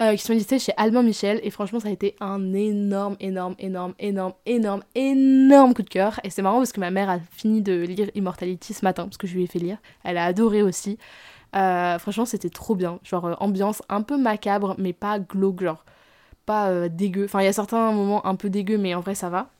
euh, 0.00 0.14
qui 0.14 0.22
sont 0.22 0.32
édités 0.32 0.58
chez 0.58 0.72
Albin 0.76 1.02
Michel, 1.02 1.40
et 1.42 1.50
franchement 1.50 1.80
ça 1.80 1.88
a 1.88 1.90
été 1.90 2.16
un 2.20 2.52
énorme, 2.54 3.16
énorme, 3.20 3.54
énorme, 3.58 3.94
énorme, 3.98 4.32
énorme, 4.46 4.82
énorme 4.94 5.74
coup 5.74 5.82
de 5.82 5.88
cœur, 5.88 6.20
et 6.24 6.30
c'est 6.30 6.42
marrant 6.42 6.58
parce 6.58 6.72
que 6.72 6.80
ma 6.80 6.90
mère 6.90 7.10
a 7.10 7.18
fini 7.18 7.62
de 7.62 7.72
lire 7.72 8.10
Immortality 8.14 8.74
ce 8.74 8.84
matin, 8.84 9.04
parce 9.04 9.16
que 9.16 9.26
je 9.26 9.34
lui 9.34 9.44
ai 9.44 9.46
fait 9.46 9.58
lire, 9.58 9.78
elle 10.04 10.18
a 10.18 10.24
adoré 10.24 10.62
aussi, 10.62 10.98
euh, 11.56 11.98
franchement 11.98 12.24
c'était 12.24 12.50
trop 12.50 12.74
bien, 12.74 12.98
genre 13.02 13.26
euh, 13.26 13.34
ambiance 13.40 13.82
un 13.88 14.02
peu 14.02 14.16
macabre, 14.16 14.74
mais 14.78 14.92
pas 14.92 15.18
glauque, 15.18 15.62
genre 15.62 15.84
pas 16.46 16.88
dégueu, 16.88 17.24
enfin 17.24 17.40
il 17.40 17.44
y 17.44 17.48
a 17.48 17.52
certains 17.52 17.92
moments 17.92 18.24
un 18.26 18.34
peu 18.34 18.50
dégueu, 18.50 18.78
mais 18.78 18.94
en 18.94 19.00
vrai 19.00 19.14
ça 19.14 19.28
va, 19.28 19.50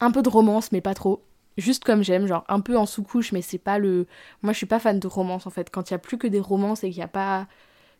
un 0.00 0.10
peu 0.10 0.22
de 0.22 0.28
romance, 0.28 0.72
mais 0.72 0.80
pas 0.80 0.94
trop, 0.94 1.22
juste 1.56 1.84
comme 1.84 2.02
j'aime, 2.02 2.26
genre 2.26 2.44
un 2.48 2.60
peu 2.60 2.76
en 2.76 2.86
sous-couche, 2.86 3.32
mais 3.32 3.42
c'est 3.42 3.58
pas 3.58 3.78
le. 3.78 4.06
Moi, 4.42 4.52
je 4.52 4.58
suis 4.58 4.66
pas 4.66 4.78
fan 4.78 4.98
de 4.98 5.06
romance 5.06 5.46
en 5.46 5.50
fait. 5.50 5.70
Quand 5.70 5.90
il 5.90 5.94
y 5.94 5.96
a 5.96 5.98
plus 5.98 6.18
que 6.18 6.26
des 6.26 6.40
romances 6.40 6.84
et 6.84 6.90
qu'il 6.90 6.98
y 6.98 7.02
a 7.02 7.08
pas. 7.08 7.46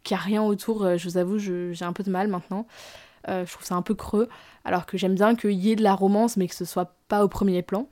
Qu'il 0.03 0.17
y 0.17 0.19
a 0.19 0.23
rien 0.23 0.43
autour, 0.43 0.85
euh, 0.85 0.97
je 0.97 1.09
vous 1.09 1.17
avoue, 1.17 1.39
j'ai 1.39 1.85
un 1.85 1.93
peu 1.93 2.03
de 2.03 2.11
mal 2.11 2.29
maintenant. 2.29 2.67
Euh, 3.29 3.47
je 3.47 3.53
trouve 3.53 3.65
ça 3.65 3.75
un 3.75 3.83
peu 3.83 3.95
creux. 3.95 4.29
Alors 4.65 4.87
que 4.87 4.99
j'aime 4.99 5.15
bien 5.15 5.35
qu'il 5.35 5.53
y 5.53 5.73
ait 5.73 5.77
de 5.77 5.83
la 5.83 5.95
romance, 5.95 6.37
mais 6.37 6.49
que 6.49 6.55
ce 6.55 6.65
soit 6.65 6.97
pas 7.09 7.25
au 7.25 7.29
premier 7.29 7.63
plan. 7.63 7.89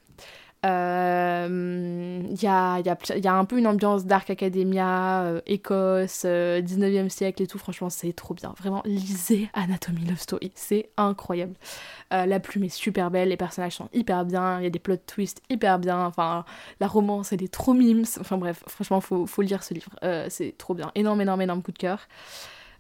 Il 0.63 0.69
euh, 0.69 2.23
y, 2.43 2.47
a, 2.47 2.81
y, 2.81 2.89
a, 2.91 3.17
y, 3.17 3.27
a, 3.27 3.33
un 3.33 3.45
peu 3.47 3.57
une 3.57 3.67
ambiance 3.67 4.05
Dark 4.05 4.29
Academia, 4.29 5.23
euh, 5.23 5.41
Écosse, 5.47 6.27
19e 6.27 7.07
euh, 7.07 7.09
siècle 7.09 7.43
et 7.43 7.47
tout. 7.47 7.57
Franchement, 7.57 7.89
c'est 7.89 8.13
trop 8.13 8.35
bien. 8.35 8.53
Vraiment, 8.59 8.83
lisez 8.85 9.49
Anatomy 9.55 10.05
Love 10.05 10.19
Story. 10.19 10.53
C'est 10.55 10.91
incroyable. 10.99 11.55
la 12.11 12.41
plume 12.41 12.65
est 12.65 12.69
super 12.69 13.11
belle, 13.11 13.31
les 13.31 13.39
personnages 13.39 13.77
sont 13.77 13.89
hyper 13.95 14.27
bien, 14.27 14.59
il 14.61 14.65
y 14.65 14.67
a 14.67 14.71
des 14.71 14.79
plot 14.79 14.99
twists 15.07 15.41
hyper 15.49 15.79
bien. 15.79 16.05
Enfin, 16.05 16.45
la 16.79 16.89
romance, 16.89 17.33
elle 17.33 17.43
est 17.43 17.53
trop 17.53 17.73
mimes. 17.73 18.05
Enfin 18.21 18.37
bref, 18.37 18.63
franchement, 18.67 19.01
faut, 19.01 19.27
faut 19.27 19.41
lire 19.41 19.63
ce 19.63 19.73
livre. 19.73 19.93
c'est 20.29 20.59
trop 20.59 20.75
bien. 20.75 20.93
Énorme, 20.95 21.23
énorme, 21.23 21.41
énorme 21.41 21.63
coup 21.63 21.73
de 21.73 21.79
cœur. 21.79 22.07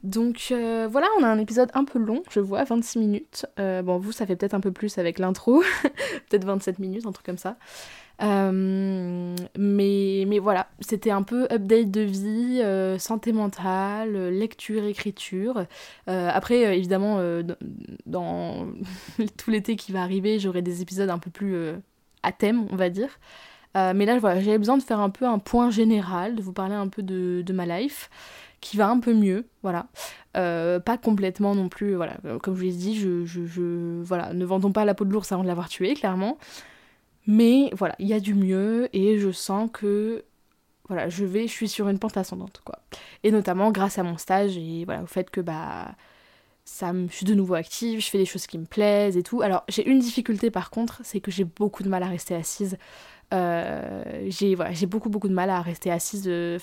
Donc 0.02 0.48
euh, 0.50 0.88
voilà, 0.90 1.06
on 1.18 1.22
a 1.22 1.28
un 1.28 1.38
épisode 1.38 1.70
un 1.74 1.84
peu 1.84 1.98
long, 1.98 2.22
je 2.30 2.40
vois, 2.40 2.64
26 2.64 2.98
minutes. 2.98 3.46
Euh, 3.58 3.82
bon, 3.82 3.98
vous, 3.98 4.12
ça 4.12 4.26
fait 4.26 4.34
peut-être 4.34 4.54
un 4.54 4.60
peu 4.60 4.72
plus 4.72 4.96
avec 4.96 5.18
l'intro, 5.18 5.62
peut-être 6.30 6.44
27 6.44 6.78
minutes, 6.78 7.06
un 7.06 7.12
truc 7.12 7.26
comme 7.26 7.38
ça. 7.38 7.56
Euh, 8.22 9.34
mais, 9.58 10.38
voilà, 10.38 10.68
c'était 10.80 11.10
un 11.10 11.22
peu 11.22 11.44
update 11.50 11.90
de 11.90 12.00
vie, 12.00 12.62
santé 12.98 13.32
mentale, 13.32 14.30
lecture, 14.30 14.84
écriture. 14.84 15.66
après, 16.06 16.76
évidemment, 16.78 17.18
dans 18.06 18.68
tout 19.36 19.50
l'été 19.50 19.76
qui 19.76 19.92
va 19.92 20.02
arriver, 20.02 20.38
j'aurai 20.38 20.62
des 20.62 20.80
épisodes 20.80 21.10
un 21.10 21.18
peu 21.18 21.30
plus 21.30 21.56
à 22.22 22.32
thème, 22.32 22.66
on 22.70 22.76
va 22.76 22.88
dire. 22.88 23.18
mais 23.74 24.06
là, 24.06 24.18
voilà, 24.18 24.40
j'avais 24.40 24.58
besoin 24.58 24.78
de 24.78 24.82
faire 24.82 25.00
un 25.00 25.10
peu 25.10 25.26
un 25.26 25.38
point 25.38 25.70
général, 25.70 26.36
de 26.36 26.42
vous 26.42 26.52
parler 26.54 26.74
un 26.74 26.88
peu 26.88 27.02
de, 27.02 27.42
de 27.44 27.52
ma 27.52 27.66
life 27.66 28.10
qui 28.60 28.76
va 28.76 28.88
un 28.88 29.00
peu 29.00 29.14
mieux, 29.14 29.46
voilà. 29.62 29.86
Euh, 30.36 30.78
pas 30.80 30.98
complètement 30.98 31.54
non 31.54 31.68
plus, 31.68 31.94
voilà. 31.94 32.16
Euh, 32.24 32.38
comme 32.38 32.54
je 32.54 32.60
vous 32.60 32.66
l'ai 32.66 32.72
dit, 32.72 32.96
je, 32.98 33.40
ne 33.40 34.44
vendons 34.44 34.72
pas 34.72 34.84
la 34.84 34.94
peau 34.94 35.04
de 35.04 35.12
l'ours 35.12 35.32
avant 35.32 35.42
de 35.42 35.48
l'avoir 35.48 35.68
tué, 35.68 35.94
clairement. 35.94 36.38
Mais 37.26 37.70
voilà, 37.72 37.94
il 37.98 38.06
y 38.08 38.14
a 38.14 38.20
du 38.20 38.34
mieux 38.34 38.88
et 38.92 39.18
je 39.18 39.30
sens 39.30 39.70
que 39.72 40.24
voilà, 40.88 41.08
je 41.08 41.24
vais, 41.24 41.46
je 41.46 41.52
suis 41.52 41.68
sur 41.68 41.88
une 41.88 41.98
pente 41.98 42.16
ascendante, 42.16 42.62
quoi. 42.64 42.80
Et 43.22 43.30
notamment 43.30 43.70
grâce 43.70 43.98
à 43.98 44.02
mon 44.02 44.18
stage 44.18 44.56
et 44.56 44.84
voilà, 44.84 45.02
au 45.02 45.06
fait 45.06 45.30
que 45.30 45.40
bah 45.40 45.94
ça 46.64 46.92
je 46.92 47.14
suis 47.14 47.26
de 47.26 47.34
nouveau 47.34 47.54
active, 47.54 48.00
je 48.00 48.08
fais 48.08 48.18
des 48.18 48.26
choses 48.26 48.46
qui 48.46 48.58
me 48.58 48.64
plaisent 48.64 49.16
et 49.16 49.22
tout. 49.22 49.42
Alors 49.42 49.64
j'ai 49.68 49.86
une 49.88 50.00
difficulté 50.00 50.50
par 50.50 50.70
contre, 50.70 51.00
c'est 51.04 51.20
que 51.20 51.30
j'ai 51.30 51.44
beaucoup 51.44 51.82
de 51.82 51.88
mal 51.88 52.02
à 52.02 52.08
rester 52.08 52.34
assise. 52.34 52.76
Euh, 53.32 54.02
j'ai 54.26 54.56
voilà, 54.56 54.72
beaucoup 54.88 55.08
beaucoup 55.08 55.28
de 55.28 55.32
mal 55.32 55.50
à 55.50 55.60
rester 55.60 55.90
assise. 55.90 56.24
Euh, 56.26 56.58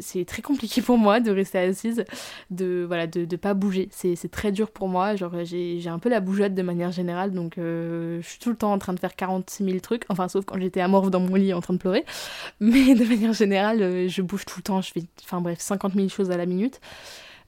c'est 0.00 0.24
très 0.24 0.42
compliqué 0.42 0.82
pour 0.82 0.98
moi 0.98 1.20
de 1.20 1.30
rester 1.30 1.58
assise, 1.58 2.04
de 2.50 2.84
voilà 2.86 3.06
de, 3.06 3.24
de 3.24 3.36
pas 3.36 3.54
bouger. 3.54 3.88
C'est 3.92 4.30
très 4.30 4.50
dur 4.50 4.70
pour 4.70 4.88
moi. 4.88 5.14
Genre 5.16 5.32
j'ai 5.44 5.88
un 5.88 5.98
peu 5.98 6.08
la 6.08 6.20
bougeotte 6.20 6.54
de 6.54 6.62
manière 6.62 6.90
générale, 6.90 7.32
donc 7.32 7.58
euh, 7.58 8.20
je 8.22 8.28
suis 8.28 8.38
tout 8.38 8.50
le 8.50 8.56
temps 8.56 8.72
en 8.72 8.78
train 8.78 8.94
de 8.94 9.00
faire 9.00 9.14
46 9.14 9.64
000 9.64 9.78
trucs. 9.78 10.04
Enfin 10.08 10.28
sauf 10.28 10.44
quand 10.44 10.58
j'étais 10.58 10.80
amorphe 10.80 11.10
dans 11.10 11.20
mon 11.20 11.34
lit 11.36 11.54
en 11.54 11.60
train 11.60 11.74
de 11.74 11.78
pleurer. 11.78 12.04
Mais 12.60 12.94
de 12.94 13.04
manière 13.04 13.32
générale, 13.32 14.08
je 14.08 14.22
bouge 14.22 14.44
tout 14.44 14.58
le 14.58 14.62
temps. 14.62 14.80
Je 14.82 14.92
fais 14.92 15.02
enfin 15.22 15.40
bref 15.40 15.60
50 15.60 15.94
000 15.94 16.08
choses 16.08 16.30
à 16.30 16.36
la 16.36 16.46
minute. 16.46 16.80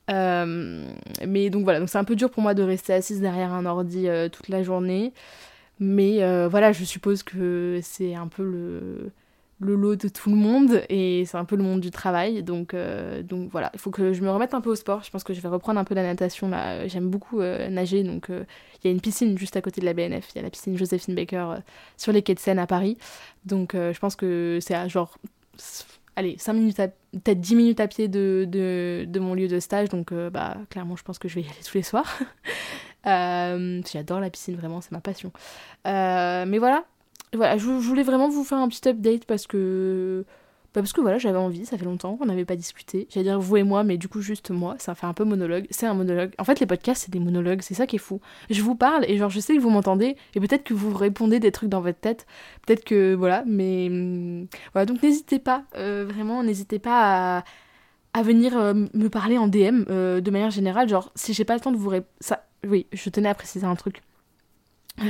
mais 0.08 1.50
donc 1.50 1.64
voilà, 1.64 1.80
donc 1.80 1.88
c'est 1.88 1.98
un 1.98 2.04
peu 2.04 2.16
dur 2.16 2.30
pour 2.30 2.42
moi 2.42 2.54
de 2.54 2.62
rester 2.62 2.92
assise 2.92 3.20
derrière 3.20 3.52
un 3.52 3.66
ordi 3.66 4.06
toute 4.32 4.48
la 4.48 4.62
journée. 4.62 5.12
Mais 5.80 6.22
euh, 6.22 6.46
voilà, 6.46 6.72
je 6.72 6.84
suppose 6.84 7.22
que 7.22 7.80
c'est 7.82 8.14
un 8.14 8.28
peu 8.28 8.44
le, 8.44 9.12
lot 9.60 9.96
de 9.96 10.08
tout 10.08 10.28
le 10.28 10.36
monde 10.36 10.82
et 10.90 11.24
c'est 11.24 11.38
un 11.38 11.46
peu 11.46 11.56
le 11.56 11.62
monde 11.62 11.80
du 11.80 11.90
travail. 11.90 12.42
Donc, 12.42 12.74
euh, 12.74 13.22
donc 13.22 13.50
voilà, 13.50 13.70
il 13.72 13.80
faut 13.80 13.90
que 13.90 14.12
je 14.12 14.20
me 14.20 14.30
remette 14.30 14.52
un 14.52 14.60
peu 14.60 14.68
au 14.68 14.74
sport. 14.74 15.02
Je 15.02 15.10
pense 15.10 15.24
que 15.24 15.32
je 15.32 15.40
vais 15.40 15.48
reprendre 15.48 15.80
un 15.80 15.84
peu 15.84 15.94
la 15.94 16.02
natation 16.02 16.50
là. 16.50 16.86
J'aime 16.86 17.08
beaucoup 17.08 17.40
euh, 17.40 17.70
nager. 17.70 18.02
Donc 18.02 18.26
il 18.28 18.86
y 18.86 18.88
a 18.88 18.90
une 18.90 19.00
piscine 19.00 19.38
juste 19.38 19.56
à 19.56 19.62
côté 19.62 19.80
de 19.80 19.86
la 19.86 19.94
BNF. 19.94 20.28
Il 20.34 20.36
y 20.36 20.38
a 20.40 20.42
la 20.42 20.50
piscine 20.50 20.76
Joséphine 20.76 21.14
Baker 21.14 21.54
sur 21.96 22.12
les 22.12 22.20
quais 22.20 22.34
de 22.34 22.40
Seine 22.40 22.58
à 22.58 22.66
Paris. 22.66 22.98
Donc 23.46 23.72
je 23.74 23.98
pense 23.98 24.16
que 24.16 24.58
c'est 24.60 24.74
à 24.74 24.86
genre. 24.86 25.16
Allez, 26.16 26.36
5 26.36 26.52
minutes, 26.52 26.76
peut-être 26.76 27.40
10 27.40 27.54
minutes 27.54 27.80
à 27.80 27.88
pied 27.88 28.08
de, 28.08 28.44
de, 28.46 29.06
de, 29.08 29.20
mon 29.20 29.32
lieu 29.32 29.48
de 29.48 29.60
stage, 29.60 29.88
donc 29.88 30.12
bah 30.12 30.58
clairement 30.68 30.96
je 30.96 31.04
pense 31.04 31.18
que 31.18 31.28
je 31.28 31.36
vais 31.36 31.42
y 31.42 31.44
aller 31.44 31.62
tous 31.64 31.78
les 31.78 31.82
soirs. 31.82 32.18
Euh, 33.06 33.80
j'adore 33.90 34.20
la 34.20 34.30
piscine, 34.30 34.56
vraiment, 34.56 34.80
c'est 34.80 34.92
ma 34.92 35.00
passion. 35.00 35.32
Euh, 35.86 36.44
mais 36.46 36.58
voilà, 36.58 36.84
voilà 37.32 37.56
je, 37.56 37.66
voulais 37.66 38.02
vraiment 38.02 38.28
vous 38.28 38.44
faire 38.44 38.58
un 38.58 38.68
petit 38.68 38.88
update 38.88 39.24
parce 39.24 39.46
que. 39.46 40.24
Bah, 40.72 40.82
parce 40.82 40.92
que 40.92 41.00
voilà, 41.00 41.18
j'avais 41.18 41.38
envie, 41.38 41.66
ça 41.66 41.76
fait 41.76 41.84
longtemps 41.84 42.16
qu'on 42.16 42.26
n'avait 42.26 42.44
pas 42.44 42.54
discuté. 42.54 43.08
J'allais 43.10 43.24
dire 43.24 43.40
vous 43.40 43.56
et 43.56 43.64
moi, 43.64 43.82
mais 43.82 43.98
du 43.98 44.06
coup, 44.06 44.20
juste 44.20 44.50
moi, 44.50 44.76
ça 44.78 44.94
fait 44.94 45.06
un 45.06 45.14
peu 45.14 45.24
monologue. 45.24 45.66
C'est 45.70 45.86
un 45.86 45.94
monologue. 45.94 46.32
En 46.38 46.44
fait, 46.44 46.60
les 46.60 46.66
podcasts, 46.66 47.02
c'est 47.04 47.10
des 47.10 47.18
monologues, 47.18 47.60
c'est 47.62 47.74
ça 47.74 47.88
qui 47.88 47.96
est 47.96 47.98
fou. 47.98 48.20
Je 48.50 48.62
vous 48.62 48.76
parle 48.76 49.04
et 49.08 49.16
genre, 49.18 49.30
je 49.30 49.40
sais 49.40 49.56
que 49.56 49.60
vous 49.60 49.70
m'entendez 49.70 50.16
et 50.36 50.40
peut-être 50.40 50.62
que 50.62 50.74
vous 50.74 50.94
répondez 50.94 51.40
des 51.40 51.50
trucs 51.50 51.70
dans 51.70 51.80
votre 51.80 51.98
tête. 51.98 52.26
Peut-être 52.66 52.84
que 52.84 53.14
voilà, 53.14 53.42
mais. 53.46 53.88
Hum, 53.88 54.46
voilà, 54.72 54.86
donc 54.86 55.02
n'hésitez 55.02 55.40
pas, 55.40 55.64
euh, 55.76 56.06
vraiment, 56.08 56.42
n'hésitez 56.44 56.78
pas 56.78 57.38
à 57.38 57.44
à 58.12 58.22
venir 58.22 58.56
me 58.92 59.08
parler 59.08 59.38
en 59.38 59.46
DM 59.46 59.84
de 59.84 60.30
manière 60.32 60.50
générale. 60.50 60.88
Genre, 60.88 61.12
si 61.14 61.32
j'ai 61.32 61.44
pas 61.44 61.54
le 61.54 61.60
temps 61.60 61.70
de 61.70 61.76
vous 61.76 61.90
répondre, 61.90 62.10
oui, 62.66 62.86
je 62.92 63.10
tenais 63.10 63.28
à 63.28 63.34
préciser 63.34 63.66
un 63.66 63.76
truc. 63.76 64.02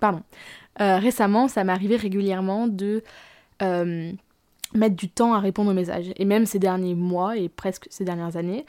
Pardon. 0.00 0.22
Euh, 0.80 0.96
récemment, 0.96 1.48
ça 1.48 1.64
m'est 1.64 1.72
arrivé 1.72 1.96
régulièrement 1.96 2.66
de 2.66 3.02
euh, 3.62 4.12
mettre 4.74 4.96
du 4.96 5.08
temps 5.08 5.34
à 5.34 5.40
répondre 5.40 5.70
aux 5.70 5.74
messages. 5.74 6.12
Et 6.16 6.24
même 6.24 6.46
ces 6.46 6.58
derniers 6.58 6.94
mois 6.94 7.36
et 7.36 7.48
presque 7.48 7.86
ces 7.90 8.04
dernières 8.04 8.36
années, 8.36 8.64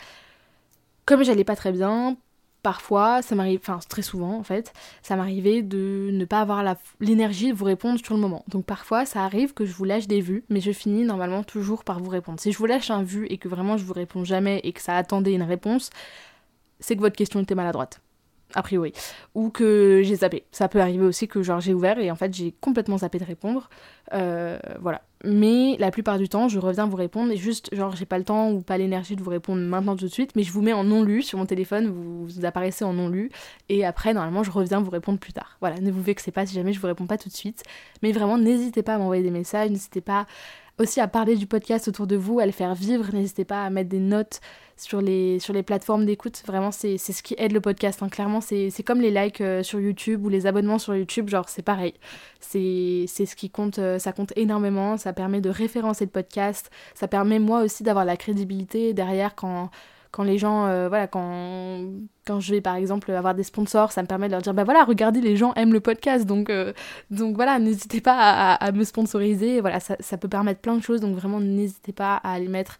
comme 1.06 1.24
j'allais 1.24 1.44
pas 1.44 1.56
très 1.56 1.72
bien, 1.72 2.18
parfois, 2.62 3.22
ça 3.22 3.36
m'arrive, 3.36 3.60
enfin 3.62 3.80
très 3.88 4.02
souvent 4.02 4.38
en 4.38 4.44
fait, 4.44 4.74
ça 5.02 5.16
m'arrivait 5.16 5.62
de 5.62 6.10
ne 6.12 6.26
pas 6.26 6.40
avoir 6.40 6.64
l'énergie 7.00 7.50
de 7.50 7.54
vous 7.54 7.66
répondre 7.66 8.00
sur 8.04 8.16
le 8.16 8.22
moment. 8.22 8.44
Donc 8.48 8.66
parfois, 8.66 9.06
ça 9.06 9.24
arrive 9.24 9.54
que 9.54 9.66
je 9.66 9.74
vous 9.74 9.84
lâche 9.84 10.08
des 10.08 10.22
vues, 10.22 10.44
mais 10.50 10.62
je 10.62 10.72
finis 10.72 11.04
normalement 11.04 11.44
toujours 11.44 11.84
par 11.84 12.00
vous 12.00 12.10
répondre. 12.10 12.40
Si 12.40 12.52
je 12.52 12.58
vous 12.58 12.66
lâche 12.66 12.90
un 12.90 13.04
vu 13.04 13.28
et 13.28 13.38
que 13.38 13.48
vraiment 13.48 13.78
je 13.78 13.84
vous 13.84 13.94
réponds 13.94 14.24
jamais 14.24 14.60
et 14.64 14.72
que 14.74 14.82
ça 14.82 14.98
attendait 14.98 15.34
une 15.34 15.44
réponse, 15.44 15.90
c'est 16.84 16.96
que 16.96 17.02
votre 17.02 17.16
question 17.16 17.40
était 17.40 17.56
maladroite. 17.56 18.02
a 18.56 18.62
priori. 18.62 18.94
Ou 19.34 19.50
que 19.50 20.02
j'ai 20.04 20.16
zappé. 20.16 20.44
Ça 20.52 20.68
peut 20.68 20.80
arriver 20.80 21.06
aussi 21.06 21.28
que 21.28 21.42
genre 21.42 21.60
j'ai 21.60 21.74
ouvert 21.74 21.98
et 21.98 22.12
en 22.12 22.16
fait 22.16 22.34
j'ai 22.34 22.54
complètement 22.62 23.00
zappé 23.00 23.18
de 23.18 23.26
répondre. 23.26 23.70
Euh, 24.14 24.60
voilà. 24.80 25.02
Mais 25.26 25.78
la 25.80 25.90
plupart 25.90 26.18
du 26.18 26.28
temps, 26.28 26.50
je 26.50 26.60
reviens 26.60 26.86
vous 26.86 26.98
répondre 26.98 27.32
et 27.32 27.38
juste, 27.38 27.74
genre, 27.74 27.96
j'ai 27.96 28.06
pas 28.06 28.18
le 28.18 28.26
temps 28.26 28.52
ou 28.52 28.60
pas 28.60 28.78
l'énergie 28.78 29.16
de 29.16 29.24
vous 29.24 29.30
répondre 29.30 29.62
maintenant 29.62 29.96
tout 29.96 30.04
de 30.04 30.12
suite, 30.12 30.36
mais 30.36 30.44
je 30.44 30.52
vous 30.52 30.62
mets 30.62 30.74
en 30.74 30.84
non 30.84 31.02
lu 31.02 31.22
sur 31.22 31.38
mon 31.38 31.46
téléphone, 31.46 31.88
vous, 31.88 32.26
vous 32.26 32.46
apparaissez 32.46 32.84
en 32.84 32.92
non 32.92 33.08
lu 33.08 33.32
et 33.70 33.86
après, 33.86 34.14
normalement, 34.14 34.44
je 34.44 34.52
reviens 34.52 34.82
vous 34.82 34.90
répondre 34.92 35.20
plus 35.20 35.32
tard. 35.32 35.56
Voilà, 35.62 35.80
ne 35.80 35.92
vous 35.92 36.02
vexez 36.02 36.32
pas 36.32 36.46
si 36.46 36.54
jamais 36.54 36.74
je 36.74 36.82
vous 36.82 36.88
réponds 36.88 37.08
pas 37.08 37.18
tout 37.18 37.30
de 37.30 37.34
suite, 37.34 37.64
mais 38.02 38.12
vraiment, 38.12 38.38
n'hésitez 38.38 38.84
pas 38.84 38.96
à 38.96 38.98
m'envoyer 38.98 39.24
des 39.24 39.32
messages, 39.32 39.70
n'hésitez 39.70 40.02
pas 40.02 40.28
aussi 40.80 41.00
à 41.00 41.08
parler 41.08 41.36
du 41.36 41.48
podcast 41.48 41.88
autour 41.88 42.08
de 42.08 42.16
vous, 42.16 42.40
à 42.40 42.46
le 42.46 42.52
faire 42.52 42.74
vivre. 42.74 43.14
N'hésitez 43.14 43.46
pas 43.46 43.66
à 43.66 43.70
mettre 43.70 43.90
des 43.90 44.00
notes 44.00 44.42
sur 44.76 45.02
les, 45.02 45.40
sur 45.40 45.54
les 45.54 45.64
plateformes 45.64 46.06
d'écoute. 46.06 46.42
Vraiment, 46.46 46.72
c'est 46.72 46.98
ce 46.98 47.24
qui 47.24 47.36
aide 47.38 47.52
le 47.52 47.62
podcast. 47.62 48.02
Hein. 48.02 48.10
Clairement, 48.10 48.42
c'est 48.42 48.72
comme 48.86 49.02
les 49.02 49.12
likes 49.12 49.42
euh, 49.42 49.64
sur 49.64 49.80
YouTube 49.80 50.26
ou 50.26 50.30
les 50.30 50.48
abonnements 50.48 50.80
sur 50.80 50.96
YouTube. 50.96 51.30
Genre, 51.30 51.48
c'est 51.48 51.62
pareil. 51.62 51.94
C'est 52.40 53.06
ce 53.08 53.36
qui 53.36 53.50
compte. 53.50 53.80
Euh, 53.80 54.00
ça 54.00 54.12
compte 54.14 54.34
énormément. 54.36 54.98
Ça 54.98 55.14
permet 55.14 55.42
de 55.42 55.50
référencer 55.50 56.06
le 56.06 56.12
podcast. 56.12 56.72
Ça 56.96 57.08
permet, 57.08 57.40
moi 57.40 57.62
aussi, 57.62 57.84
d'avoir 57.84 58.06
la 58.06 58.18
crédibilité 58.18 58.94
derrière 58.94 59.36
quand 59.36 59.70
quand 60.14 60.24
les 60.24 60.38
gens, 60.38 60.68
euh, 60.68 60.90
voilà, 60.90 61.08
quand, 61.08 61.80
quand 62.28 62.40
je 62.40 62.54
vais 62.54 62.62
par 62.62 62.76
exemple 62.76 63.12
avoir 63.12 63.34
des 63.34 63.42
sponsors, 63.42 63.92
ça 63.92 64.04
me 64.04 64.08
permet 64.08 64.28
de 64.28 64.34
leur 64.34 64.44
dire, 64.44 64.54
bah 64.54 64.64
voilà, 64.64 64.84
regardez, 64.84 65.22
les 65.22 65.36
gens 65.36 65.56
aiment 65.56 65.74
le 65.74 65.80
podcast, 65.80 66.28
donc, 66.28 66.52
euh, 66.52 66.72
donc 67.10 67.36
voilà, 67.36 67.58
n'hésitez 67.58 68.00
pas 68.00 68.54
à, 68.54 68.72
me 68.72 68.84
sponsoriser, 68.84 69.60
voilà, 69.60 69.80
ça, 69.80 69.96
ça, 70.00 70.20
peut 70.20 70.28
permettre 70.28 70.62
plein 70.62 70.76
de 70.76 70.84
choses, 70.84 71.02
donc 71.02 71.16
vraiment 71.16 71.40
n'hésitez 71.40 71.94
pas 71.94 72.18
à 72.18 72.38
les 72.38 72.48
mettre, 72.48 72.78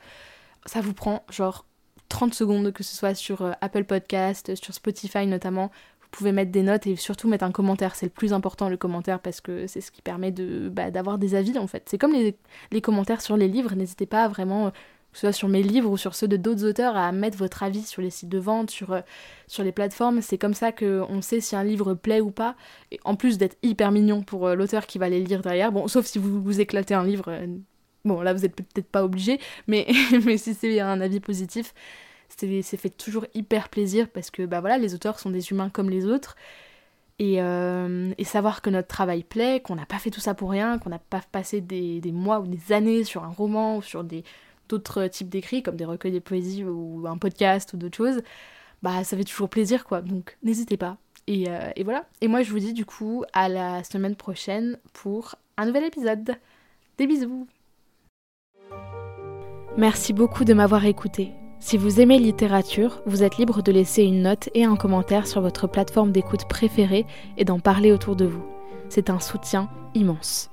ça 0.68 0.80
vous 0.82 0.94
prend 0.94 1.24
genre 1.32 1.66
30 2.10 2.36
secondes, 2.36 2.72
que 2.72 2.84
ce 2.84 2.96
soit 2.96 3.16
sur 3.16 3.42
euh, 3.42 3.52
Apple 3.62 3.86
Podcast, 3.86 4.54
sur 4.54 4.76
Spotify 4.76 5.26
notamment, 5.26 5.72
vous 6.02 6.10
pouvez 6.12 6.34
mettre 6.34 6.52
des 6.52 6.62
notes 6.62 6.86
et 6.86 6.96
surtout 6.96 7.28
mettre 7.28 7.46
un 7.46 7.52
commentaire, 7.52 7.96
c'est 7.96 8.06
le 8.06 8.12
plus 8.12 8.32
important 8.32 8.70
le 8.70 8.78
commentaire 8.78 9.20
parce 9.20 9.42
que 9.42 9.66
c'est 9.66 9.82
ce 9.82 9.90
qui 9.90 10.04
permet 10.04 10.32
de 10.32 10.70
bah, 10.70 10.92
d'avoir 10.92 11.18
des 11.18 11.34
avis 11.34 11.58
en 11.58 11.66
fait. 11.66 11.88
C'est 11.90 11.98
comme 11.98 12.14
les, 12.14 12.38
les 12.72 12.82
commentaires 12.82 13.22
sur 13.22 13.38
les 13.38 13.48
livres, 13.48 13.74
n'hésitez 13.74 14.06
pas 14.06 14.26
à 14.26 14.28
vraiment 14.28 14.72
que 15.14 15.20
ce 15.20 15.28
soit 15.28 15.32
sur 15.32 15.48
mes 15.48 15.62
livres 15.62 15.92
ou 15.92 15.96
sur 15.96 16.16
ceux 16.16 16.28
de 16.28 16.38
d'autres 16.38 16.66
auteurs, 16.66 16.98
à 16.98 17.12
mettre 17.12 17.38
votre 17.38 17.62
avis 17.62 17.84
sur 17.84 18.02
les 18.02 18.10
sites 18.10 18.30
de 18.30 18.40
vente, 18.40 18.72
sur, 18.72 18.94
euh, 18.94 19.02
les 19.60 19.72
plateformes. 19.72 20.22
C'est 20.22 20.40
comme 20.40 20.56
ça 20.56 20.72
qu'on 20.72 21.22
sait 21.22 21.40
si 21.40 21.56
un 21.56 21.64
livre 21.64 21.94
plaît 21.94 22.20
ou 22.20 22.32
pas. 22.32 22.56
Et 22.92 23.00
en 23.06 23.16
plus 23.16 23.38
d'être 23.38 23.56
hyper 23.62 23.92
mignon 23.92 24.24
pour 24.24 24.48
euh, 24.48 24.56
l'auteur 24.56 24.88
qui 24.88 24.98
va 24.98 25.10
les 25.10 25.20
lire 25.24 25.44
derrière. 25.44 25.72
Bon, 25.72 25.88
sauf 25.88 26.08
si 26.08 26.18
vous 26.18 26.42
vous 26.42 26.60
éclatez 26.60 26.96
un 26.96 27.04
livre. 27.04 27.26
Euh, 27.28 27.46
bon, 28.04 28.22
là, 28.22 28.34
vous 28.34 28.44
êtes 28.44 28.56
peut-être 28.56 28.90
pas 28.90 29.04
obligé, 29.04 29.40
mais, 29.68 29.86
si 30.38 30.56
c'est 30.56 30.80
un 30.80 31.00
avis 31.00 31.20
positif, 31.20 31.76
c'est 32.28 32.64
fait 32.64 32.90
toujours 32.90 33.28
hyper 33.36 33.70
plaisir 33.70 34.10
parce 34.10 34.32
que 34.32 34.44
bah 34.48 34.60
voilà, 34.60 34.80
les 34.80 34.96
auteurs 34.96 35.20
sont 35.20 35.30
des 35.30 35.52
humains 35.52 35.70
comme 35.70 35.92
les 35.92 36.08
autres. 36.08 36.36
Et, 37.20 37.36
et, 37.36 38.24
savoir 38.24 38.64
que 38.64 38.72
notre 38.72 38.88
travail 38.88 39.24
plaît, 39.24 39.62
qu'on 39.64 39.76
n'a 39.76 39.86
pas 39.86 40.00
fait 40.00 40.10
tout 40.10 40.20
ça 40.20 40.34
pour 40.34 40.50
rien, 40.50 40.80
qu'on 40.80 40.90
n'a 40.90 41.00
pas 41.00 41.22
passé 41.32 41.62
des, 41.62 42.02
des, 42.02 42.12
mois 42.12 42.40
ou 42.40 42.48
des 42.48 42.74
années 42.74 43.04
sur 43.04 43.24
un 43.24 43.30
roman 43.30 43.78
ou 43.78 43.82
sur 43.84 44.04
des, 44.04 44.24
d'autres 44.70 45.08
types 45.08 45.30
d'écrits, 45.30 45.64
comme 45.64 45.76
des 45.76 45.86
recueils 45.86 46.12
de 46.12 46.20
poésie 46.20 46.64
ou 46.64 47.06
un 47.08 47.18
podcast 47.18 47.74
ou 47.74 47.78
d'autres 47.78 47.98
choses, 47.98 48.22
bah 48.82 49.04
ça 49.04 49.18
fait 49.18 49.24
toujours 49.24 49.50
plaisir 49.50 49.86
quoi. 49.86 50.02
Donc 50.02 50.38
n'hésitez 50.44 50.78
pas. 50.78 50.98
Et, 51.28 51.50
euh, 51.50 51.72
et, 51.76 51.84
voilà. 51.84 52.06
Et 52.22 52.28
moi 52.28 52.44
je 52.44 52.52
vous 52.52 52.60
dis 52.60 52.74
du 52.74 52.86
coup 52.86 53.24
à 53.34 53.50
la 53.50 53.84
semaine 53.84 54.16
prochaine 54.16 54.78
pour 54.94 55.36
un 55.58 55.66
nouvel 55.66 55.86
épisode. 55.86 56.36
Des 56.98 57.08
bisous. 57.08 57.48
Merci 59.78 60.14
beaucoup 60.14 60.44
de 60.44 60.54
m'avoir 60.54 60.86
écouté. 60.86 61.32
Si 61.60 61.78
vous 61.78 62.02
aimez 62.02 62.20
littérature, 62.20 63.02
vous 63.06 63.24
êtes 63.24 63.38
libre 63.38 63.64
de 63.64 63.72
laisser 63.72 64.04
une 64.04 64.24
note 64.24 64.50
et 64.54 64.66
un 64.66 64.76
commentaire 64.76 65.26
sur 65.26 65.42
votre 65.42 65.66
plateforme 65.66 66.12
d'écoute 66.12 66.48
préférée 66.48 67.06
et 67.38 67.46
d'en 67.46 67.60
parler 67.60 67.92
autour 67.92 68.16
de 68.16 68.26
vous. 68.26 68.44
C'est 68.90 69.10
un 69.10 69.20
soutien 69.20 69.70
immense. 69.96 70.53